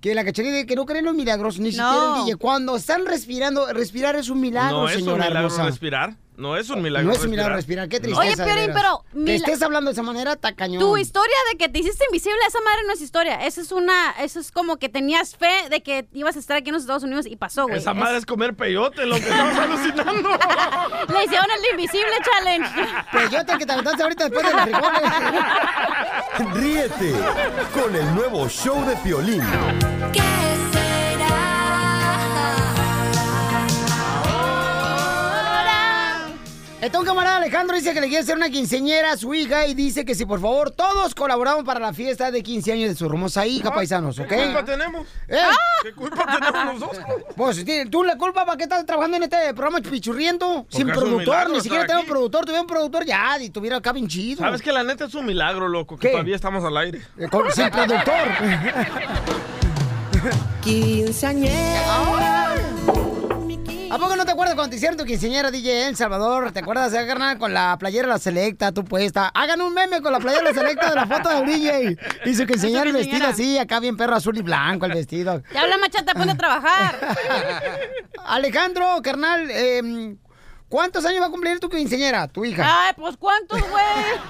[0.00, 2.36] que la cachanilla diga que no creen los milagros, ni siquiera el DJ.
[2.36, 5.64] Cuando están respirando, respirar es un milagro, no es un señora milagro hermosa.
[5.66, 6.16] respirar.
[6.40, 8.20] No es un milagro No es un milagro respirar, qué tristeza.
[8.44, 8.70] Oye, veras.
[8.74, 10.80] pero Que estés hablando de esa manera, está cañón.
[10.80, 13.44] Tu historia de que te hiciste invisible, esa madre no es historia.
[13.46, 16.70] Eso es una, eso es como que tenías fe de que ibas a estar aquí
[16.70, 17.76] en los Estados Unidos y pasó, güey.
[17.78, 20.30] Esa Es- madre es comer peyote, lo que estamos alucinando.
[21.12, 22.70] Le hicieron el invisible challenge.
[23.12, 25.02] Peyote que te aventaste ahorita después de los frijoles.
[26.54, 27.14] Ríete
[27.74, 29.42] con el nuevo show de Piolín.
[30.14, 30.69] Este
[36.98, 40.04] un camarada Alejandro dice que le quiere hacer una quinceñera a su hija y dice
[40.04, 43.46] que si por favor todos colaboramos para la fiesta de 15 años de su hermosa
[43.46, 44.28] hija, paisanos, ¿ok?
[44.28, 45.06] ¿Qué culpa tenemos?
[45.28, 45.36] ¿Eh?
[45.82, 47.04] ¿Qué culpa tenemos nosotros?
[47.36, 51.00] Pues tiene- tú la culpa para qué estás trabajando en este programa pichurriendo sin Porque
[51.00, 52.06] productor, ni siquiera aquí.
[52.06, 54.38] productor, tuviera un productor ya y tuviera acá bien chido.
[54.40, 55.96] ¿Sabes que la neta es un milagro, loco?
[55.96, 56.12] Que ¿Qué?
[56.12, 57.02] todavía estamos al aire.
[57.18, 58.28] Eh, con- sin productor.
[63.90, 66.52] ¿A poco no te acuerdas cuando te hicieron tu quinceañera DJ en Salvador?
[66.52, 69.28] ¿Te acuerdas de carnal con la playera de la selecta, tú puesta?
[69.34, 71.98] Hagan un meme con la playera de la selecta de la foto del DJ.
[72.24, 75.42] Y su quinceañera el vestido así, acá bien perro azul y blanco el vestido.
[75.52, 77.16] Ya habla machata, ponte a trabajar.
[78.26, 80.16] Alejandro, carnal, em,
[80.68, 82.64] ¿cuántos años va a cumplir tu quinceañera, tu hija?
[82.64, 83.84] Ay, pues ¿cuántos, güey?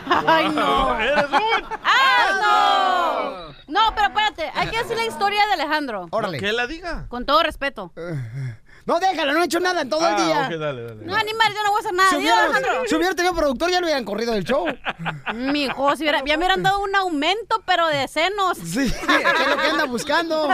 [0.27, 0.99] Ay, no.
[0.99, 1.65] ¡Eres un!
[1.85, 3.51] ¡Ah, no!
[3.71, 6.09] No, pero espérate, hay que decir la historia de Alejandro.
[6.11, 6.39] Órale.
[6.39, 7.07] Que la diga.
[7.09, 7.93] Con todo respeto.
[8.91, 10.41] No, déjala, no he hecho nada en todo el Ah, día.
[10.47, 11.05] ok, dale, dale.
[11.07, 12.11] No, animales, yo no voy a hacer nada.
[12.11, 12.83] Si hubiera, Alejandro.
[12.89, 14.67] si hubiera tenido productor, ya lo hubieran corrido del show.
[15.35, 18.59] Mijo, si hubiera, ya me hubieran dado un aumento, pero de senos.
[18.59, 20.49] Sí, ¿qué es lo que anda buscando?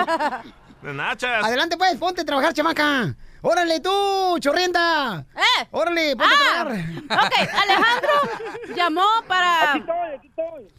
[0.82, 1.44] De nachas.
[1.46, 3.14] Adelante, pues, ponte a trabajar, chamaca.
[3.48, 5.24] Órale, tú, chorrienta.
[5.36, 5.68] ¿Eh?
[5.70, 7.32] Órale, ponte Ah, a ok,
[7.62, 8.10] Alejandro
[8.76, 9.84] llamó para...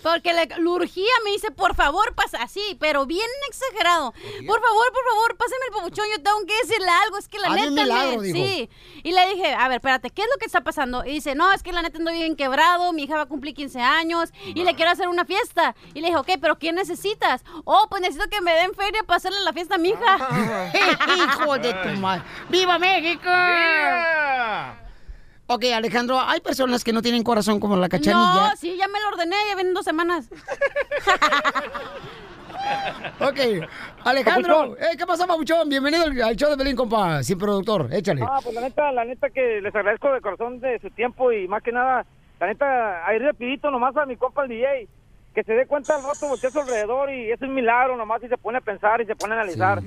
[0.04, 4.12] Porque le, le urgía, me dice, por favor, pasa así, pero bien exagerado.
[4.12, 7.50] Por favor, por favor, pásame el pabuchón, yo tengo que decirle algo, es que la
[7.52, 8.28] un neta milagro, me...
[8.28, 8.38] dijo.
[8.48, 8.70] Sí,
[9.04, 11.06] y le dije, a ver, espérate, ¿qué es lo que está pasando?
[11.06, 13.56] Y dice, no, es que la neta ando bien quebrado, mi hija va a cumplir
[13.56, 15.74] 15 años y le quiero hacer una fiesta.
[15.94, 17.44] Y le dije, ok, pero ¿qué necesitas?
[17.64, 20.18] Oh, pues necesito que me den feria para hacerle la fiesta a mi hija.
[21.16, 22.24] Hijo de tu madre.
[22.58, 23.30] ¡Viva México!
[25.50, 28.50] Ok, Alejandro, hay personas que no tienen corazón como la cachanilla.
[28.50, 30.30] No, sí, ya me lo ordené, ya vienen dos semanas.
[33.20, 33.40] Ok,
[34.04, 35.70] Alejandro, eh, ¿qué pasó, Pabuchón?
[35.70, 38.22] Bienvenido al- al show de Belín, compa, sin productor, échale.
[38.28, 41.48] Ah, pues la neta, la neta que les agradezco de corazón de su tiempo y
[41.48, 42.06] más que nada,
[42.42, 44.88] la neta, ahí rapidito nomás a mi compa el DJ,
[45.38, 48.24] que se dé cuenta al rato voltea a su alrededor y es un milagro nomás
[48.24, 49.84] y se pone a pensar y se pone a analizar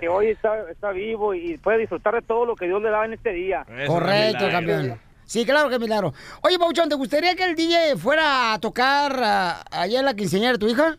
[0.00, 3.04] que hoy está, está vivo y puede disfrutar de todo lo que Dios le da
[3.04, 3.66] en este día.
[3.86, 4.98] Correcto, campeón.
[5.26, 6.14] Sí, claro que es milagro.
[6.40, 10.52] Oye, Pabuchón, ¿te gustaría que el DJ fuera a tocar ah, allá en la quinceañera
[10.52, 10.96] de tu hija?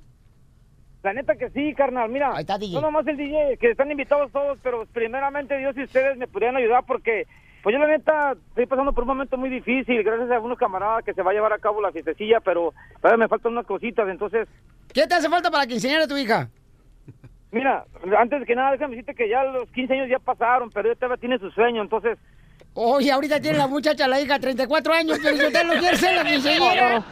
[1.02, 2.32] La neta que sí, carnal, mira,
[2.74, 6.58] no nomás el DJ, que están invitados todos, pero primeramente Dios y ustedes me podrían
[6.58, 7.26] ayudar porque,
[7.66, 11.04] pues yo la neta estoy pasando por un momento muy difícil, gracias a algunos camaradas
[11.04, 14.08] que se va a llevar a cabo la fiestecilla, pero todavía me faltan unas cositas,
[14.08, 14.48] entonces,
[14.94, 16.48] ¿Qué te hace falta para la quinceañera de tu hija?
[17.50, 17.84] mira,
[18.20, 21.18] antes que nada, déjame decirte que ya los 15 años ya pasaron, pero ella todavía
[21.18, 22.20] tiene su sueño, entonces...
[22.76, 26.16] Oye, ahorita tiene la muchacha, la hija, 34 años, pero si usted lo quiere ser
[26.18, 27.04] la quinceañera.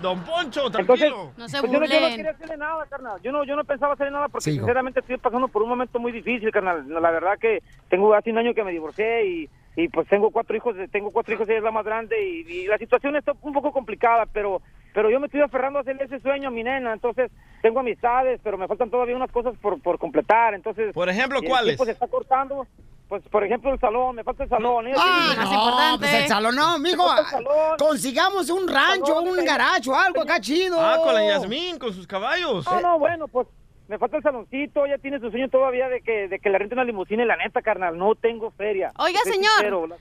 [0.00, 1.32] Don Poncho, Entonces, tranquilo.
[1.36, 3.20] No se pues yo, no, yo no quería hacerle nada, carnal.
[3.20, 5.98] Yo no, yo no pensaba hacerle nada porque Sí, sinceramente estoy pasando por un momento
[5.98, 6.88] muy difícil, carnal.
[6.88, 10.30] No, La verdad que tengo hace un año que me divorcié y, y pues tengo
[10.30, 13.32] cuatro hijos, tengo cuatro hijos, ella es la más grande y, y la situación está
[13.40, 14.60] un poco complicada, pero
[14.94, 17.30] pero yo me estoy aferrando a hacerle ese sueño a mi nena, entonces
[17.62, 20.92] tengo amistades, pero me faltan todavía unas cosas por, por completar, entonces...
[20.92, 21.76] Por ejemplo, ¿cuáles?
[21.76, 22.66] tiempo se está cortando,
[23.08, 24.86] pues por ejemplo el salón, me falta el salón.
[24.86, 27.04] ella Ah, no, pues el salón no, mijo.
[27.78, 30.78] Consigamos un rancho, un garacho, algo acá chido.
[30.80, 32.66] Ah, con la Yasmín, con sus caballos.
[32.66, 33.46] No, no, bueno, pues
[33.88, 36.74] me falta el saloncito, ella tiene su sueño todavía de que, de que le rente
[36.74, 38.92] una limusina y la neta, carnal, no tengo feria.
[38.98, 39.50] Oiga, señor.
[39.56, 40.00] sincero, las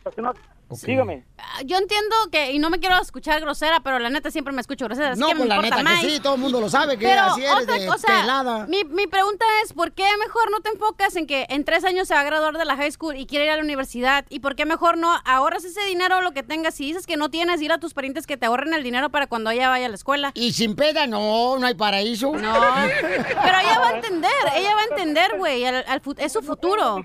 [0.67, 1.23] personas- Dígame.
[1.37, 4.61] Ah, Yo entiendo que, y no me quiero escuchar grosera, pero la neta siempre me
[4.61, 5.11] escucho grosera.
[5.11, 7.05] así No, que me pues la neta que sí, todo el mundo lo sabe que
[7.05, 8.67] Pero así eres otra de cosa, pelada.
[8.67, 12.07] Mi, mi pregunta es, ¿por qué mejor no te enfocas en que en tres años
[12.07, 14.25] se va a graduar de la high school y quiere ir a la universidad?
[14.29, 16.75] ¿Y por qué mejor no ahorras ese dinero lo que tengas?
[16.75, 19.27] Si dices que no tienes, ir a tus parientes que te ahorren el dinero para
[19.27, 20.31] cuando ella vaya a la escuela.
[20.33, 22.31] Y sin peda, no, no hay paraíso.
[22.33, 22.53] No,
[23.01, 27.03] pero ella va a entender, ella va a entender, güey, al- al es su futuro.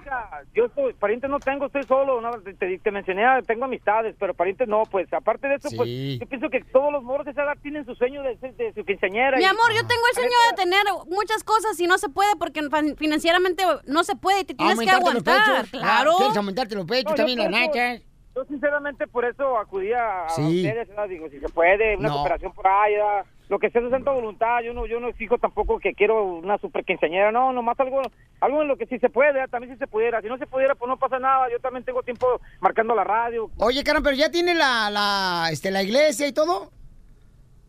[0.55, 4.33] Yo estoy, parientes no tengo, estoy solo, no, te, te- te mencioné, tengo amistades, pero
[4.35, 5.89] parientes no, pues aparte de eso, pues
[6.19, 8.73] yo pienso que todos los moros de esa edad tienen su sueño de, de- de
[8.75, 9.37] su quinceañera.
[9.37, 12.35] Mi y- amor, yo tengo el sueño de tener muchas cosas y no se puede
[12.39, 12.61] porque
[12.97, 15.65] financieramente no se puede y te tienes que Aumentarte los aguantar.
[15.67, 15.81] pechos.
[15.81, 16.13] Claro.
[16.17, 17.11] ¿Quieres aumentarte los pechos?
[17.11, 18.01] No, también las nachas.
[18.35, 20.65] Yo sinceramente por eso acudí a, a Sí.
[20.67, 22.15] ustedes, digo, si se puede, una No.
[22.15, 22.95] cooperación por ahí,
[23.51, 26.57] lo que sea su santa voluntad, yo no, yo no exijo tampoco que quiero una
[26.57, 28.01] super quinceañera, no, nomás algo,
[28.41, 30.75] algo en lo que sí se puede, también si se pudiera, si no se pudiera,
[30.75, 34.31] pues no pasa nada, yo también tengo tiempo marcando la radio, Oye, carnal, pero ya
[34.31, 36.71] tiene la, la, este, la iglesia y todo.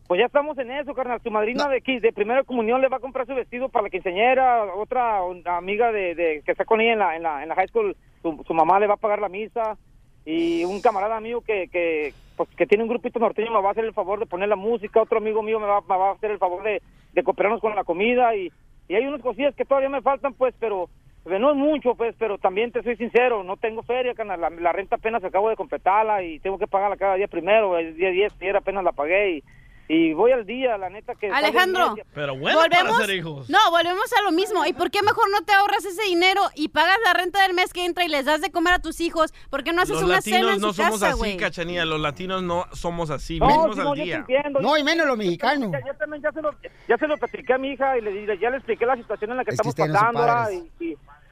[0.06, 1.20] Pues ya estamos en eso, carnal.
[1.22, 3.90] Tu madrina de, qui- de primera comunión le va a comprar su vestido para la
[3.90, 4.64] quinceañera.
[4.74, 5.20] Otra
[5.56, 7.96] amiga de, de- que está con ella en la, en la, en la high school,
[8.20, 9.78] su, su mamá le va a pagar la misa.
[10.24, 13.72] Y un camarada mío que, que, pues, que tiene un grupito norteño me va a
[13.72, 15.02] hacer el favor de poner la música.
[15.02, 16.80] Otro amigo mío me va, me va a hacer el favor de,
[17.12, 18.34] de cooperarnos con la comida.
[18.34, 18.50] Y,
[18.88, 20.88] y hay unas cosillas que todavía me faltan, pues, pero
[21.24, 24.12] Pues no es mucho, pues, pero también te soy sincero, no tengo feria.
[24.24, 27.78] La, la renta apenas acabo de completarla y tengo que pagarla cada día primero.
[27.78, 29.44] El día 10 ayer apenas la pagué y,
[29.88, 31.28] y voy al día, la neta que...
[31.30, 31.94] Alejandro.
[32.14, 33.50] Pero bueno para volvemos, hacer hijos.
[33.50, 34.64] no, volvemos a lo mismo.
[34.64, 37.72] ¿Y por qué mejor no te ahorras ese dinero y pagas la renta del mes
[37.72, 39.32] que entra y les das de comer a tus hijos?
[39.50, 41.36] ¿Por qué no haces Los una cena latinos en no su somos casa, así, güey?
[41.36, 41.84] cachanilla.
[41.84, 43.38] Los latinos no somos así.
[43.38, 44.16] No, Venimos al día.
[44.16, 44.60] entiendo.
[44.60, 45.70] No, y menos los mexicanos.
[45.72, 46.54] Ya, ya también ya se, lo,
[46.88, 49.36] ya se lo platiqué a mi hija y le, ya le expliqué la situación en
[49.36, 50.60] la que Es que estamos no pasando.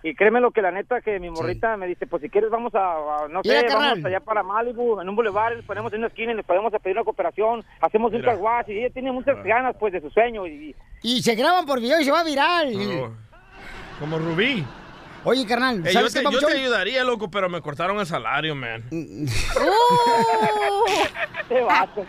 [0.03, 2.75] Y créeme lo que la neta que mi morrita me dice, pues si quieres vamos
[2.75, 2.81] a,
[3.25, 3.91] a- no Mira, sé, carnal.
[3.91, 6.73] vamos allá para Malibu, en un boulevard, les ponemos en una esquina y les podemos
[6.83, 8.33] pedir una cooperación, hacemos un Mira.
[8.33, 11.81] carwash y ella tiene muchas ganas pues de su sueño y, Y se graban por
[11.81, 12.73] video y se va viral.
[13.03, 13.13] Oh,
[14.01, 14.65] Como Rubí.
[15.25, 16.51] Oye, carnal, Eh, yo, ¿sabes te, qué, yo papuchón?
[16.53, 18.83] te ayudaría, loco, pero me cortaron el salario, man.
[21.49, 22.05] Te vato.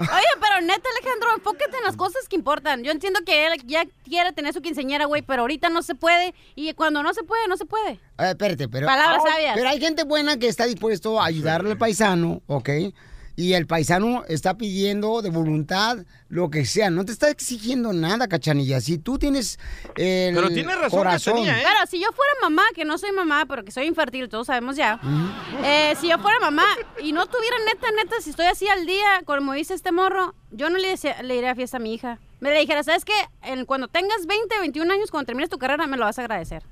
[0.00, 2.82] Oye, pero neta, Alejandro, enfócate en las cosas que importan.
[2.82, 6.34] Yo entiendo que él ya quiere tener su quinceñera, güey, pero ahorita no se puede.
[6.54, 7.92] Y cuando no se puede, no se puede.
[8.18, 8.86] Eh, espérate, pero...
[8.86, 9.54] Palabras Ah, sabias.
[9.54, 12.68] Pero hay gente buena que está dispuesto a ayudarle al paisano, ¿ok?
[13.36, 16.88] Y el paisano está pidiendo de voluntad lo que sea.
[16.90, 18.80] No te está exigiendo nada, cachanilla.
[18.80, 19.58] Si tú tienes
[19.96, 21.38] el Pero tienes razón, corazón...
[21.38, 21.62] ¿eh?
[21.62, 24.76] Pero si yo fuera mamá, que no soy mamá, pero que soy infertil, todos sabemos
[24.76, 25.00] ya.
[25.64, 26.64] Eh, si yo fuera mamá
[27.02, 30.70] y no tuviera neta, neta, si estoy así al día, como dice este morro, yo
[30.70, 32.20] no le, decía- le iría a fiesta a mi hija.
[32.40, 33.12] Me le dijera, ¿sabes qué?
[33.42, 36.62] En- cuando tengas 20, 21 años, cuando termines tu carrera, me lo vas a agradecer.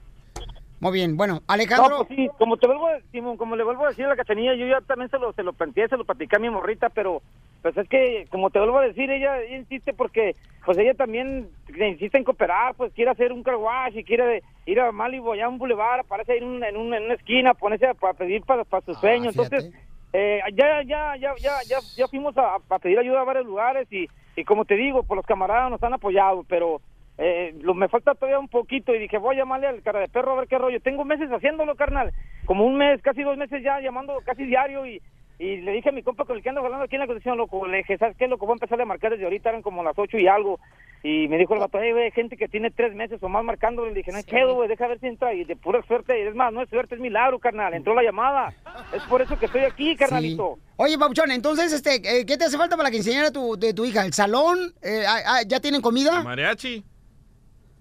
[0.83, 1.99] Muy bien, bueno, No, Alejandro...
[1.99, 4.53] pues sí, como te vuelvo, a- Simón, como le vuelvo a decir a la cachanilla,
[4.57, 7.23] yo ya también se lo, se lo planteé, se lo platicé a mi morrita, pero
[7.63, 10.35] pues es que, como te vuelvo a decir, ella, ella insiste porque,
[10.67, 14.81] pues ella también insiste en cooperar, pues quiere hacer un car wash y quiere ir
[14.81, 17.55] a Malibu, allá a un boulevard, parece ir en, un- en, un- en una esquina,
[17.55, 19.37] ponerse a, a pedir para, para sus sueños.
[19.37, 19.73] Entonces,
[20.13, 23.87] eh, ya, ya, ya, ya, ya, ya fuimos a, a pedir ayuda a varios lugares
[23.93, 26.81] y, y como te digo, pues los camaradas nos han apoyado, pero
[27.19, 30.09] eh, lo, me falta todavía un poquito y dije, voy a llamarle al cara de
[30.09, 30.81] perro a ver qué rollo.
[30.81, 32.13] Tengo meses haciéndolo, carnal.
[32.47, 35.01] Como un mes, casi dos meses ya llamando casi diario y,
[35.39, 37.37] y le dije a mi compa con el que ando hablando aquí en la condición,
[37.37, 38.47] loco, le dije, ¿sabes qué, loco?
[38.47, 40.59] Voy a empezar a marcar desde ahorita, eran como las ocho y algo.
[41.05, 43.43] Y me dijo el vato, hey, güey, hay gente que tiene tres meses o más
[43.45, 43.85] marcando.
[43.85, 45.35] Le dije, no hay pedo, güey, deja ver si entra.
[45.35, 47.75] Y de pura suerte, es más, no es suerte, es milagro, carnal.
[47.75, 48.55] Entró la llamada.
[48.95, 50.59] Es por eso que estoy aquí, carnalito.
[50.77, 53.85] Oye, Papuchón, entonces, este, eh, ¿qué te hace falta para que enseñara tu, de tu
[53.85, 54.05] hija?
[54.07, 54.73] ¿El salón?
[54.81, 56.23] Eh, ah, ah, ¿Ya tienen comida?
[56.23, 56.85] Mariachi.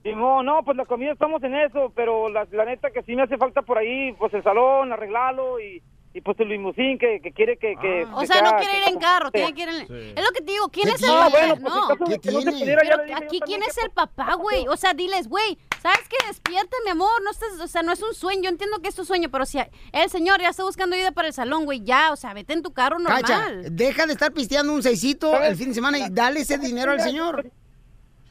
[0.03, 3.23] No, no, pues la comida estamos en eso, pero la, la neta que sí me
[3.23, 5.81] hace falta por ahí, pues el salón, arreglarlo y,
[6.13, 7.75] y pues el limusín que, que quiere que...
[7.79, 9.87] que O que sea, no quiere ir en sea- carro, tiene que ir en...
[9.87, 10.13] Sí.
[10.15, 11.09] Es lo que te digo, ¿quién ¿Qué es el?
[11.09, 12.81] Bueno, pues, no, caso no pudiera,
[13.15, 14.67] aquí, ¿quién es el papá, güey?
[14.67, 16.17] O sea, diles, güey, ¿sabes qué?
[16.27, 18.95] Despierta, mi amor, no estás, o sea, no es un sueño, yo entiendo que es
[18.95, 22.11] tu sueño, pero si el señor ya está buscando ayuda para el salón, güey, ya,
[22.11, 23.21] o sea, vete en tu carro normal.
[23.21, 26.91] Cacha, deja de estar pisteando un seisito el fin de semana y dale ese dinero
[26.91, 27.51] al señor.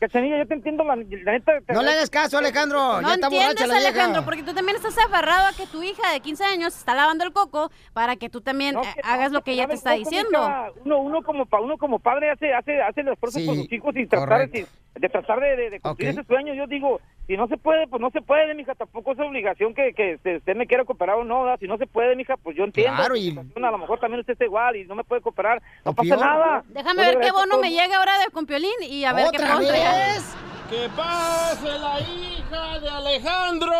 [0.00, 1.52] Cachanilla, yo te entiendo, la, la neta...
[1.66, 3.00] te- No le hagas caso, Alejandro.
[3.02, 3.88] No ya está borracha entiendes, la vieja.
[3.90, 7.22] Alejandro, porque tú también estás aferrado a que tu hija de 15 años está lavando
[7.24, 10.72] el coco para que tú también hagas lo que ella te está ¿Sabes cómo, diciendo.
[10.86, 13.94] Uno, uno como pa- uno como padre hace hace hace el esfuerzo por sus hijos
[13.96, 16.52] y tratar de, de tratar de, de- de cumplir ese sueño.
[16.54, 18.74] Yo digo, si no se puede, pues no se puede, mija.
[18.74, 21.44] Tampoco es obligación que, que este, usted me quiera cooperar o no.
[21.44, 21.58] ¿verdad?
[21.60, 22.96] Si no se puede, mija, pues yo entiendo.
[22.96, 25.62] Claro, y- A lo mejor también usted está igual y no me puede cooperar.
[25.84, 26.64] No pasa nada.
[26.68, 29.54] Déjame ver qué bono me llega ahora de con Piolín y a ver qué ¿Otra
[29.56, 29.94] puedo entregar.
[30.14, 30.36] vez?
[30.70, 33.76] ¡Que pase la hija de Alejandro!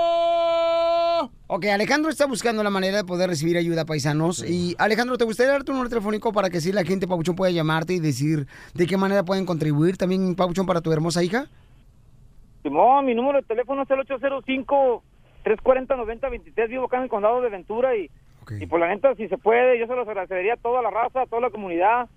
[1.53, 4.49] Ok, Alejandro está buscando la manera de poder recibir ayuda, paisanos.
[4.49, 7.51] Y Alejandro, ¿te gustaría dar tu número telefónico para que así la gente, Papuchón, pueda
[7.51, 11.47] llamarte y decir de qué manera pueden contribuir también, Papuchón, para tu hermosa hija?
[12.63, 13.99] Simón, mi número de teléfono es el
[15.45, 16.69] 805-340-9023.
[16.69, 18.09] Vivo acá en el condado de Ventura y,
[18.61, 21.23] y por la neta, si se puede, yo se los agradecería a toda la raza,
[21.23, 22.09] a toda la comunidad.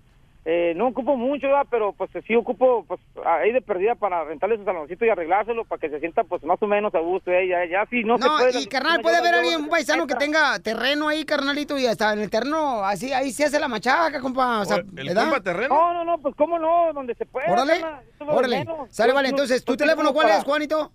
[0.46, 1.66] Eh, no ocupo mucho, ¿verdad?
[1.70, 5.80] pero pues sí ocupo pues ahí de perdida para rentarle su saloncito y arreglárselo para
[5.80, 7.30] que se sienta pues más o menos a gusto.
[7.30, 8.60] eh, Ya, ya si no, se No, puede.
[8.60, 12.18] y carnal, puede haber alguien, un paisano que tenga terreno ahí, carnalito, y hasta en
[12.20, 14.60] el terreno, así, ahí se hace la machaca, compa.
[14.60, 15.30] O sea, ¿verdad?
[15.68, 17.50] No, no, no, pues cómo no, donde se puede.
[17.50, 17.82] Órale,
[18.20, 18.66] órale.
[18.90, 20.92] Sale, vale, entonces, ¿tu teléfono cuál para- es, Juanito?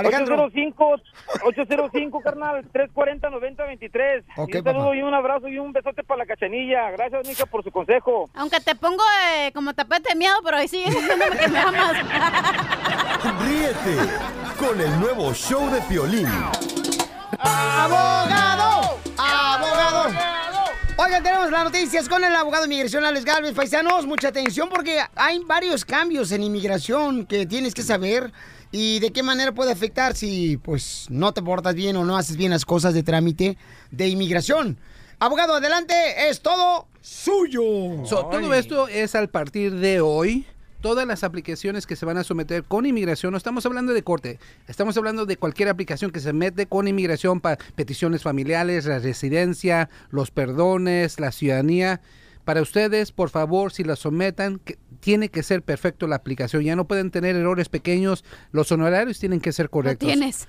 [0.00, 0.34] Alejandro.
[0.44, 0.96] 805,
[1.44, 4.24] 805, carnal, 340-9023.
[4.36, 4.96] Ok, y un saludo papá.
[4.96, 6.90] y un abrazo y un besote para la cachanilla.
[6.90, 8.28] Gracias, mija, por su consejo.
[8.34, 9.02] Aunque te pongo
[9.36, 11.96] eh, como tapete de miedo, pero ahí sigues diciéndome que me amas.
[13.46, 13.96] Ríete
[14.58, 16.28] con el nuevo show de Piolín.
[17.38, 18.99] ¡Abogado!
[21.02, 23.54] Oigan, tenemos las noticias con el abogado de inmigración Alex Galvez.
[23.54, 28.30] Paisanos, mucha atención porque hay varios cambios en inmigración que tienes que saber
[28.70, 32.36] y de qué manera puede afectar si pues no te portas bien o no haces
[32.36, 33.56] bien las cosas de trámite
[33.90, 34.76] de inmigración.
[35.18, 35.94] Abogado, adelante,
[36.28, 38.04] es todo suyo.
[38.04, 40.46] So, todo esto es al partir de hoy.
[40.80, 44.38] Todas las aplicaciones que se van a someter con inmigración, no estamos hablando de corte,
[44.68, 49.88] estamos hablando de cualquier aplicación que se mete con inmigración para peticiones familiares, la residencia,
[50.10, 52.00] los perdones, la ciudadanía.
[52.44, 56.62] Para ustedes, por favor, si la sometan, que tiene que ser perfecto la aplicación.
[56.62, 58.24] Ya no pueden tener errores pequeños.
[58.50, 60.06] Los honorarios tienen que ser correctos.
[60.08, 60.48] tienes.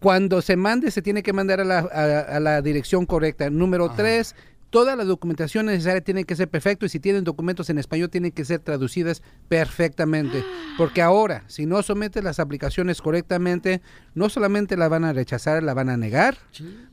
[0.00, 3.50] Cuando se mande, se tiene que mandar a la, a- a la dirección correcta.
[3.50, 4.36] Número tres,
[4.70, 8.32] toda la documentación necesaria tiene que ser perfecto y si tienen documentos en español tienen
[8.32, 10.44] que ser traducidas perfectamente.
[10.76, 13.80] Porque ahora, si no sometes las aplicaciones correctamente,
[14.14, 16.36] no solamente la van a rechazar, la van a negar,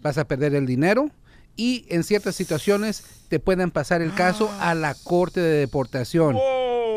[0.01, 1.11] vas a perder el dinero
[1.55, 6.37] y en ciertas situaciones te pueden pasar el caso a la corte de deportación.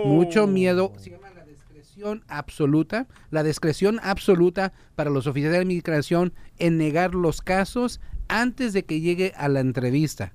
[0.05, 0.93] Mucho miedo.
[0.99, 7.15] Se llama la discreción absoluta, la discreción absoluta para los oficiales de inmigración en negar
[7.15, 10.33] los casos antes de que llegue a la entrevista.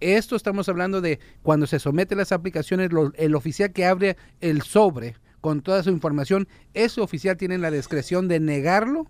[0.00, 4.62] Esto estamos hablando de cuando se someten las aplicaciones, lo- el oficial que abre el
[4.62, 9.06] sobre con toda su información, ese oficial tiene la discreción de negarlo,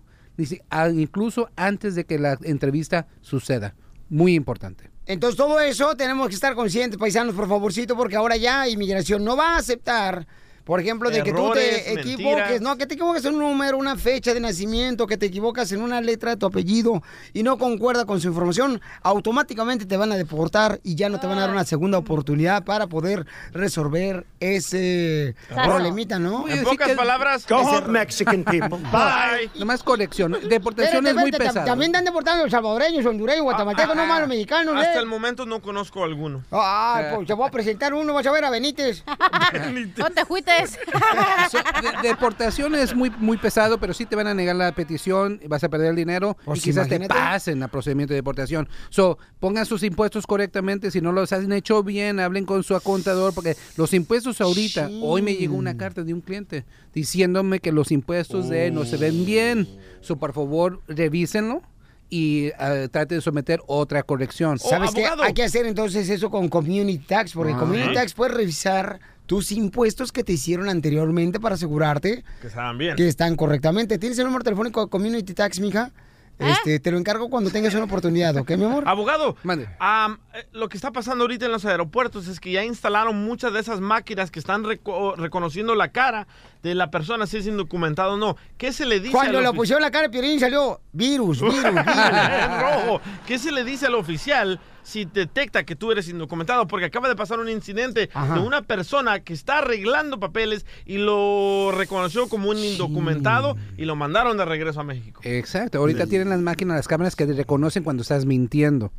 [0.93, 3.75] incluso antes de que la entrevista suceda.
[4.09, 4.89] Muy importante.
[5.05, 9.35] Entonces todo eso tenemos que estar conscientes, paisanos, por favorcito, porque ahora ya inmigración no
[9.35, 10.27] va a aceptar,
[10.67, 12.61] por ejemplo, de que tú te equivoques, mentiras.
[12.61, 15.81] no, que te equivoques en un número, una fecha de nacimiento, que te equivocas en
[15.81, 17.01] una letra de tu apellido
[17.33, 21.25] y no concuerda con su información, automáticamente te van a deportar y ya no te
[21.27, 25.71] van a dar una segunda oportunidad para poder resolver ese Claro.
[25.75, 26.41] problemita, ¿no?
[26.41, 28.77] Voy a decir que- Ese- Mexican people.
[28.91, 29.49] Bye.
[29.59, 30.33] Nomás corrección.
[30.49, 31.65] Deportación Espérate, es muy espérate, tam- pesada.
[31.65, 34.99] También están deportando los salvadoreños, hondureños, guatemaltecos, no más los mexicanos, Hasta ¿eh?
[34.99, 36.43] el momento no conozco alguno.
[36.51, 39.03] Ah, pues te voy a presentar uno, vas a ver a Benítez.
[39.97, 40.23] no te
[40.57, 40.79] juites.
[41.51, 45.39] So, de- deportación es muy muy pesado, pero sí te van a negar la petición,
[45.47, 47.13] vas a perder el dinero Pues y quizás imagínate.
[47.13, 48.67] te pasen el procedimiento de deportación.
[48.89, 53.33] So, pongan sus impuestos correctamente, si no los han hecho bien, hablen con su contador
[53.33, 57.91] porque los impuestos ahorita, hoy me llegó una carta de un cliente diciéndome que los
[57.91, 59.67] impuestos de él no se ven bien.
[60.01, 61.61] So, por favor, revísenlo
[62.09, 64.59] y ah, trate de someter otra corrección.
[64.59, 65.05] ¿Sabes qué?
[65.21, 67.57] Hay que hacer entonces eso con Community Tax, porque Ah.
[67.59, 72.95] Community Tax puede revisar tus impuestos que te hicieron anteriormente para asegurarte Que estaban bien.
[72.95, 73.99] que están correctamente.
[73.99, 75.91] ¿Tienes el número telefónico de Community Tax, mija?
[76.39, 78.83] Este, te lo encargo cuando tengas una oportunidad, ¿ok, mi amor?
[78.85, 83.53] Abogado, eh, lo que está pasando ahorita en los aeropuertos es que ya instalaron muchas
[83.53, 86.27] de esas máquinas que están reco- reconociendo la cara
[86.61, 88.37] de la persona si es indocumentado o no.
[88.59, 92.61] ¿Qué se le dice Cuando le pusieron la cara de Piolín salió virus, virus, virus.
[92.61, 93.01] rojo.
[93.25, 96.65] ¿Qué se le dice al oficial si detecta que tú eres indocumentado?
[96.65, 98.35] Porque acaba de pasar un incidente Ajá.
[98.35, 103.97] de una persona que está arreglando papeles y lo reconoció como un indocumentado y lo
[103.97, 105.19] mandaron de regreso a México.
[105.25, 108.93] Exacto, ahorita tienen las máquinas, las cámaras que te reconocen cuando estás mintiendo.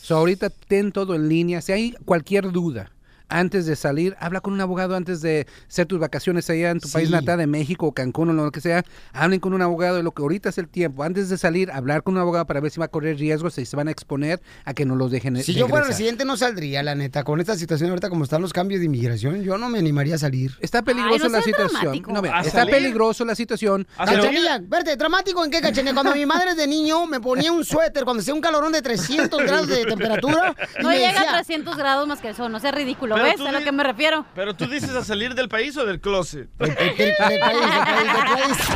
[0.00, 1.60] So, ahorita ten todo en línea.
[1.60, 2.93] Si hay cualquier duda
[3.34, 6.88] antes de salir, habla con un abogado antes de hacer tus vacaciones allá en tu
[6.88, 8.84] país natal de México, Cancún o lo que sea.
[9.12, 11.02] Hablen con un abogado de lo que ahorita es el tiempo.
[11.02, 13.66] Antes de salir, hablar con un abogado para ver si va a correr riesgos, si
[13.66, 16.84] se van a exponer a que no los dejen Si yo fuera residente no saldría,
[16.84, 17.24] la neta.
[17.24, 20.18] Con esta situación ahorita como están los cambios de inmigración, yo no me animaría a
[20.18, 20.52] salir.
[20.60, 22.02] Está peligroso la situación.
[22.06, 22.74] No, ve, ¿A está salir?
[22.74, 23.84] peligroso la situación.
[23.96, 25.92] Cachanilla, verte, dramático en qué, Cachanilla.
[25.92, 29.42] Cuando mi madre de niño me ponía un suéter, cuando hacía un calorón de 300
[29.42, 30.54] grados de temperatura.
[30.80, 33.36] No llega decía, a 300 grados más que el sol, no sea ridículo, ¿ves?
[33.36, 34.24] tú A lo que me refiero.
[34.34, 36.48] Pero tú dices a salir del país o del closet.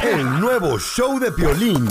[0.03, 1.89] El nuevo show de Piolín.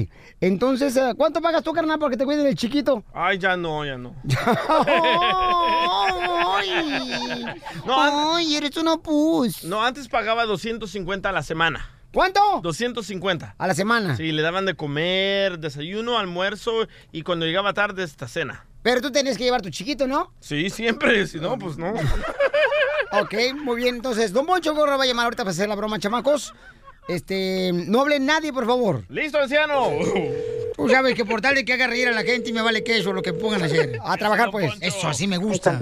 [0.45, 3.03] entonces, eh, ¿cuánto pagas tú, carnal, porque te cuiden el chiquito?
[3.13, 4.13] Ay, ya no, ya no.
[7.85, 9.63] No, Ay, eres una pus.
[9.63, 11.89] No, antes pagaba 250 a la semana.
[12.13, 12.39] ¿Cuánto?
[12.61, 13.55] 250.
[13.57, 14.15] A la semana.
[14.17, 18.65] Sí, le daban de comer, desayuno, almuerzo y cuando llegaba tarde esta cena.
[18.83, 20.31] Pero tú tenías que llevar tu chiquito, ¿no?
[20.39, 21.93] Sí, siempre, si no, pues no.
[23.13, 23.95] Ok, muy bien.
[23.95, 26.51] Entonces, Don Poncho Gorra va a llamar ahorita para hacer la broma, chamacos.
[27.07, 29.03] Este, no hable nadie, por favor.
[29.09, 29.89] ¡Listo, anciano!
[30.75, 32.83] Tú sabes que por tal de que haga reír a la gente y me vale
[32.83, 33.97] queso lo que pongan a hacer.
[34.03, 34.71] A trabajar, pues.
[34.81, 35.79] Eso, así me gusta.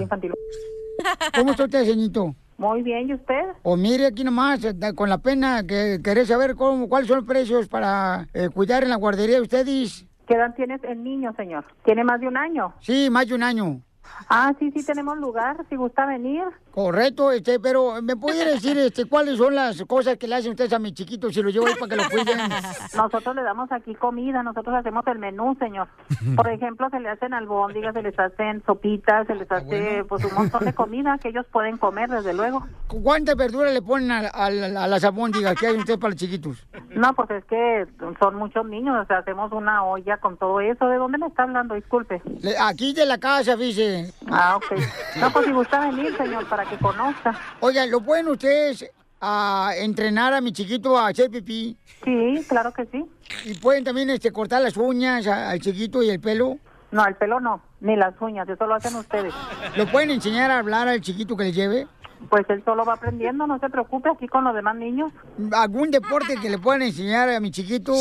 [1.34, 2.34] ¿Cómo está usted, señorito?
[2.58, 3.42] Muy bien, ¿y usted?
[3.62, 7.26] O mire aquí nomás, eh, con la pena que querés saber cómo, cuáles son los
[7.26, 10.06] precios para eh, cuidar en la guardería de ustedes.
[10.28, 11.64] ¿Qué edad tiene el niño, señor?
[11.84, 12.74] ¿Tiene más de un año?
[12.80, 13.80] Sí, más de un año.
[14.28, 16.42] Ah, sí, sí, tenemos lugar, si gusta venir.
[16.72, 20.72] Correcto, este, pero ¿me puede decir este, cuáles son las cosas que le hacen ustedes
[20.72, 22.38] a mi chiquito si lo llevo ahí para que lo cuiden?
[22.96, 25.88] Nosotros le damos aquí comida, nosotros hacemos el menú, señor.
[26.34, 30.34] Por ejemplo, se le hacen albóndigas, se les hacen sopitas, se les hace pues un
[30.34, 32.66] montón de comida que ellos pueden comer, desde luego.
[32.88, 36.66] ¿Cuántas verduras le ponen a, a- a las albóndigas que hay ustedes para los chiquitos?
[36.90, 37.86] No, pues es que
[38.18, 40.86] son muchos niños, o sea, hacemos una olla con todo eso.
[40.88, 41.74] ¿De dónde me está hablando?
[41.74, 42.22] Disculpe.
[42.40, 44.10] Le- Aquí de la casa, dice.
[44.30, 44.78] Ah, ok.
[45.20, 47.38] No, pues si gusta venir, señor, para que conozca.
[47.60, 48.90] Oigan, ¿lo pueden ustedes
[49.20, 51.76] a entrenar a mi chiquito a hacer pipí?
[52.04, 53.04] Sí, claro que sí.
[53.44, 56.58] ¿Y pueden también este, cortar las uñas a- al chiquito y el pelo?
[56.90, 59.32] No, el pelo no, ni las uñas, eso lo hacen ustedes.
[59.76, 61.86] ¿Lo pueden enseñar a hablar al chiquito que le lleve?
[62.28, 65.10] Pues él solo va aprendiendo, no se preocupe, aquí con los demás niños.
[65.52, 67.92] ¿Algún deporte que le puedan enseñar a mi chiquito?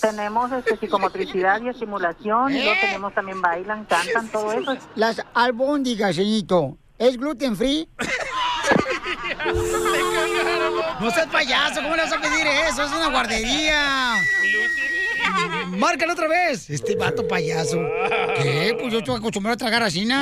[0.00, 4.74] Tenemos este, psicomotricidad y estimulación, y luego tenemos también bailan, cantan, todo eso.
[4.96, 7.88] Las albóndigas, señorito, ¿es gluten free?
[11.00, 12.84] No seas payaso, ¿cómo le vas a pedir eso?
[12.84, 14.22] Es una guardería.
[15.70, 16.70] Márcalo otra vez.
[16.70, 17.78] Este vato payaso.
[18.40, 18.76] ¿Qué?
[18.78, 20.14] Pues yo estoy acostumbrado a tragar así, ¿no?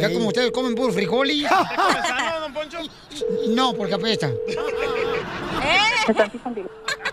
[0.00, 1.42] Ya como ustedes comen puro frijol y...
[1.42, 2.78] don Poncho?
[3.48, 4.32] No, porque apesta.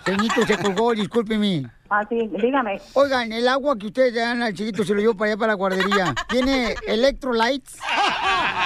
[0.06, 1.70] Señito se colgó, discúlpeme.
[1.90, 2.82] Ah, sí, dígame.
[2.94, 5.56] Oigan, el agua que ustedes dan al chiquito se lo llevo para allá para la
[5.56, 6.16] guardería.
[6.30, 7.78] ¿Tiene electrolytes?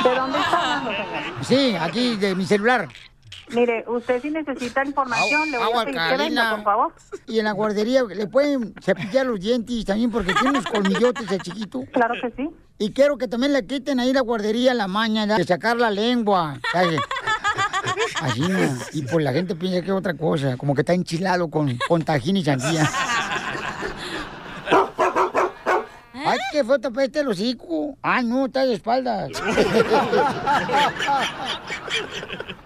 [0.04, 1.46] ¿De dónde está hablando, señor?
[1.46, 2.88] Sí, aquí de mi celular.
[3.52, 6.94] Mire, usted si necesita información, le voy a pedir que venga, por favor.
[7.28, 11.42] Y en la guardería le pueden cepillar los dientes también porque tiene unos colmillotes el
[11.42, 11.84] chiquito.
[11.92, 12.50] Claro que sí.
[12.78, 16.60] Y quiero que también le quiten ahí la guardería la mañana de sacar la lengua.
[18.22, 18.78] Así no.
[18.94, 22.04] Y pues la gente piensa que es otra cosa, como que está enchilado con, con
[22.04, 22.88] tajín y sandía.
[26.40, 27.98] Ay, qué fue tapete el hocico.
[28.02, 29.30] Ah, no, está de espaldas.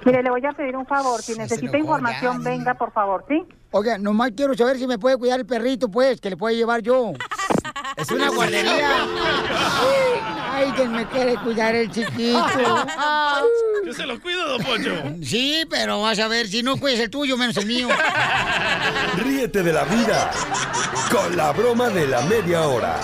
[0.05, 1.21] Mire, le voy a pedir un favor.
[1.21, 3.41] Si necesita información, venga, por favor, ¿sí?
[3.71, 6.81] Oiga, nomás quiero saber si me puede cuidar el perrito, pues, que le puede llevar
[6.81, 7.13] yo.
[7.95, 9.05] Es una guardería.
[10.51, 12.45] Ay, que me quiere cuidar el chiquito.
[13.85, 14.91] Yo se lo cuido, don Poncho.
[15.23, 17.87] Sí, pero vas a ver, si no cuides el tuyo, menos el mío.
[19.17, 20.31] Ríete de la vida
[21.11, 22.99] con la broma de la media hora.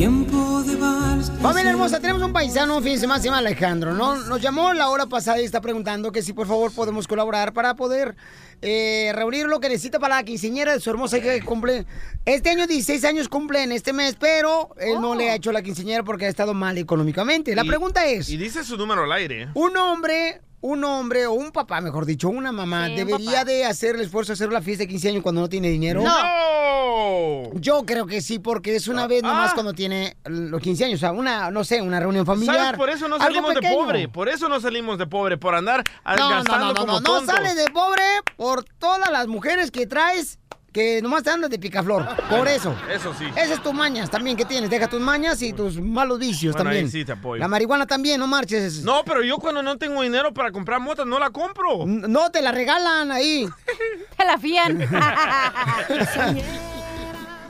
[0.00, 1.30] Tiempo de vals.
[1.42, 4.16] Familia hermosa, tenemos un paisano, fíjense más, se llama Alejandro, ¿no?
[4.16, 7.74] Nos llamó la hora pasada y está preguntando que si por favor podemos colaborar para
[7.74, 8.16] poder
[8.62, 11.84] eh, reunir lo que necesita para la quinceañera de su hermosa hija que cumple.
[12.24, 15.60] Este año 16 años cumple en este mes, pero él no le ha hecho la
[15.60, 17.54] quinceañera porque ha estado mal económicamente.
[17.54, 19.48] La Y- pregunta es, Y dice su número al aire.
[19.52, 23.44] un hombre, un hombre o un papá, mejor dicho, una mamá, Sí, ¿debería papá.
[23.46, 26.02] de hacer el esfuerzo de hacer la fiesta de 15 años cuando no tiene dinero?
[26.02, 27.50] ¡No!
[27.54, 31.00] Yo creo que sí, porque es una vez nomás cuando tiene los 15 años, o
[31.00, 32.56] sea, una, no sé, una reunión familiar.
[32.56, 32.78] ¿Sabes?
[32.78, 34.08] Por eso no salimos de pobre.
[34.08, 35.36] Por eso no salimos de pobre.
[35.38, 37.34] Por andar ah, No, no, gastando no, no, como no, no tontos.
[37.34, 38.02] sales de pobre
[38.36, 40.38] por todas las mujeres que traes
[40.72, 42.06] que nomás te andas de picaflor.
[42.28, 42.74] Por eso.
[42.92, 43.26] Eso sí.
[43.36, 44.70] Esas es tus mañas también que tienes.
[44.70, 46.84] Deja tus mañas y tus malos vicios Bueno, también.
[46.86, 47.40] ahí sí te apoyo.
[47.40, 48.82] La marihuana también, no marches.
[48.82, 51.86] No, pero yo cuando no tengo dinero para comprar motas, no la compro.
[51.86, 53.48] No, te la regalan ahí.
[54.16, 54.80] Te la fían.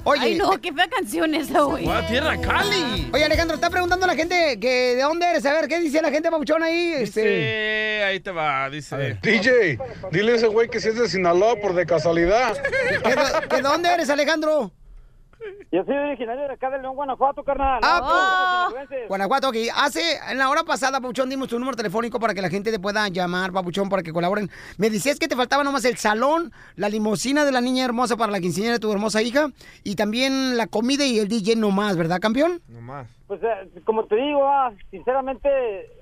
[0.04, 0.20] Oye.
[0.22, 1.84] Ay, no, qué fea canción esa, güey.
[1.84, 3.10] ¡Guau, tierra Cali!
[3.12, 5.44] Oye, Alejandro, está preguntando a la gente que de dónde eres.
[5.46, 6.94] A ver, ¿qué dice la gente, papuchón, ahí?
[6.98, 7.20] Este...
[7.20, 9.18] Dice, ahí te va, dice.
[9.22, 9.78] DJ,
[10.10, 12.56] dile a ese güey que si es de Sinaloa por de casualidad.
[13.02, 14.72] ¿Que de, que de dónde eres, Alejandro?
[15.72, 17.80] Yo soy originario de acá de León, Guanajuato, carnal.
[17.82, 19.08] Ah, pues.
[19.08, 19.56] Guanajuato, ok.
[19.74, 22.78] Hace, en la hora pasada, Papuchón, dimos tu número telefónico para que la gente te
[22.78, 24.50] pueda llamar, Papuchón, para que colaboren.
[24.78, 28.32] Me decías que te faltaba nomás el salón, la limusina de la niña hermosa para
[28.32, 29.48] la quinceañera de tu hermosa hija,
[29.84, 32.60] y también la comida y el DJ nomás, ¿verdad, campeón?
[32.68, 33.06] No más.
[33.28, 35.48] Pues eh, como te digo, ah, sinceramente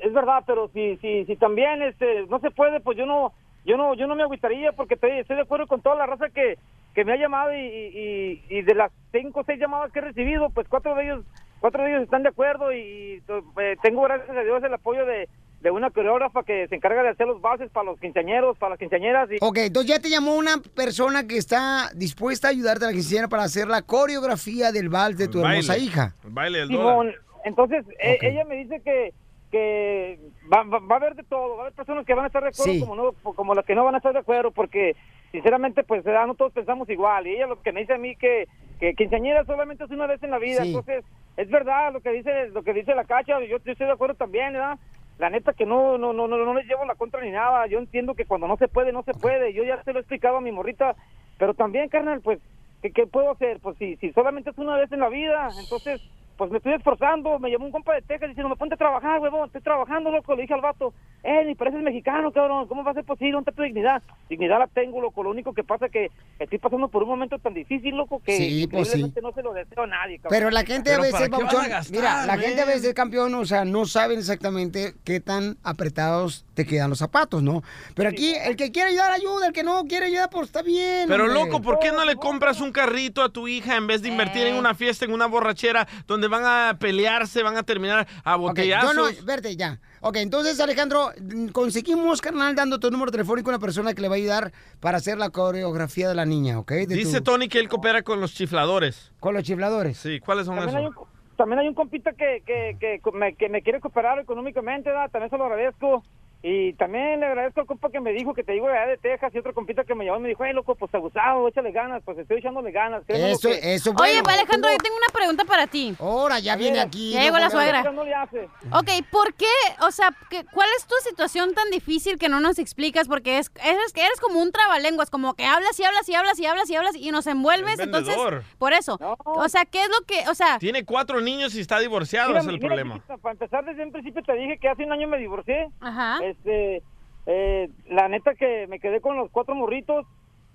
[0.02, 3.32] es verdad, pero si si si también este no se puede, pues yo no
[3.66, 6.30] yo no yo no me agüitaría porque te- estoy de acuerdo con toda la raza
[6.30, 6.58] que
[6.98, 10.02] que me ha llamado y, y, y de las cinco o seis llamadas que he
[10.02, 11.24] recibido, pues cuatro de ellos
[11.60, 13.22] cuatro de ellos están de acuerdo y,
[13.60, 15.28] eh, tengo gracias a Dios el apoyo de
[15.60, 18.78] de una coreógrafa que se encarga de hacer los bases para los quinceañeros, para las
[18.80, 22.88] quinceañeras y Ok, entonces ya te llamó una persona que está dispuesta a ayudarte a
[22.88, 26.14] la quinceañera para hacer la coreografía del vals de tu hermosa hija.
[26.24, 27.14] El baile del Simón, dólar.
[27.44, 29.12] entonces e- ella me dice que
[29.50, 30.18] que
[30.52, 32.42] va, va- va a haber de todo, va a haber personas que van a estar
[32.42, 32.80] de acuerdo Sí.
[32.80, 34.94] como no como las que no van a estar de acuerdo porque
[35.32, 38.46] sinceramente pues no todos pensamos igual y ella lo que me dice a mí que
[38.80, 40.68] que quinceañera solamente es una vez en la vida, Sí.
[40.68, 41.04] entonces
[41.36, 44.14] es verdad lo que dice lo que dice la cacha, yo, yo estoy de acuerdo
[44.14, 44.78] también, ¿verdad?
[45.18, 47.66] la neta que no, no, no, no, no les llevo la contra ni nada.
[47.66, 49.52] Yo entiendo que cuando no se puede, no se puede.
[49.52, 50.94] Yo ya se lo he explicado a mi morrita,
[51.38, 52.38] pero también, carnal, pues,
[52.82, 53.58] ¿qué, qué puedo hacer?
[53.58, 56.00] Pues si, si solamente es una vez en la vida, entonces,
[56.36, 57.40] pues me estoy esforzando.
[57.40, 60.36] Me llamó un compa de Texas diciendo, me ponte a trabajar, huevón, estoy trabajando, loco.
[60.36, 60.94] Le dije al vato,
[61.24, 63.32] eh, ni pareces mexicano, cabrón, ¿cómo va a ser posible?
[63.32, 64.02] ¿Dónde está tu dignidad?
[64.28, 65.22] Dignidad la tengo, loco.
[65.22, 68.36] Lo único que pasa es que estoy pasando por un momento tan difícil, loco, que
[68.36, 69.12] Sí, pues sí.
[69.20, 70.30] no se lo deseo a nadie, cabrón.
[70.30, 73.84] Pero la gente a veces, papuchón, mira, la gente a veces, campeón, o sea, no
[73.84, 77.62] saben exactamente qué tan apretados te quedan los zapatos, ¿no?
[77.94, 81.08] Pero aquí, el que quiere ayudar, ayuda, el que no quiere ayudar, pues está bien.
[81.08, 81.44] Pero hombre.
[81.44, 84.46] loco, ¿por qué no le compras un carrito a tu hija en vez de invertir
[84.46, 88.94] en una fiesta, en una borrachera, donde van a pelearse, van a terminar a botellazos?
[88.94, 89.80] yo no, verte ya.
[90.00, 91.10] Ok, entonces, Alejandro,
[91.52, 94.98] conseguimos, carnal, dando tu número telefónico a una persona que le va a ayudar para
[94.98, 96.70] hacer la coreografía de la niña, ¿ok?
[96.72, 99.12] De Dice tu- Tony que él coopera con los chifladores.
[99.20, 99.98] Con los chifladores.
[99.98, 100.96] Sí, ¿cuáles son También hay, esos?
[100.96, 105.10] un, también hay un compita que, que, que, me, que me quiere cooperar económicamente, ¿verdad?
[105.10, 106.04] también se lo agradezco.
[106.40, 108.96] Y también le agradezco al compa que me dijo que te digo de allá de
[108.98, 111.72] Texas y otro compita que me llamó y me dijo, hey, loco, pues abusado, échale
[111.72, 113.02] ganas, pues estoy echándole ganas.
[113.08, 114.20] Eso, que- eso, Oye.
[114.24, 115.96] Alejandro, yo tengo una pregunta para ti.
[115.98, 117.12] Ahora ya viene aquí.
[117.12, 117.82] Ya llegó la no, suegra.
[117.90, 118.44] No le hace.
[118.72, 119.46] Ok, ¿por qué?
[119.82, 123.08] O sea, ¿qué- ¿cuál es tu situación tan difícil que no nos explicas?
[123.08, 126.38] Porque es, eres, que eres como un trabalenguas, como que hablas y hablas y hablas
[126.38, 127.80] y hablas y hablas y nos envuelves.
[127.80, 128.16] El Entonces,
[128.58, 128.96] por eso.
[129.24, 132.40] O sea, ¿qué es lo que, o sea, Tiene cuatro niños y está divorciado, Mira,
[132.40, 132.94] es el mira, problema.
[132.94, 135.68] chiquita, para empezar, desde un principio te dije que hace un año me divorcié.
[135.80, 136.18] Ajá.
[136.30, 136.82] Este,
[137.26, 140.06] eh, la neta que me quedé con los cuatro morritos.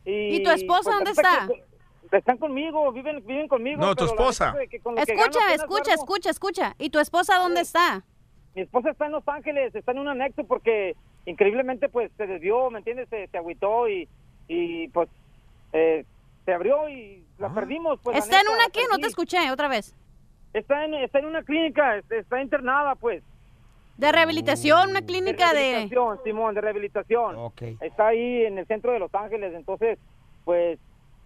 [0.05, 1.47] ¿Y, ¿Y tu esposa dónde ahorita está?
[1.47, 3.81] que- están conmigo, viven, viven conmigo.
[3.81, 4.53] No, tu esposa.
[4.69, 6.75] que con que escucha, escucha, escucha, escucha.
[6.77, 8.03] ¿Y tu esposa dónde está?
[8.55, 10.95] Mi esposa está en Los Ángeles, está en un anexo porque
[11.25, 13.09] increíblemente pues se desvió, ¿me entiendes?
[13.09, 14.07] Se, se agüitó y,
[14.47, 15.09] y pues
[15.71, 16.05] eh,
[16.45, 17.99] se abrió y la perdimos.
[18.03, 18.81] Pues, la ¿Está en una qué?
[18.91, 19.95] No te escuché otra vez.
[20.53, 23.23] Está en, está en una clínica, está internada pues.
[23.97, 25.59] De rehabilitación, una clínica de...
[25.61, 27.35] rehabilitación, Simón, de rehabilitación.
[27.81, 29.99] Está ahí en el centro de Los Ángeles, entonces,
[30.45, 30.79] pues,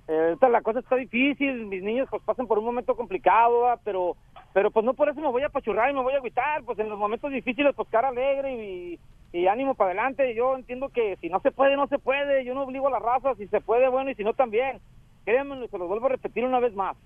[0.10, 3.80] eh, la cosa está difícil, mis niños pues pasan por un momento complicado, ¿verdad?
[3.84, 4.16] pero
[4.54, 6.80] pero pues no por eso me voy a pachurrar y me voy a agüitar, pues
[6.80, 9.00] en los momentos difíciles pues cara alegre y,
[9.32, 10.34] y ánimo para adelante.
[10.34, 13.00] Yo entiendo que si no se puede, no se puede, yo no obligo a la
[13.00, 14.80] raza, si se puede, bueno, y si no también.
[15.26, 16.98] Créanme, se los vuelvo a repetir una vez más.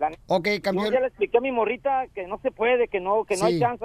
[0.00, 0.90] La Ok, yo campeón.
[0.92, 3.54] ya le expliqué a mi morrita que no se puede, que no, que no Sí.
[3.54, 3.84] hay chance,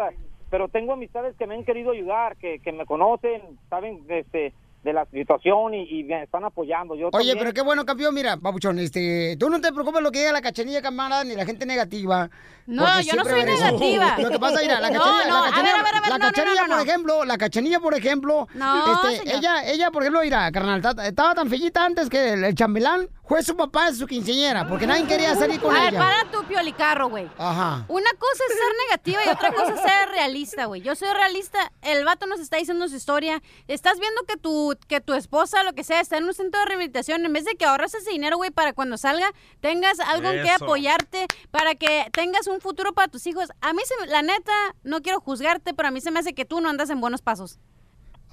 [0.53, 3.41] pero tengo amistades que me han querido ayudar, que, que me conocen,
[3.71, 4.53] saben este,
[4.83, 6.95] de la situación y, y me están apoyando.
[6.95, 8.13] Yo Oye, también- pero qué bueno, campeón.
[8.13, 11.45] Mira, papuchón, este, tú no te preocupes lo que diga la cachanilla, camarada, ni la
[11.45, 12.29] gente negativa.
[12.65, 14.17] No, yo no soy negativa.
[14.19, 15.99] Lo que pasa, mira, la No, cachanilla, no, la a cachanilla, ver, a ver, a
[16.01, 19.35] ver, la no, no, cachanilla, por ejemplo, la cachanilla, por ejemplo, No, este, señor.
[19.35, 23.09] ella, ella, por ejemplo, mira, carnal, ta- estaba tan fellita antes que el, el chambelán
[23.27, 25.99] fue su papá de su quinceñera, porque nadie quería salir con A ver, ella.
[25.99, 27.27] para tu piolicarro, güey.
[27.37, 27.83] Ajá.
[27.89, 30.81] Una cosa es ser negativa y otra cosa es ser realista, güey.
[30.81, 31.69] Yo soy realista.
[31.81, 33.41] El vato nos está diciendo su historia.
[33.67, 36.65] Estás viendo que tu, que tu esposa, lo que sea, está en un centro de
[36.67, 37.25] rehabilitación.
[37.25, 40.49] En vez de que ahorres ese dinero, güey, para cuando salga tengas algo en que
[40.65, 43.49] apoyarte, para que tengas un futuro para tus hijos.
[43.61, 44.53] A mí, se, me- la neta,
[44.83, 47.21] no quiero juzgarte, pero a mí se me hace que tú no andas en buenos
[47.21, 47.59] pasos.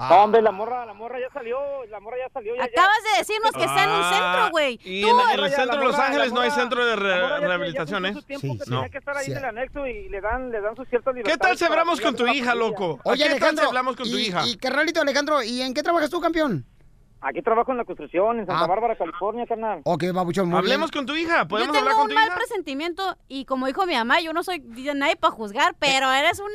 [0.08, 2.56] No, hombre, la morra, la morra ya salió, la morra ya salió.
[2.56, 4.78] Ya, Acabas de decirnos que está en un centro, güey.
[4.80, 7.08] Ah, Y Tú- en, en el centro de Los Ángeles no hay centro de re-
[7.08, 8.12] ya- rehabilitación, ¿eh?
[8.14, 8.76] cumplió su tiempo que No.
[8.78, 9.32] tenía que estar ahí Sí.
[9.32, 12.26] en el anexo y le dan, le dan sus ciertas ¿Qué tal que con tu
[12.28, 12.98] hija, loco?
[13.04, 14.46] Oye, ¿Qué tal Alejandro, hablamos con tu y, hija?
[14.46, 16.64] y carnalito Alejandro, ¿y en qué trabajas tú, campeón?
[17.22, 18.66] Aquí trabajo en la construcción, en Santa Ah.
[18.66, 19.82] Bárbara, California, carnal.
[19.84, 21.00] Ok, babuchón, muy Hablemos bien.
[21.00, 22.36] con tu hija, Yo ¿podemos hablar tengo con un tu mal hija?
[22.36, 24.60] presentimiento y como dijo mi mamá, yo no soy
[24.94, 26.50] nadie para juzgar, pero eres un...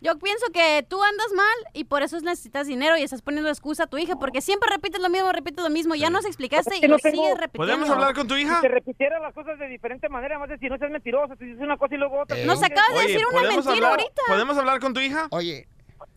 [0.00, 3.84] Yo pienso que tú andas mal y por eso necesitas dinero y estás poniendo excusa
[3.84, 5.96] a tu hija porque siempre repites lo mismo, repites lo mismo.
[5.96, 7.72] Ya nos explicaste y no lo tengo- sigues repitiendo.
[7.72, 8.56] ¿Podemos hablar con tu hija?
[8.56, 11.46] Si te repitiera las cosas de diferente manera, más de si no seas mentiroso, si
[11.46, 12.36] dices una cosa y luego otra.
[12.44, 14.22] Nos acabas de decir una ¿podemos mentira hablar- ahorita.
[14.28, 15.26] ¿Podemos hablar con tu hija?
[15.30, 15.66] Oye.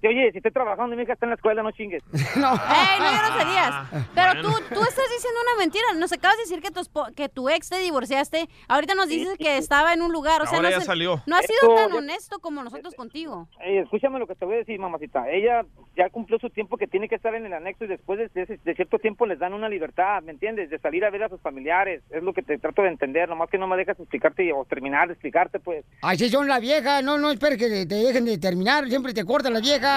[0.03, 2.02] Oye, si estoy trabajando y mi hija está en la escuela, no chingues.
[2.36, 2.53] no.
[2.53, 3.76] ¡Ey, no groserías!
[4.15, 4.41] Pero bueno.
[4.41, 5.86] tú, tú estás diciendo una mentira.
[5.98, 8.48] Nos acabas de decir que tu, espo- que tu ex te divorciaste.
[8.68, 10.41] Ahorita nos dices que estaba en un lugar.
[10.41, 11.22] O sea, Ahora no, ya se- salió.
[11.26, 13.48] no has sido Esto- tan honesto como nosotros contigo.
[13.61, 15.30] Ey, escúchame lo que te voy a decir, mamacita.
[15.30, 15.64] Ella
[15.95, 18.60] ya cumplió su tiempo que tiene que estar en el anexo y después de, de-
[18.64, 20.69] de cierto tiempo les dan una libertad, ¿me entiendes?
[20.69, 22.02] De salir a ver a sus familiares.
[22.10, 25.07] Es lo que te trato de entender, nomás que no me dejas explicarte o terminar
[25.07, 25.86] de explicarte, pues.
[26.02, 29.53] Así son las viejas, no, no esperes que te dejen de terminar, siempre te cortan
[29.53, 29.91] las viejas.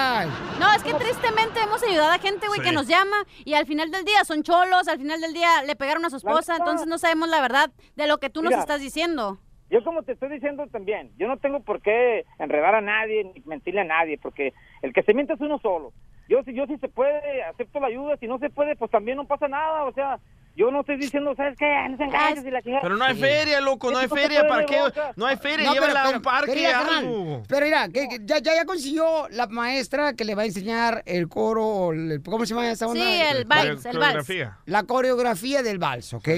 [0.59, 2.65] No, es que tristemente hemos ayudado a gente, güey, Sí.
[2.67, 5.75] que nos llama y al final del día son cholos, al final del día le
[5.75, 8.81] pegaron a su esposa, entonces no sabemos la verdad de lo que tú nos estás
[8.81, 9.37] diciendo.
[9.69, 13.41] Yo como te estoy diciendo también, yo no tengo por qué enredar a nadie ni
[13.45, 15.91] mentirle a nadie, porque el que se miente es uno solo.
[16.29, 19.17] Yo si yo si se puede, acepto la ayuda, si no se puede, pues también
[19.17, 20.19] no pasa nada, o sea,
[20.55, 21.65] yo no estoy diciendo, ¿sabes qué?
[21.89, 22.81] No se engañes y la chingada.
[22.81, 23.21] Pero no hay Sí.
[23.21, 24.47] feria, loco, no hay Esto se feria.
[24.47, 24.79] ¿Para qué?
[24.81, 25.11] boca.
[25.15, 27.43] No hay feria, No, llévala pero- a un parque, pero mira, carnal, algo.
[27.47, 31.03] Pero mira, que, que ya, ya, ya consiguió la maestra que le va a enseñar
[31.05, 33.03] el coro, o el- ¿cómo se llama esa onda?
[33.03, 34.13] Sí, el vals, el vals.
[34.25, 34.57] Coreografía.
[34.65, 36.29] La coreografía del vals, ¿ok?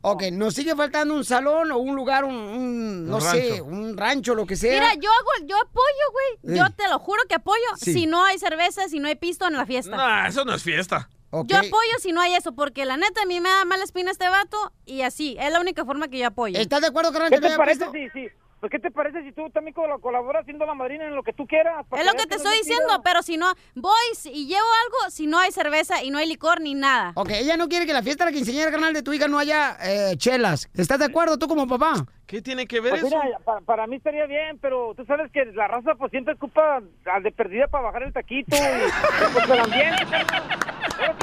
[0.00, 3.64] Ok, nos sigue faltando un salón o un lugar, un, un, no Un sé, rancho.
[3.64, 4.72] un rancho, lo que sea.
[4.74, 6.56] Mira, yo hago, yo apoyo, güey.
[6.56, 7.58] Yo te lo juro que apoyo.
[7.76, 7.92] Sí.
[7.94, 9.96] Si no hay cerveza, si no hay pisto en la fiesta.
[9.96, 11.08] No, eso no es fiesta.
[11.30, 14.10] Yo apoyo si no hay eso, porque la neta a mí me da mala espina
[14.10, 14.56] este vato
[14.86, 16.58] y así, es la única forma que yo apoyo.
[16.58, 18.28] ¿Estás de acuerdo, carnal, ¿Qué te parece si, si,
[18.60, 21.32] pues, ¿qué te parece si tú también col- colaboras siendo la madrina en lo que
[21.34, 21.86] tú quieras?
[21.88, 23.92] para Es lo que te estoy diciendo, pero si no, voy
[24.24, 27.12] y llevo algo, si no hay cerveza y no hay licor ni nada.
[27.14, 29.38] Ok, ella no quiere que la fiesta de la quinceañera, carnal, de tu hija no
[29.38, 30.68] haya eh, chelas.
[30.74, 32.06] ¿Estás de acuerdo tú como papá?
[32.28, 33.18] ¿Qué tiene que ver Pues eso?
[33.24, 36.82] mira, pa- para, mí estaría bien, pero tú sabes que la raza pues siempre ocupa
[37.06, 40.04] a de perdida para bajar el taquito y pues el ambiente.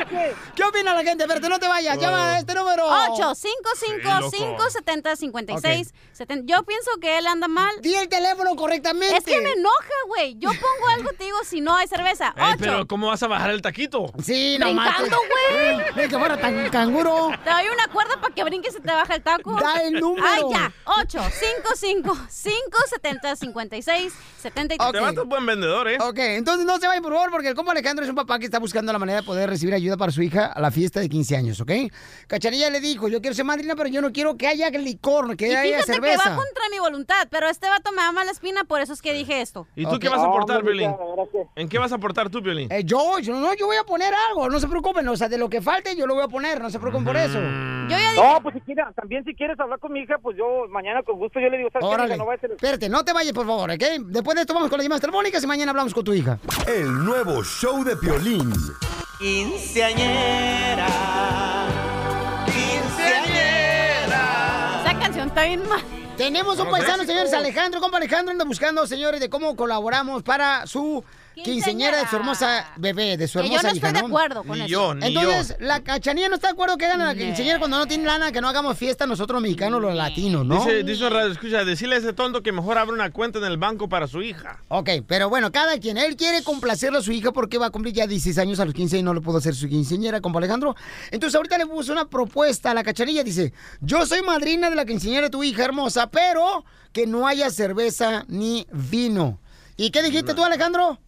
[0.10, 1.23] que- ¿Qué opina la gente?
[1.26, 1.98] Espérate, no te vayas.
[1.99, 2.86] Llama a este número.
[2.88, 3.69] 8 5
[4.32, 6.44] 5 70 56 70.
[6.52, 7.72] Yo pienso que él anda mal.
[7.82, 9.15] Di el teléfono correctamente.
[9.18, 10.36] Es que me enoja, güey.
[10.40, 12.34] Yo pongo algo, te digo, si no hay cerveza.
[12.38, 12.57] Ey, 8.
[12.60, 14.11] pero ¿cómo vas a bajar el taquito?
[14.23, 15.77] Sí, no Brincando, güey.
[15.95, 17.30] Ni que fuera tan canguro.
[17.44, 19.53] Te doy una cuerda para que brinques y se te baja el taco.
[19.56, 20.26] Da el número.
[20.27, 20.72] Ay, ya.
[21.01, 24.91] 8 5 5 5 70 56 73.
[24.91, 25.97] Te vas a buen vendedor, ¿eh?
[25.99, 28.45] Ok, entonces no se vayan, por favor, porque el compa Alejandro es un papá que
[28.45, 31.09] está buscando la manera de poder recibir ayuda para su hija a la fiesta de
[31.09, 31.72] 15 años, ¿ok?
[32.27, 35.47] Cachanilla le dijo, yo quiero ser madrina, pero yo no quiero que haya licor, que
[35.47, 36.30] Y haya fíjate que cerveza.
[36.30, 39.13] va contra mi voluntad, pero este vato me da mala espina, por eso es que
[39.13, 39.67] dije esto.
[39.76, 40.93] ¿Y tú qué vas a aportar, Violín?
[41.55, 42.72] ¿En qué vas a aportar tú, Violín?
[42.72, 45.38] Eh, yo, yo, no, yo voy a poner algo, no se preocupen, o sea, de
[45.38, 47.39] lo que falte yo lo voy a poner, no se preocupen por eso.
[47.39, 50.67] Yo ya No, pues si quieres, también si quieres hablar con mi hija, pues yo
[50.69, 51.94] mañana con gusto yo le digo, ¿sabes qué?
[51.94, 53.84] Órale, Mija, No vayas espérate, no te vayas, por favor, ¿ok?
[54.06, 56.38] Después de esto vamos con las llamadas telefónicas y mañana hablamos con tu hija.
[56.68, 58.52] El nuevo show de Piolín.
[59.20, 60.88] Quinceañera.
[62.45, 64.82] Quinceañera.
[64.86, 65.82] Esa canción está bien mal.
[66.18, 67.82] Tenemos un paisano, señores, Alejandro.
[67.82, 71.03] Compa Alejandro anda buscando, señores, de cómo colaboramos para su
[71.44, 74.44] quinceñera de su hermosa bebé, de su Que yo hermosa no estoy hija, de acuerdo
[74.44, 74.68] con Ni eso.
[74.68, 77.88] yo, ni Entonces, la cachanilla no está de acuerdo que gane la quinceñera cuando no
[77.88, 80.56] tiene lana, que no hagamos fiesta nosotros mexicanos, los latinos, ¿no?
[80.64, 83.45] Dice, dice un radio, escucha, decirle a ese tonto que mejor abra una cuenta en
[83.45, 84.60] el banco para su hija.
[84.70, 87.94] Ok, pero bueno, cada quien, él quiere complacerle a su hija porque va a cumplir
[87.94, 90.76] ya 16 años a los 15 y no le pudo hacer su quinceñera, compa Alejandro.
[91.12, 94.86] Entonces ahorita le puso una propuesta a la cachanilla, dice, yo soy madrina de la
[94.86, 96.64] quinceñera de tu hija hermosa, pero
[96.94, 99.40] que no haya cerveza ni vino.
[99.78, 100.99] ¿Y qué dijiste tú, Alejandro?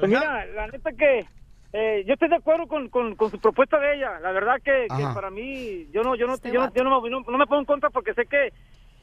[0.00, 1.26] Pues mira, la neta que
[1.72, 4.20] eh, yo estoy de acuerdo con, con, con su propuesta de ella.
[4.20, 7.20] La verdad que, para mí, yo no yo no, yo no, yo no, me- no-
[7.26, 8.52] no me pongo en contra porque sé que,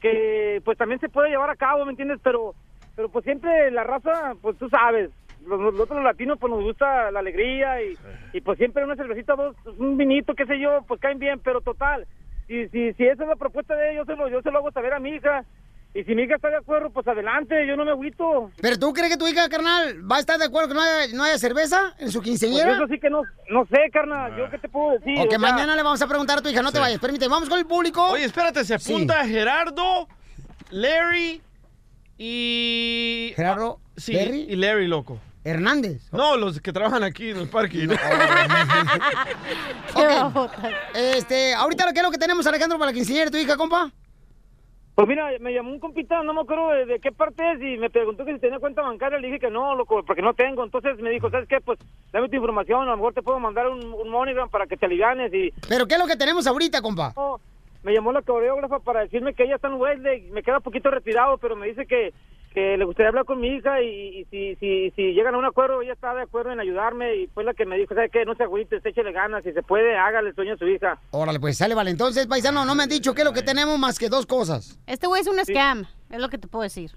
[0.00, 2.20] que pues también se puede llevar a cabo, ¿me entiendes?
[2.22, 2.54] Pero
[2.96, 5.10] pero pues siempre la raza, pues tú sabes,
[5.40, 7.96] los, nosotros los latinos pues nos gusta la alegría y,
[8.32, 11.60] y pues siempre una cervecita, dos, un vinito, qué sé yo, pues caen bien, pero
[11.62, 12.06] total,
[12.46, 14.58] si, si, si esa es la propuesta de ella, yo se lo, yo se lo
[14.58, 15.44] hago saber a mi hija.
[15.92, 18.52] Y si mi hija está de acuerdo, pues adelante, yo no me agüito.
[18.60, 21.12] ¿Pero tú crees que tu hija, carnal, va a estar de acuerdo que no haya,
[21.14, 22.74] no haya cerveza en su Pues quinceñera?
[22.76, 25.18] eso sí que no, no sé, carnal, yo qué te puedo decir.
[25.18, 27.32] Ok, O sea, mañana le vamos a preguntar a tu hija, no te vayas, permíteme,
[27.32, 28.04] vamos con el público.
[28.10, 28.92] Oye, espérate, se Sí.
[28.92, 30.06] apunta Gerardo,
[30.70, 31.40] Larry
[32.18, 33.32] y...
[33.34, 34.46] Gerardo, Ah, sí, Larry.
[34.48, 35.18] y Larry, loco.
[35.42, 36.02] Hernández.
[36.12, 37.88] No, los que trabajan aquí en el parque.
[39.94, 40.50] Ok.
[40.94, 43.90] Este, ahorita, ¿qué es lo que tenemos, Alejandro, para la quinceañera de tu hija, compa?
[45.00, 47.78] Pues mira, me llamó un compita, no me acuerdo de, de qué parte es, y
[47.78, 50.62] me preguntó que si tenía cuenta bancaria, le dije que no, loco, porque no tengo.
[50.62, 51.58] Entonces me dijo, ¿sabes qué?
[51.62, 51.78] Pues
[52.12, 54.84] dame tu información, a lo mejor te puedo mandar un, un MoneyGram para que te
[54.84, 55.54] alivianes y...
[55.70, 57.14] ¿Pero qué es lo que tenemos ahorita, compa?
[57.16, 57.40] No,
[57.82, 61.38] me llamó la coreógrafa para decirme que ella está en Wesley, me queda poquito retirado,
[61.38, 62.12] pero me dice que,
[62.52, 65.44] que le gustaría hablar con mi hija y, y si, si, si llegan a un
[65.44, 68.24] acuerdo, ella está de acuerdo en ayudarme y fue la que me dijo, ¿sabes qué?
[68.24, 70.98] No se agüite, échele ganas, si se puede, hágale el sueño a su hija.
[71.12, 71.90] Órale, pues sale, vale.
[71.90, 74.80] Entonces, paisano, no me han dicho qué es lo que tenemos más que dos cosas.
[74.86, 76.90] Este güey es un scam, es lo que te puedo decir.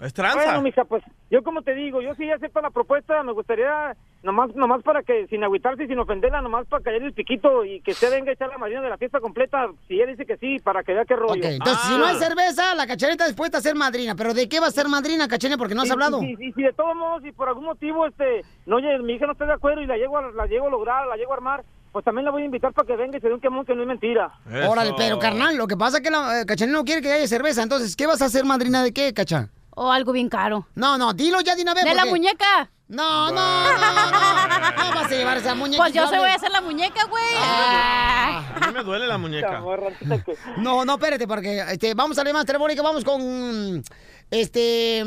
[0.00, 3.94] Es Bueno, mija, pues yo como te digo, yo sí acepto la propuesta, me gustaría
[4.22, 7.80] nomás nomás para que sin agüitarse y sin ofenderla, nomás para caer el piquito y
[7.80, 10.36] que usted venga a echar la marina de la fiesta completa, si ella dice que
[10.36, 11.40] sí, para que vea qué rollo.
[11.40, 14.14] Ok, entonces, si no hay cerveza, la cachanilla está dispuesta a ser madrina.
[14.14, 15.56] ¿Pero de qué va a ser madrina, cachanilla?
[15.58, 16.22] Porque no has Y- hablado.
[16.22, 19.14] Y, y- y si de todos modos, si por algún motivo este no oye, mi
[19.14, 21.32] hija no está de acuerdo y la llego a, la llego a lograr, la llego
[21.32, 23.40] a armar, pues también la voy a invitar para que venga y se dé un
[23.40, 24.30] quemón que no es mentira.
[24.68, 27.26] Órale, pero carnal, lo que pasa es que la eh, cachanilla no quiere que haya
[27.26, 27.62] cerveza.
[27.62, 29.48] Entonces, ¿qué vas a hacer madrina de qué, cacha?
[29.74, 30.66] O algo bien caro.
[30.74, 31.84] No, no, dilo ya de una vez.
[31.84, 32.70] De la muñeca.
[32.90, 34.10] No, no, no, no.
[34.10, 35.84] No vas a llevar esa muñeca.
[35.84, 37.22] Pues yo se voy a hacer la muñeca, güey.
[37.36, 39.62] A mí me duele la muñeca.
[40.58, 43.82] No, no, espérate, porque este, vamos a leer más telefónica, vamos con
[44.30, 45.04] este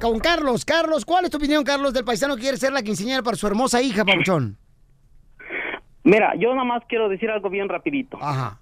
[0.00, 0.66] con Carlos.
[0.66, 3.46] Carlos, ¿cuál es tu opinión, Carlos, del paisano que quiere ser la quinceañera para su
[3.46, 4.58] hermosa hija, Pabuchón?
[6.02, 8.18] Mira, yo nada más quiero decir algo bien rapidito.
[8.20, 8.60] Ajá.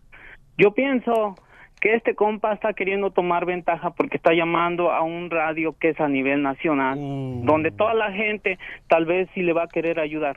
[0.57, 1.35] Yo pienso
[1.83, 6.01] que este compa está queriendo tomar ventaja porque está llamando a un radio que es
[6.01, 6.97] a nivel nacional,
[7.45, 8.57] donde toda la gente
[8.87, 10.37] tal vez sí le va a querer ayudar.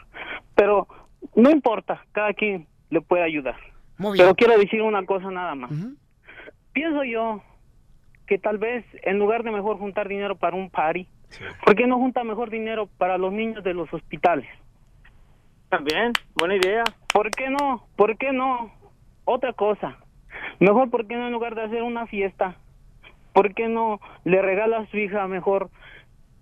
[0.56, 0.88] Pero
[1.36, 3.58] no importa, cada quien le puede ayudar.
[4.00, 4.26] Muy bien.
[4.26, 5.70] Pero quiero decir una cosa nada más.
[6.74, 7.44] Pienso yo
[8.26, 11.08] que tal vez en lugar de mejor juntar dinero para un party,
[11.64, 14.50] ¿por qué no junta mejor dinero para los niños de los hospitales?
[15.70, 16.86] También, buena idea.
[17.14, 17.86] ¿Por qué no?
[17.96, 18.72] ¿Por qué no?
[19.26, 20.00] Otra cosa.
[20.60, 22.56] Mejor, ¿por qué no en lugar de hacer una fiesta?
[23.34, 25.70] ¿Por qué no le regala a su hija mejor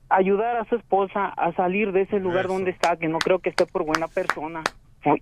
[0.10, 3.50] ayudar a su esposa a salir de ese lugar donde está, que no creo que
[3.50, 4.62] esté por buena persona?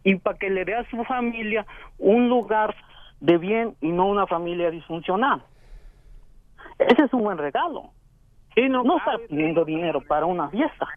[0.03, 1.65] Y para que le dé a su familia
[1.97, 2.75] un lugar
[3.19, 5.43] de bien y no una familia disfuncional.
[6.77, 7.91] Ese es un buen regalo.
[8.57, 10.87] no estar pidiendo dinero para una fiesta.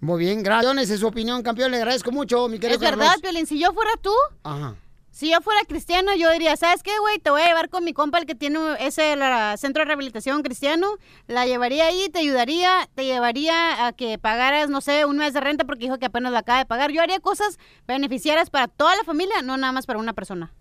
[0.00, 0.90] Muy bien, gracias.
[0.90, 1.70] Es su opinión, campeón.
[1.70, 3.22] Le agradezco mucho, mi querido Es verdad, Carlos.
[3.22, 4.12] Piolín, si yo fuera tú,
[4.44, 4.74] Ajá.
[5.12, 7.18] Si yo fuera cristiano, yo diría, ¿sabes qué, güey?
[7.18, 10.42] Te voy a llevar con mi compa, el que tiene ese la- centro de rehabilitación
[10.42, 10.86] cristiano.
[11.26, 15.40] La llevaría ahí, te ayudaría, te llevaría a que pagaras, no sé, un mes de
[15.40, 16.90] renta porque dijo que apenas la acaba de pagar.
[16.92, 17.58] Yo haría cosas
[17.88, 20.52] beneficiarias para toda la familia, no nada más para una persona.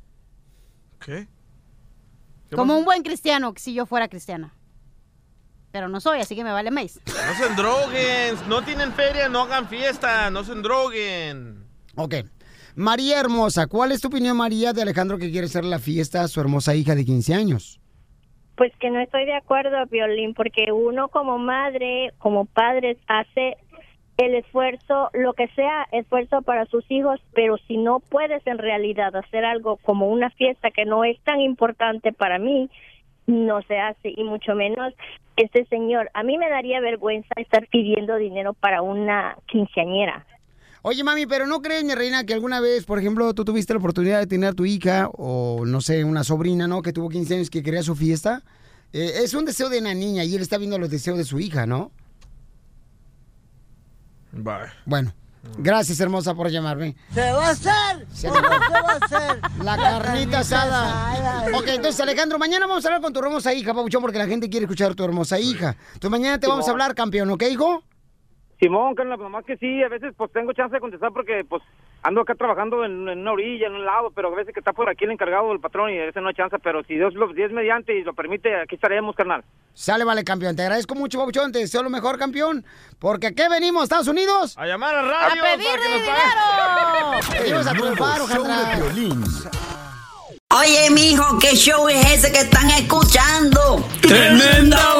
[1.00, 1.28] ¿Qué?
[2.56, 4.56] Como un buen cristiano, si yo fuera cristiana.
[5.72, 7.00] Pero no soy, así que me vale más.
[7.06, 8.36] No se endroguen.
[8.50, 10.32] No tienen feria, no hagan fiesta.
[10.32, 11.68] No se endroguen.
[11.96, 12.16] Ok.
[12.80, 16.30] María Hermosa, ¿cuál es tu opinión, María, de Alejandro que quiere hacer la fiesta a
[16.30, 17.82] su hermosa hija de 15 años?
[18.56, 23.58] Pues que no estoy de acuerdo, Violín, porque uno como madre, como padres, hace
[24.16, 29.14] el esfuerzo, lo que sea, esfuerzo para sus hijos, pero si no puedes en realidad
[29.14, 32.70] hacer algo como una fiesta que no es tan importante para mí,
[33.28, 34.94] no se hace, y mucho menos
[35.36, 36.12] este señor.
[36.14, 40.26] A mí me daría vergüenza estar pidiendo dinero para una quinceañera.
[40.82, 43.80] Oye, mami, pero ¿no crees, mi reina, que alguna vez, por ejemplo, tú tuviste la
[43.80, 46.82] oportunidad de tener a tu hija o, no sé, una sobrina, ¿no?
[46.82, 48.44] Que tuvo 15 años que quería su fiesta?
[48.94, 51.40] Eh, es un deseo de una niña y él está viendo los deseos de su
[51.40, 51.92] hija, ¿no?
[54.32, 54.72] Bye.
[54.86, 55.14] Bueno,
[55.58, 56.96] gracias, hermosa, por llamarme.
[57.14, 58.08] ¿Se va a hacer?
[58.14, 58.42] Se ¿O va.
[58.42, 59.64] no se va a hacer?
[59.64, 61.46] La carnita asada.
[61.56, 64.50] Ok, entonces Alejandro, mañana vamos a hablar con tu hermosa hija, Pabuchón, porque la gente
[64.50, 65.76] quiere escuchar a tu hermosa hija.
[65.94, 67.84] Entonces mañana te vamos a hablar, campeón, ¿ok, hijo?
[68.60, 71.64] Simón, carnal, nomás que sí, a veces pues tengo chance de contestar porque pues
[72.04, 74.74] ando acá trabajando en, en una orilla, en un lado, pero a veces que está
[74.74, 77.14] por aquí el encargado del patrón y a veces no hay chance, pero si Dios
[77.14, 79.46] lo si es mediante y lo permite, aquí estaremos, carnal.
[79.74, 80.58] Sale, vale, campeón.
[80.58, 81.54] Te agradezco mucho, Pabuchón.
[81.54, 82.66] Te deseo lo mejor, campeón.
[83.00, 84.58] Porque aquí venimos, Estados Unidos.
[84.58, 85.42] A llamar a radio.
[85.42, 87.42] ¡A pedir dinero!
[87.42, 88.78] Venimos a triunfar, Ojandra.
[90.52, 93.86] Oye, mijo, ¿qué show es ese que están escuchando?
[94.02, 95.00] ¡Tremenda